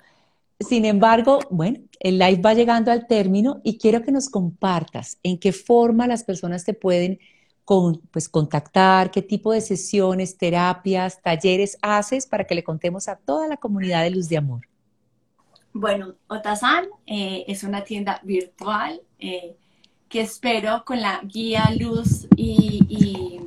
Sin 0.69 0.85
embargo, 0.85 1.41
bueno, 1.51 1.81
el 2.01 2.19
live 2.19 2.41
va 2.41 2.55
llegando 2.55 2.91
al 2.91 3.07
término 3.07 3.61
y 3.63 3.79
quiero 3.79 4.03
que 4.03 4.13
nos 4.13 4.29
compartas 4.29 5.19
en 5.23 5.39
qué 5.39 5.53
forma 5.53 6.07
las 6.07 6.25
personas 6.25 6.65
te 6.65 6.75
pueden 6.75 7.19
pues, 8.11 8.29
contactar, 8.29 9.11
qué 9.11 9.23
tipo 9.23 9.53
de 9.53 9.61
sesiones, 9.61 10.37
terapias, 10.37 11.23
talleres 11.23 11.79
haces 11.81 12.27
para 12.27 12.45
que 12.45 12.55
le 12.55 12.65
contemos 12.65 13.09
a 13.09 13.17
toda 13.17 13.49
la 13.49 13.57
comunidad 13.57 14.03
de 14.03 14.11
Luz 14.11 14.29
de 14.29 14.37
Amor. 14.37 14.69
Bueno, 15.73 16.15
Otasan 16.29 16.87
eh, 17.07 17.45
es 17.49 17.65
una 17.65 17.83
tienda 17.83 18.21
virtual 18.23 19.01
eh, 19.19 19.57
que 20.09 20.21
espero 20.21 20.85
con 20.85 21.01
la 21.01 21.21
guía 21.25 21.71
Luz 21.79 22.27
y, 22.37 23.41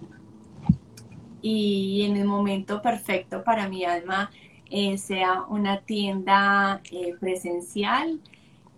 y 1.41 2.01
en 2.01 2.17
el 2.17 2.25
momento 2.25 2.81
perfecto 2.81 3.43
para 3.43 3.69
mi 3.69 3.85
alma 3.85 4.31
eh, 4.77 4.97
sea 4.97 5.45
una 5.47 5.79
tienda 5.79 6.81
eh, 6.91 7.15
presencial, 7.17 8.19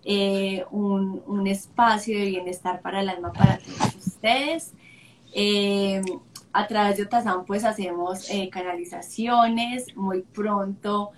eh, 0.04 0.64
un, 0.70 1.44
espacio 1.48 2.16
de 2.16 2.26
bienestar 2.26 2.80
para 2.82 3.00
el 3.00 3.08
alma 3.08 3.32
para 3.32 3.58
todos 3.58 4.06
ustedes. 4.06 4.74
a 6.52 6.66
través 6.68 6.98
de 6.98 7.02
Otazán 7.02 7.44
pues 7.46 7.64
hacemos 7.64 8.28
canalizaciones, 8.52 9.96
muy 9.96 10.22
pronto 10.22 11.10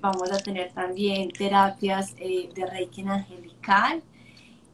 vamos 0.00 0.32
a 0.32 0.38
tener 0.38 0.72
también 0.72 1.30
terapias 1.30 2.16
de 2.16 2.66
Reiki 2.72 3.02
angelical 3.02 4.02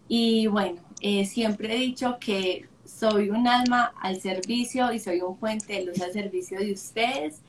y 0.07 0.47
bueno, 0.47 0.81
siempre 1.25 1.75
he 1.75 1.79
dicho 1.79 2.19
que 2.21 2.69
soy 2.85 3.31
un 3.31 3.49
alma 3.49 3.93
al 4.01 4.21
servicio 4.21 4.93
y 4.93 5.01
soy 5.01 5.21
un 5.21 5.37
puente 5.37 5.73
de 5.73 5.85
luz 5.87 6.01
al 6.01 6.13
servicio 6.13 6.61
de 6.61 6.73
ustedes. 6.73 7.43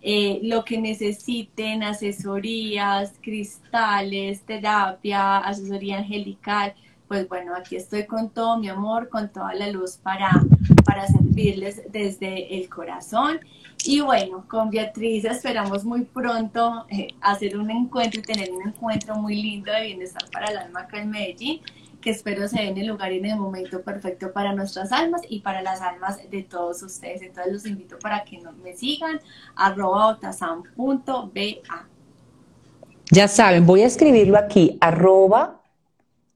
Eh, 0.00 0.40
lo 0.42 0.64
que 0.64 0.78
necesiten, 0.78 1.82
asesorías, 1.82 3.14
cristales, 3.20 4.42
terapia, 4.42 5.38
asesoría 5.38 5.98
angelical, 5.98 6.74
pues 7.08 7.28
bueno, 7.28 7.54
aquí 7.56 7.76
estoy 7.76 8.06
con 8.06 8.30
todo 8.30 8.58
mi 8.58 8.68
amor, 8.68 9.08
con 9.08 9.30
toda 9.30 9.54
la 9.54 9.70
luz 9.70 9.96
para, 9.96 10.30
para 10.84 11.06
servirles 11.06 11.82
desde 11.90 12.56
el 12.58 12.68
corazón. 12.68 13.40
Y 13.84 14.00
bueno, 14.00 14.44
con 14.48 14.70
Beatriz 14.70 15.24
esperamos 15.24 15.84
muy 15.84 16.02
pronto 16.04 16.84
eh, 16.90 17.08
hacer 17.20 17.56
un 17.56 17.70
encuentro 17.70 18.20
y 18.20 18.22
tener 18.22 18.50
un 18.52 18.68
encuentro 18.68 19.16
muy 19.16 19.40
lindo 19.40 19.72
de 19.72 19.86
bienestar 19.86 20.28
para 20.30 20.50
el 20.50 20.58
alma 20.58 20.80
acá 20.80 21.00
en 21.00 21.10
Medellín 21.10 21.60
que 22.00 22.10
espero 22.10 22.46
se 22.48 22.62
den 22.62 22.78
el 22.78 22.86
lugar 22.86 23.12
y 23.12 23.18
en 23.18 23.26
el 23.26 23.36
momento 23.36 23.82
perfecto 23.82 24.32
para 24.32 24.52
nuestras 24.52 24.92
almas 24.92 25.22
y 25.28 25.40
para 25.40 25.62
las 25.62 25.80
almas 25.80 26.18
de 26.30 26.42
todos 26.42 26.82
ustedes. 26.82 27.22
Entonces 27.22 27.52
los 27.52 27.66
invito 27.66 27.98
para 27.98 28.24
que 28.24 28.40
me 28.62 28.76
sigan, 28.76 29.20
arroba 29.56 30.18
Ya 33.10 33.28
saben, 33.28 33.66
voy 33.66 33.82
a 33.82 33.86
escribirlo 33.86 34.38
aquí, 34.38 34.78
arroba 34.80 35.60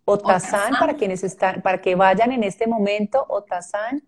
otasan, 0.05 0.75
para 0.79 0.95
quienes 0.95 1.23
están, 1.23 1.63
para 1.63 1.81
que 1.81 1.95
vayan 1.95 2.33
en 2.33 2.43
este 2.43 2.67
momento, 2.67 3.25
otasan.ba. 3.29 4.03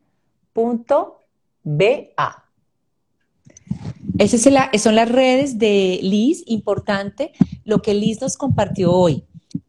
Esas 4.19 4.43
son 4.83 4.95
las 4.95 5.09
redes 5.09 5.59
de 5.59 5.99
Liz, 6.03 6.43
importante 6.47 7.33
lo 7.65 7.81
que 7.81 7.95
Liz 7.95 8.21
nos 8.21 8.37
compartió 8.37 8.93
hoy 8.93 9.25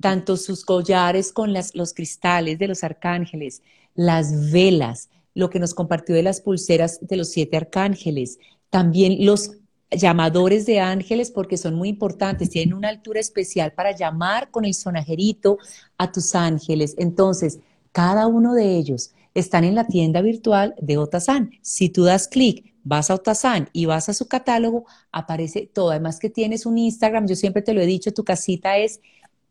tanto 0.05 0.37
sus 0.37 0.63
collares 0.63 1.33
con 1.33 1.51
los 1.51 1.93
cristales 1.95 2.59
de 2.59 2.67
los 2.67 2.83
arcángeles, 2.83 3.63
las 3.95 4.51
velas, 4.51 5.09
lo 5.33 5.49
que 5.49 5.57
nos 5.57 5.73
compartió 5.73 6.13
de 6.13 6.21
las 6.21 6.41
pulseras 6.41 6.99
de 7.01 7.17
los 7.17 7.29
siete 7.29 7.57
arcángeles, 7.57 8.37
también 8.69 9.25
los 9.25 9.53
llamadores 9.89 10.67
de 10.67 10.79
ángeles 10.79 11.31
porque 11.31 11.57
son 11.57 11.73
muy 11.73 11.89
importantes, 11.89 12.51
tienen 12.51 12.75
una 12.75 12.89
altura 12.89 13.19
especial 13.19 13.73
para 13.73 13.95
llamar 13.95 14.51
con 14.51 14.63
el 14.63 14.75
sonajerito 14.75 15.57
a 15.97 16.11
tus 16.11 16.35
ángeles. 16.35 16.93
Entonces, 16.99 17.57
cada 17.91 18.27
uno 18.27 18.53
de 18.53 18.77
ellos 18.77 19.11
están 19.33 19.63
en 19.63 19.73
la 19.73 19.87
tienda 19.87 20.21
virtual 20.21 20.75
de 20.79 20.99
Otasan. 20.99 21.49
Si 21.63 21.89
tú 21.89 22.03
das 22.03 22.27
clic, 22.27 22.75
vas 22.83 23.09
a 23.09 23.15
Otasan 23.15 23.69
y 23.73 23.85
vas 23.87 24.07
a 24.07 24.13
su 24.13 24.27
catálogo, 24.27 24.85
aparece 25.11 25.67
todo. 25.73 25.89
Además 25.89 26.19
que 26.19 26.29
tienes 26.29 26.67
un 26.67 26.77
Instagram, 26.77 27.25
yo 27.25 27.35
siempre 27.35 27.63
te 27.63 27.73
lo 27.73 27.81
he 27.81 27.87
dicho, 27.87 28.13
tu 28.13 28.23
casita 28.23 28.77
es 28.77 29.01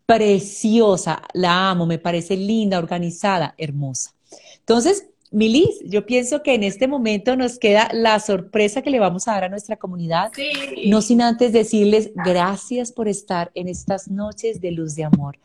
preciosa, 0.07 1.23
la 1.33 1.71
amo, 1.71 1.87
me 1.87 1.99
parece 1.99 2.37
linda, 2.37 2.79
organizada, 2.79 3.55
hermosa. 3.57 4.15
Entonces, 4.59 5.07
Milis, 5.31 5.81
yo 5.85 6.07
pienso 6.07 6.45
que 6.45 6.55
en 6.55 6.63
este 6.63 6.87
momento 6.87 7.35
nos 7.35 7.59
queda 7.59 7.89
la 7.93 8.21
sorpresa 8.21 8.83
que 8.83 8.91
le 8.91 9.01
vamos 9.01 9.27
a 9.27 9.33
dar 9.33 9.45
a 9.45 9.49
nuestra 9.49 9.77
comunidad, 9.77 10.31
no 10.87 11.03
sin 11.03 11.23
antes 11.23 11.53
decirles 11.53 12.13
gracias 12.15 12.93
por 12.93 13.09
estar 13.09 13.51
en 13.55 13.67
estas 13.67 14.09
noches 14.09 14.61
de 14.61 14.71
luz 14.71 14.95
de 14.95 15.05
amor. 15.05 15.37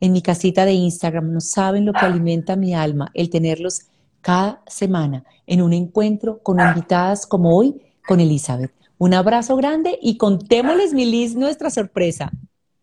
En 0.00 0.12
mi 0.12 0.20
casita 0.20 0.66
de 0.66 0.72
Instagram, 0.72 1.32
no 1.32 1.40
saben 1.40 1.86
lo 1.86 1.94
que 1.94 2.04
alimenta 2.04 2.56
mi 2.56 2.74
alma 2.74 3.10
el 3.14 3.30
tenerlos 3.30 3.86
cada 4.20 4.62
semana 4.66 5.24
en 5.46 5.62
un 5.62 5.72
encuentro 5.72 6.42
con 6.42 6.60
invitadas 6.60 7.26
como 7.26 7.56
hoy 7.56 7.80
con 8.06 8.20
Elizabeth. 8.20 8.72
Un 8.98 9.14
abrazo 9.14 9.56
grande 9.56 9.98
y 10.02 10.18
contémosles, 10.18 10.92
Milis, 10.92 11.34
nuestra 11.34 11.70
sorpresa. 11.70 12.30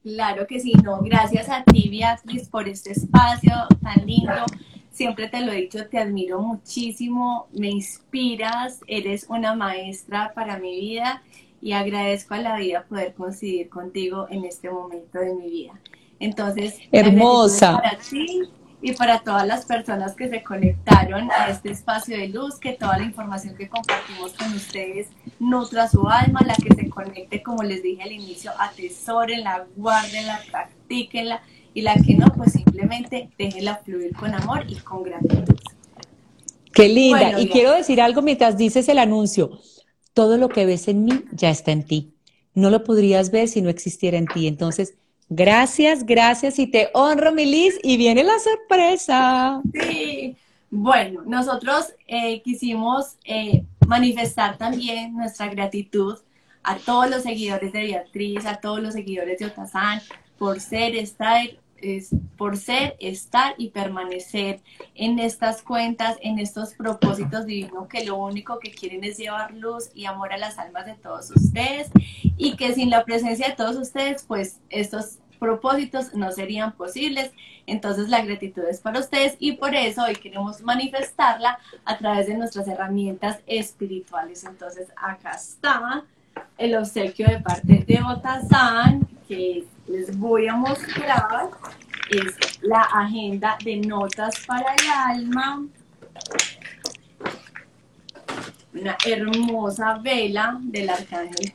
Claro 0.05 0.45
que 0.45 0.59
sí, 0.59 0.71
no, 0.83 1.01
gracias 1.01 1.49
a 1.49 1.63
ti 1.63 1.89
Beatriz 1.89 2.47
por 2.47 2.69
este 2.69 2.91
espacio 2.91 3.51
tan 3.81 4.05
lindo. 4.05 4.45
Siempre 4.91 5.29
te 5.29 5.41
lo 5.41 5.51
he 5.51 5.61
dicho, 5.61 5.87
te 5.87 5.97
admiro 5.97 6.39
muchísimo, 6.39 7.47
me 7.51 7.71
inspiras, 7.71 8.81
eres 8.85 9.25
una 9.29 9.55
maestra 9.55 10.31
para 10.35 10.59
mi 10.59 10.79
vida 10.79 11.23
y 11.59 11.71
agradezco 11.71 12.35
a 12.35 12.37
la 12.37 12.55
vida 12.57 12.85
poder 12.87 13.15
coincidir 13.15 13.67
contigo 13.67 14.27
en 14.29 14.45
este 14.45 14.69
momento 14.69 15.17
de 15.17 15.33
mi 15.33 15.49
vida. 15.49 15.73
Entonces, 16.19 16.77
hermosa. 16.91 17.81
Para 17.81 17.97
ti, 17.97 18.43
y 18.85 18.93
para 18.93 19.21
todas 19.21 19.47
las 19.47 19.65
personas 19.65 20.13
que 20.13 20.29
se 20.29 20.43
conectaron 20.43 21.31
a 21.31 21.49
este 21.49 21.71
espacio 21.71 22.15
de 22.15 22.27
luz, 22.27 22.59
que 22.59 22.73
toda 22.73 22.99
la 22.99 23.03
información 23.03 23.55
que 23.55 23.67
compartimos 23.67 24.33
con 24.33 24.53
ustedes 24.53 25.07
nutra 25.39 25.89
su 25.89 26.07
alma, 26.07 26.41
la 26.45 26.53
que 26.53 26.71
se 26.71 26.87
conecte, 26.87 27.41
como 27.41 27.63
les 27.63 27.81
dije 27.81 28.03
al 28.03 28.11
inicio, 28.11 28.51
atesórenla, 28.59 29.65
guárdenla, 29.75 30.39
practíquenla 30.51 31.41
y 31.73 31.81
la 31.81 31.95
que 31.95 32.13
no, 32.13 32.27
pues 32.27 32.51
simplemente 32.51 33.31
déjenla 33.39 33.77
fluir 33.77 34.15
con 34.15 34.35
amor 34.35 34.65
y 34.67 34.75
con 34.75 35.01
gratitud. 35.01 35.55
Qué 36.71 36.87
linda. 36.87 37.41
y 37.41 37.49
quiero 37.49 37.71
decir 37.71 37.99
algo 37.99 38.21
mientras 38.21 38.55
dices 38.55 38.87
el 38.87 38.99
anuncio. 38.99 39.61
Todo 40.13 40.37
lo 40.37 40.47
que 40.47 40.67
ves 40.67 40.87
en 40.89 41.05
mí 41.05 41.23
ya 41.31 41.49
está 41.49 41.71
en 41.71 41.87
ti. 41.87 42.13
No 42.53 42.69
lo 42.69 42.83
podrías 42.83 43.31
ver 43.31 43.47
si 43.47 43.63
no 43.63 43.69
existiera 43.71 44.19
en 44.19 44.27
ti. 44.27 44.45
Entonces, 44.45 44.93
Gracias, 45.29 46.05
gracias 46.05 46.59
y 46.59 46.67
te 46.67 46.89
honro, 46.93 47.31
Milis. 47.31 47.79
Y 47.83 47.97
viene 47.97 48.23
la 48.23 48.37
sorpresa. 48.39 49.61
Sí, 49.73 50.35
bueno, 50.69 51.23
nosotros 51.25 51.93
eh, 52.07 52.41
quisimos 52.41 53.17
eh, 53.23 53.63
manifestar 53.87 54.57
también 54.57 55.15
nuestra 55.15 55.47
gratitud 55.47 56.19
a 56.63 56.77
todos 56.77 57.09
los 57.09 57.23
seguidores 57.23 57.71
de 57.73 57.83
Beatriz, 57.83 58.45
a 58.45 58.55
todos 58.55 58.81
los 58.81 58.93
seguidores 58.93 59.39
de 59.39 59.45
Otazán, 59.45 60.01
por 60.37 60.59
ser, 60.59 60.95
estar, 60.95 61.47
por 62.37 62.57
ser, 62.57 62.95
estar 62.99 63.55
y 63.57 63.69
permanecer 63.69 64.61
en 64.93 65.19
estas 65.19 65.61
cuentas, 65.61 66.17
en 66.21 66.39
estos 66.39 66.73
propósitos 66.73 67.45
divinos 67.45 67.87
que 67.87 68.05
lo 68.05 68.17
único 68.17 68.59
que 68.59 68.71
quieren 68.71 69.03
es 69.03 69.17
llevar 69.17 69.53
luz 69.53 69.89
y 69.93 70.05
amor 70.05 70.33
a 70.33 70.37
las 70.37 70.57
almas 70.57 70.85
de 70.85 70.95
todos 70.95 71.31
ustedes 71.31 71.89
y 72.37 72.55
que 72.55 72.73
sin 72.73 72.89
la 72.89 73.05
presencia 73.05 73.47
de 73.47 73.55
todos 73.55 73.75
ustedes, 73.75 74.23
pues 74.23 74.59
estos 74.69 75.19
propósitos 75.39 76.13
no 76.13 76.31
serían 76.31 76.73
posibles. 76.73 77.31
Entonces 77.67 78.09
la 78.09 78.23
gratitud 78.23 78.63
es 78.63 78.79
para 78.79 78.99
ustedes 78.99 79.35
y 79.39 79.53
por 79.53 79.75
eso 79.75 80.03
hoy 80.03 80.15
queremos 80.15 80.61
manifestarla 80.61 81.59
a 81.83 81.97
través 81.97 82.27
de 82.27 82.35
nuestras 82.35 82.67
herramientas 82.67 83.39
espirituales. 83.47 84.43
Entonces 84.43 84.87
acá 84.95 85.31
está 85.31 86.03
el 86.57 86.75
obsequio 86.75 87.27
de 87.27 87.39
parte 87.39 87.83
de 87.87 87.99
Otazán 88.01 89.07
que 89.27 89.65
les 89.87 90.17
voy 90.17 90.47
a 90.47 90.55
mostrar. 90.55 91.49
Es 92.09 92.61
la 92.61 92.81
agenda 92.81 93.57
de 93.63 93.77
notas 93.77 94.35
para 94.45 94.73
el 94.75 94.89
alma. 94.89 95.65
Una 98.73 98.97
hermosa 99.05 99.97
vela 99.99 100.57
del 100.61 100.89
arcángel 100.89 101.53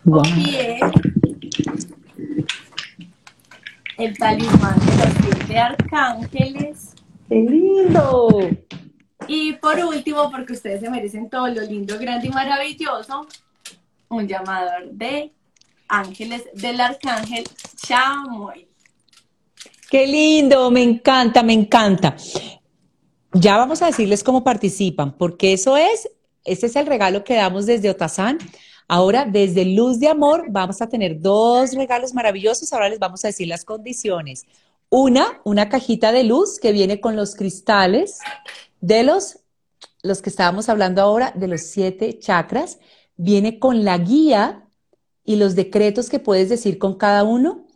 el 4.01 4.16
talismán 4.16 4.79
de 4.81 4.97
los 4.97 5.14
siete 5.23 5.59
arcángeles. 5.59 6.95
¡Qué 7.29 7.35
lindo! 7.35 8.49
Y 9.29 9.53
por 9.55 9.79
último, 9.79 10.31
porque 10.31 10.55
ustedes 10.55 10.81
se 10.81 10.91
merecen 10.91 11.29
todo 11.29 11.49
lo 11.49 11.61
lindo, 11.61 11.99
grande 11.99 12.29
y 12.29 12.31
maravilloso, 12.31 13.27
un 14.09 14.27
llamador 14.27 14.91
de 14.93 15.33
ángeles 15.91 16.45
del 16.55 16.80
arcángel 16.80 17.45
Chamoy. 17.76 18.66
¡Qué 19.91 20.07
lindo! 20.07 20.70
Me 20.70 20.82
encanta, 20.82 21.43
me 21.43 21.53
encanta. 21.53 22.16
Ya 23.32 23.57
vamos 23.57 23.82
a 23.82 23.86
decirles 23.86 24.24
cómo 24.24 24.43
participan, 24.43 25.16
porque 25.16 25.53
eso 25.53 25.76
es, 25.76 26.09
ese 26.45 26.66
es 26.66 26.76
el 26.76 26.86
regalo 26.86 27.24
que 27.24 27.34
damos 27.34 27.66
desde 27.66 27.91
Otazán 27.91 28.38
Ahora, 28.93 29.24
desde 29.24 29.64
Luz 29.64 30.01
de 30.01 30.09
Amor, 30.09 30.47
vamos 30.49 30.82
a 30.82 30.88
tener 30.88 31.20
dos 31.20 31.74
regalos 31.74 32.12
maravillosos. 32.12 32.72
Ahora 32.72 32.88
les 32.88 32.99
vamos 32.99 33.24
a 33.24 33.28
decir 33.28 33.47
las 33.47 33.64
condiciones. 33.64 34.47
Una, 34.88 35.41
una 35.45 35.68
cajita 35.68 36.11
de 36.11 36.24
luz 36.24 36.59
que 36.59 36.72
viene 36.72 37.01
con 37.01 37.14
los 37.14 37.36
cristales 37.36 38.18
de 38.80 39.05
los, 39.05 39.38
los 40.03 40.20
que 40.22 40.28
estábamos 40.28 40.68
hablando 40.68 41.03
ahora, 41.03 41.32
de 41.36 41.47
los 41.47 41.61
siete 41.61 42.18
chakras. 42.18 42.80
Viene 43.14 43.61
con 43.61 43.84
la 43.84 43.97
guía 43.97 44.66
y 45.31 45.37
los 45.37 45.55
decretos 45.55 46.09
que 46.11 46.18
puedes 46.18 46.49
decir 46.49 46.78
con 46.78 46.97
cada 46.97 47.22
uno 47.24 47.66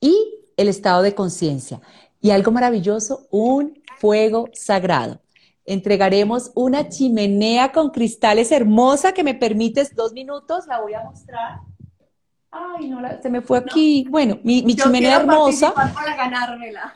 y 0.00 0.14
el 0.56 0.68
estado 0.68 1.02
de 1.02 1.14
conciencia. 1.14 1.80
Y 2.20 2.30
algo 2.30 2.52
maravilloso, 2.52 3.26
un 3.30 3.82
fuego 3.98 4.48
sagrado 4.52 5.20
entregaremos 5.64 6.50
una 6.54 6.88
chimenea 6.88 7.72
con 7.72 7.90
cristales 7.90 8.50
hermosa 8.50 9.12
que 9.12 9.24
me 9.24 9.34
permites 9.34 9.94
dos 9.94 10.12
minutos, 10.12 10.66
la 10.66 10.80
voy 10.80 10.94
a 10.94 11.04
mostrar. 11.04 11.60
Ay, 12.50 12.88
no, 12.88 13.00
se 13.22 13.30
me 13.30 13.40
fue 13.40 13.58
aquí. 13.58 14.06
Bueno, 14.10 14.38
mi, 14.42 14.62
chimenea 14.74 15.20
hermosa. 15.20 15.72
Para 15.72 16.16
ganármela. 16.16 16.94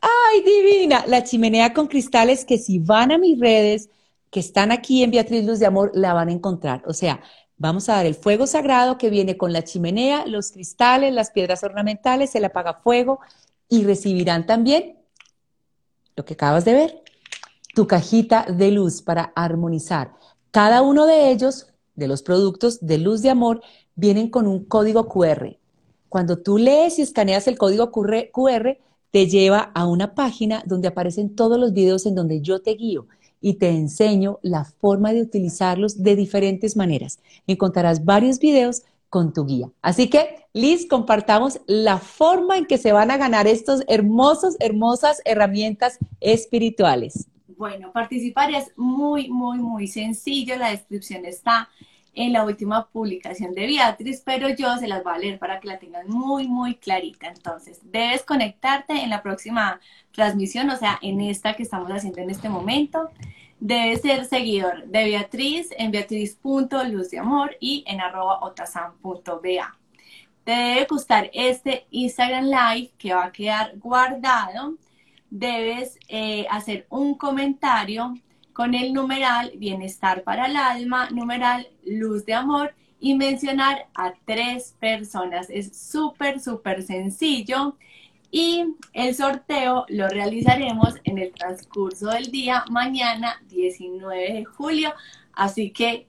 Ay, 0.00 0.42
divina. 0.42 1.04
La 1.06 1.24
chimenea 1.24 1.72
con 1.72 1.86
cristales 1.86 2.44
que 2.44 2.58
si 2.58 2.78
van 2.78 3.12
a 3.12 3.18
mis 3.18 3.38
redes, 3.38 3.88
que 4.30 4.40
están 4.40 4.70
aquí 4.70 5.02
en 5.02 5.10
Beatriz 5.10 5.46
Luz 5.46 5.60
de 5.60 5.66
Amor 5.66 5.92
la 5.94 6.12
van 6.12 6.28
a 6.28 6.32
encontrar. 6.32 6.82
O 6.86 6.92
sea, 6.92 7.20
vamos 7.58 7.88
a 7.88 7.94
dar 7.94 8.06
el 8.06 8.14
fuego 8.14 8.46
sagrado 8.46 8.96
que 8.98 9.10
viene 9.10 9.36
con 9.36 9.52
la 9.52 9.64
chimenea, 9.64 10.26
los 10.26 10.52
cristales, 10.52 11.12
las 11.12 11.30
piedras 11.30 11.62
ornamentales, 11.64 12.30
se 12.30 12.40
le 12.40 12.46
apaga 12.46 12.74
fuego 12.74 13.20
y 13.68 13.84
recibirán 13.84 14.46
también 14.46 14.96
lo 16.16 16.24
que 16.24 16.34
acabas 16.34 16.64
de 16.64 16.72
ver, 16.72 17.02
tu 17.74 17.86
cajita 17.86 18.46
de 18.48 18.70
luz 18.70 19.02
para 19.02 19.32
armonizar. 19.36 20.14
Cada 20.50 20.82
uno 20.82 21.06
de 21.06 21.30
ellos, 21.30 21.66
de 21.94 22.08
los 22.08 22.22
productos 22.22 22.80
de 22.80 22.98
luz 22.98 23.22
de 23.22 23.30
amor, 23.30 23.60
vienen 23.94 24.30
con 24.30 24.46
un 24.46 24.64
código 24.64 25.08
QR. 25.08 25.58
Cuando 26.08 26.38
tú 26.38 26.58
lees 26.58 26.98
y 26.98 27.02
escaneas 27.02 27.46
el 27.46 27.58
código 27.58 27.92
QR, 27.92 28.78
te 29.10 29.26
lleva 29.26 29.70
a 29.74 29.86
una 29.86 30.14
página 30.14 30.62
donde 30.66 30.88
aparecen 30.88 31.34
todos 31.36 31.58
los 31.58 31.72
videos 31.72 32.06
en 32.06 32.14
donde 32.14 32.40
yo 32.40 32.60
te 32.62 32.72
guío 32.72 33.06
y 33.40 33.54
te 33.54 33.70
enseño 33.70 34.38
la 34.42 34.64
forma 34.64 35.12
de 35.12 35.22
utilizarlos 35.22 36.02
de 36.02 36.16
diferentes 36.16 36.76
maneras. 36.76 37.20
Encontrarás 37.46 38.04
varios 38.04 38.38
videos 38.38 38.82
con 39.08 39.32
tu 39.32 39.46
guía. 39.46 39.70
Así 39.82 40.08
que, 40.08 40.44
Liz, 40.52 40.86
compartamos 40.86 41.60
la 41.66 41.98
forma 41.98 42.58
en 42.58 42.66
que 42.66 42.78
se 42.78 42.92
van 42.92 43.10
a 43.10 43.16
ganar 43.16 43.46
estos 43.46 43.82
hermosos, 43.88 44.56
hermosas 44.60 45.22
herramientas 45.24 45.98
espirituales. 46.20 47.28
Bueno, 47.56 47.92
participar 47.92 48.52
es 48.52 48.72
muy, 48.76 49.28
muy, 49.28 49.58
muy 49.58 49.88
sencillo. 49.88 50.56
La 50.56 50.70
descripción 50.70 51.24
está 51.24 51.68
en 52.18 52.32
la 52.32 52.44
última 52.44 52.88
publicación 52.88 53.54
de 53.54 53.66
Beatriz, 53.66 54.22
pero 54.26 54.48
yo 54.48 54.76
se 54.76 54.88
las 54.88 55.04
voy 55.04 55.14
a 55.14 55.18
leer 55.18 55.38
para 55.38 55.60
que 55.60 55.68
la 55.68 55.78
tengan 55.78 56.08
muy, 56.08 56.48
muy 56.48 56.74
clarita. 56.74 57.28
Entonces, 57.28 57.78
debes 57.84 58.24
conectarte 58.24 58.92
en 59.04 59.10
la 59.10 59.22
próxima 59.22 59.78
transmisión, 60.10 60.68
o 60.68 60.76
sea, 60.76 60.98
en 61.00 61.20
esta 61.20 61.54
que 61.54 61.62
estamos 61.62 61.88
haciendo 61.90 62.20
en 62.20 62.30
este 62.30 62.48
momento. 62.48 63.08
Debes 63.60 64.02
ser 64.02 64.24
seguidor 64.24 64.84
de 64.86 65.04
Beatriz 65.04 65.68
en 65.78 65.92
beatriz.luzdeamor 65.92 67.56
y 67.60 67.84
en 67.86 68.00
arroba 68.00 68.40
otasan.ba. 68.42 69.78
Te 70.42 70.52
debe 70.52 70.86
gustar 70.90 71.30
este 71.32 71.86
Instagram 71.92 72.46
Live 72.46 72.90
que 72.98 73.14
va 73.14 73.26
a 73.26 73.32
quedar 73.32 73.78
guardado. 73.78 74.74
Debes 75.30 76.00
eh, 76.08 76.46
hacer 76.50 76.86
un 76.90 77.14
comentario 77.14 78.14
con 78.58 78.74
el 78.74 78.92
numeral 78.92 79.52
bienestar 79.54 80.24
para 80.24 80.46
el 80.46 80.56
alma, 80.56 81.10
numeral 81.10 81.68
luz 81.86 82.26
de 82.26 82.34
amor 82.34 82.74
y 82.98 83.14
mencionar 83.14 83.86
a 83.94 84.14
tres 84.24 84.74
personas. 84.80 85.46
Es 85.48 85.78
súper, 85.78 86.40
súper 86.40 86.82
sencillo. 86.82 87.76
Y 88.32 88.74
el 88.94 89.14
sorteo 89.14 89.86
lo 89.88 90.08
realizaremos 90.08 90.94
en 91.04 91.18
el 91.18 91.30
transcurso 91.30 92.08
del 92.08 92.32
día 92.32 92.64
mañana 92.68 93.40
19 93.48 94.32
de 94.32 94.44
julio. 94.44 94.92
Así 95.34 95.70
que 95.70 96.08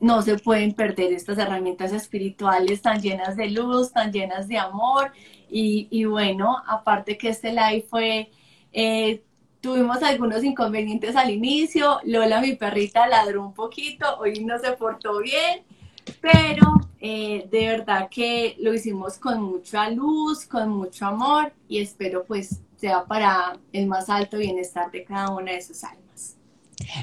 no 0.00 0.22
se 0.22 0.38
pueden 0.38 0.72
perder 0.72 1.12
estas 1.12 1.36
herramientas 1.36 1.92
espirituales 1.92 2.80
tan 2.80 3.02
llenas 3.02 3.36
de 3.36 3.50
luz, 3.50 3.92
tan 3.92 4.10
llenas 4.10 4.48
de 4.48 4.56
amor. 4.56 5.12
Y, 5.50 6.02
bueno, 6.06 6.62
aparte 6.66 7.18
que 7.18 7.28
este 7.28 7.50
live 7.50 7.84
fue 7.90 8.30
eh, 8.72 9.22
Tuvimos 9.60 10.02
algunos 10.02 10.44
inconvenientes 10.44 11.16
al 11.16 11.30
inicio, 11.30 11.98
Lola, 12.04 12.40
mi 12.40 12.54
perrita, 12.54 13.08
ladró 13.08 13.44
un 13.44 13.54
poquito, 13.54 14.06
hoy 14.20 14.44
no 14.44 14.58
se 14.58 14.72
portó 14.72 15.18
bien, 15.20 15.62
pero 16.20 16.80
eh, 17.00 17.48
de 17.50 17.66
verdad 17.66 18.08
que 18.10 18.56
lo 18.60 18.72
hicimos 18.72 19.18
con 19.18 19.42
mucha 19.42 19.90
luz, 19.90 20.46
con 20.46 20.70
mucho 20.70 21.06
amor 21.06 21.52
y 21.68 21.80
espero 21.80 22.24
pues 22.24 22.60
sea 22.76 23.04
para 23.04 23.58
el 23.72 23.86
más 23.86 24.08
alto 24.08 24.38
bienestar 24.38 24.90
de 24.90 25.04
cada 25.04 25.30
una 25.30 25.52
de 25.52 25.62
sus 25.62 25.82
almas. 25.82 26.36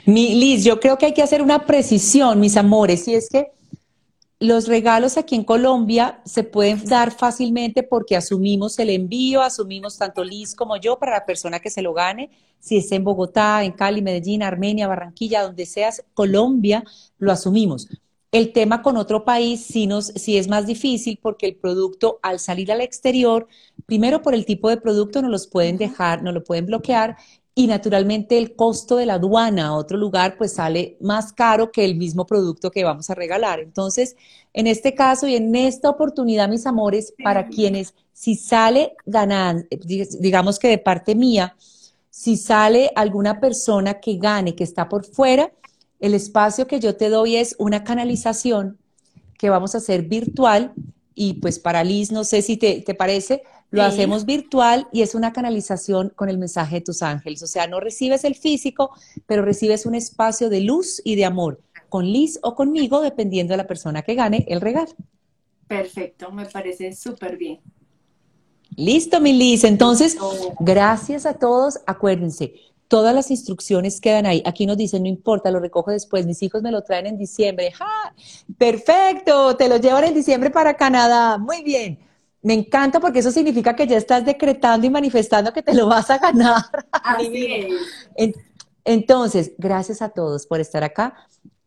Mi 0.06 0.36
Liz, 0.36 0.64
yo 0.64 0.80
creo 0.80 0.98
que 0.98 1.08
hay 1.08 1.14
que 1.14 1.22
hacer 1.22 1.42
una 1.42 1.66
precisión, 1.66 2.40
mis 2.40 2.56
amores, 2.56 3.08
y 3.08 3.16
es 3.16 3.30
que 3.30 3.52
los 4.40 4.68
regalos 4.68 5.18
aquí 5.18 5.36
en 5.36 5.44
Colombia 5.44 6.22
se 6.26 6.44
pueden 6.44 6.84
dar 6.86 7.12
fácilmente 7.12 7.84
porque 7.84 8.16
asumimos 8.16 8.78
el 8.80 8.90
envío, 8.90 9.42
asumimos 9.42 9.98
tanto 9.98 10.24
Liz 10.24 10.56
como 10.56 10.78
yo 10.78 11.00
para 11.00 11.14
la 11.14 11.26
persona 11.26 11.60
que 11.60 11.70
se 11.70 11.82
lo 11.82 11.94
gane. 11.94 12.30
Si 12.60 12.78
es 12.78 12.92
en 12.92 13.04
Bogotá, 13.04 13.64
en 13.64 13.72
Cali, 13.72 14.02
Medellín, 14.02 14.44
Armenia, 14.44 14.88
Barranquilla, 14.88 15.44
donde 15.44 15.66
seas, 15.66 16.04
Colombia, 16.14 16.84
lo 17.18 17.32
asumimos. 17.32 17.88
El 18.32 18.52
tema 18.52 18.82
con 18.82 18.98
otro 18.98 19.24
país 19.24 19.64
sí, 19.64 19.88
nos, 19.88 20.08
sí 20.08 20.38
es 20.38 20.50
más 20.50 20.66
difícil 20.66 21.18
porque 21.22 21.48
el 21.48 21.56
producto 21.56 22.20
al 22.22 22.40
salir 22.40 22.72
al 22.72 22.82
exterior, 22.82 23.48
primero 23.86 24.22
por 24.22 24.34
el 24.34 24.46
tipo 24.46 24.70
de 24.70 24.76
producto 24.78 25.22
no 25.22 25.30
los 25.30 25.48
pueden 25.48 25.78
dejar, 25.78 26.22
no 26.22 26.34
lo 26.34 26.44
pueden 26.44 26.66
bloquear 26.66 27.16
y 27.58 27.68
naturalmente 27.68 28.38
el 28.38 28.54
costo 28.54 28.98
de 28.98 29.06
la 29.06 29.14
aduana 29.14 29.68
a 29.68 29.74
otro 29.74 29.98
lugar 29.98 30.36
pues 30.38 30.54
sale 30.54 30.98
más 31.00 31.32
caro 31.32 31.72
que 31.72 31.86
el 31.86 31.96
mismo 31.96 32.26
producto 32.26 32.70
que 32.70 32.84
vamos 32.84 33.10
a 33.10 33.16
regalar. 33.16 33.62
Entonces, 33.62 34.18
en 34.54 34.68
este 34.68 34.94
caso 34.94 35.26
y 35.26 35.36
en 35.36 35.56
esta 35.56 35.90
oportunidad, 35.90 36.50
mis 36.50 36.66
amores, 36.66 37.14
para 37.24 37.48
quienes 37.48 37.94
si 38.12 38.36
sale 38.36 38.94
ganan, 39.06 39.68
digamos 40.20 40.60
que 40.60 40.68
de 40.68 40.78
parte 40.78 41.16
mía, 41.16 41.56
si 42.10 42.36
sale 42.36 42.92
alguna 42.94 43.40
persona 43.40 44.02
que 44.02 44.18
gane, 44.18 44.54
que 44.56 44.66
está 44.66 44.90
por 44.90 45.06
fuera, 45.06 45.52
el 46.02 46.14
espacio 46.14 46.68
que 46.68 46.82
yo 46.82 46.98
te 46.98 47.08
doy 47.08 47.38
es 47.38 47.56
una 47.58 47.86
canalización 47.86 48.78
que 49.38 49.50
vamos 49.50 49.76
a 49.76 49.78
hacer 49.78 50.04
virtual 50.04 50.74
y 51.14 51.36
pues 51.36 51.60
para 51.60 51.86
Liz, 51.86 52.12
no 52.12 52.26
sé 52.26 52.42
si 52.42 52.58
te, 52.58 52.82
te 52.82 52.96
parece, 52.96 53.44
lo 53.72 53.84
hacemos 53.84 54.26
virtual 54.26 54.88
y 54.94 55.02
es 55.02 55.16
una 55.16 55.34
canalización 55.34 56.14
con 56.16 56.30
el 56.30 56.38
mensaje 56.38 56.76
de 56.76 56.82
tus 56.82 57.02
ángeles. 57.02 57.44
O 57.44 57.48
sea, 57.48 57.68
no 57.68 57.80
recibes 57.80 58.24
el 58.24 58.36
físico, 58.36 58.92
pero 59.26 59.44
recibes 59.44 59.86
un 59.86 59.96
espacio 59.96 60.50
de 60.50 60.62
luz 60.62 61.02
y 61.04 61.16
de 61.16 61.26
amor 61.26 61.62
con 61.90 62.06
Liz 62.06 62.40
o 62.42 62.56
conmigo, 62.56 63.02
dependiendo 63.02 63.54
de 63.54 63.58
la 63.58 63.68
persona 63.68 64.02
que 64.02 64.16
gane 64.16 64.46
el 64.50 64.62
regalo. 64.62 64.92
Perfecto, 65.68 66.32
me 66.32 66.46
parece 66.46 66.94
súper 66.96 67.38
bien. 67.38 67.60
Listo, 68.76 69.22
mi 69.22 69.34
Liz. 69.34 69.64
Entonces, 69.64 70.18
gracias 70.60 71.26
a 71.26 71.36
todos. 71.36 71.80
Acuérdense, 71.86 72.54
todas 72.88 73.16
las 73.16 73.32
instrucciones 73.32 74.02
quedan 74.02 74.26
ahí. 74.26 74.44
Aquí 74.46 74.66
nos 74.66 74.78
dicen, 74.78 75.04
no 75.04 75.10
importa, 75.10 75.52
lo 75.52 75.60
recojo 75.60 75.92
después. 75.92 76.26
Mis 76.26 76.44
hijos 76.44 76.62
me 76.62 76.72
lo 76.72 76.82
traen 76.82 77.08
en 77.08 77.18
diciembre. 77.18 77.72
¡Ja! 77.72 78.14
Perfecto, 78.58 79.56
te 79.56 79.70
lo 79.70 79.78
llevan 79.78 80.04
en 80.04 80.14
diciembre 80.14 80.50
para 80.50 80.76
Canadá. 80.76 81.38
Muy 81.38 81.64
bien. 81.64 82.00
Me 82.46 82.54
encanta 82.54 83.00
porque 83.00 83.20
eso 83.20 83.32
significa 83.32 83.76
que 83.76 83.88
ya 83.88 83.98
estás 83.98 84.24
decretando 84.24 84.86
y 84.86 84.92
manifestando 84.92 85.52
que 85.52 85.64
te 85.64 85.74
lo 85.74 85.88
vas 85.88 86.12
a 86.12 86.20
ganar. 86.20 86.62
Así 86.92 87.48
es. 88.16 88.36
Entonces, 88.84 89.54
gracias 89.58 90.04
a 90.04 90.10
todos 90.10 90.46
por 90.46 90.60
estar 90.60 90.84
acá. 90.84 91.16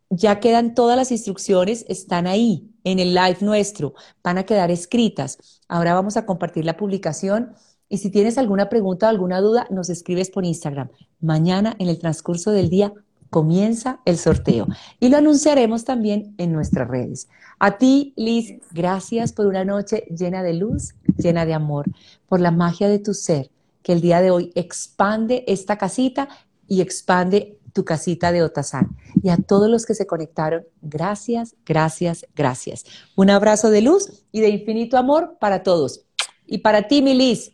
Ya 0.08 0.38
quedan 0.38 0.76
todas 0.76 0.96
las 0.96 1.10
instrucciones, 1.10 1.84
están 1.88 2.28
ahí 2.28 2.70
en 2.84 3.00
el 3.00 3.12
live 3.12 3.38
nuestro, 3.40 3.94
van 4.22 4.38
a 4.38 4.44
quedar 4.44 4.70
escritas. 4.70 5.60
Ahora 5.66 5.94
vamos 5.94 6.16
a 6.16 6.24
compartir 6.24 6.64
la 6.64 6.76
publicación 6.76 7.56
y 7.88 7.98
si 7.98 8.10
tienes 8.10 8.38
alguna 8.38 8.68
pregunta 8.68 9.06
o 9.06 9.10
alguna 9.10 9.40
duda, 9.40 9.66
nos 9.70 9.90
escribes 9.90 10.30
por 10.30 10.44
Instagram. 10.44 10.90
Mañana, 11.20 11.74
en 11.80 11.88
el 11.88 11.98
transcurso 11.98 12.52
del 12.52 12.70
día, 12.70 12.94
comienza 13.30 14.00
el 14.04 14.18
sorteo 14.18 14.66
y 15.00 15.08
lo 15.08 15.18
anunciaremos 15.18 15.84
también 15.84 16.34
en 16.38 16.52
nuestras 16.52 16.88
redes. 16.88 17.28
A 17.58 17.78
ti, 17.78 18.12
Liz, 18.16 18.60
gracias 18.70 19.32
por 19.32 19.46
una 19.46 19.64
noche 19.64 20.04
llena 20.16 20.42
de 20.42 20.54
luz, 20.54 20.94
llena 21.16 21.44
de 21.44 21.54
amor, 21.54 21.86
por 22.28 22.40
la 22.40 22.50
magia 22.50 22.88
de 22.88 22.98
tu 22.98 23.14
ser, 23.14 23.50
que 23.82 23.92
el 23.92 24.00
día 24.00 24.20
de 24.20 24.30
hoy 24.30 24.52
expande 24.54 25.44
esta 25.46 25.76
casita 25.76 26.28
y 26.66 26.80
expande 26.80 27.58
tu 27.72 27.84
casita 27.84 28.32
de 28.32 28.42
Otazán. 28.42 28.96
Y 29.22 29.30
a 29.30 29.36
todos 29.36 29.68
los 29.68 29.86
que 29.86 29.94
se 29.94 30.06
conectaron, 30.06 30.64
gracias, 30.82 31.54
gracias, 31.64 32.26
gracias. 32.34 32.84
Un 33.16 33.30
abrazo 33.30 33.70
de 33.70 33.82
luz 33.82 34.24
y 34.32 34.40
de 34.40 34.48
infinito 34.48 34.96
amor 34.96 35.36
para 35.40 35.62
todos. 35.62 36.04
Y 36.46 36.58
para 36.58 36.88
ti, 36.88 37.02
mi 37.02 37.14
Liz, 37.14 37.52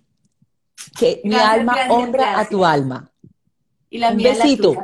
que 0.98 1.20
mi 1.24 1.34
alma 1.34 1.76
honra 1.90 2.38
a 2.38 2.48
tu 2.48 2.64
alma. 2.64 3.10
Y 3.90 3.98
la 3.98 4.10
Un 4.10 4.18
besito. 4.18 4.74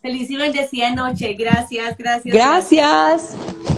Feliz 0.00 0.30
y 0.30 0.36
bendecida 0.36 0.90
noche. 0.94 1.34
Gracias, 1.34 1.96
gracias. 1.96 2.34
Gracias. 2.34 3.77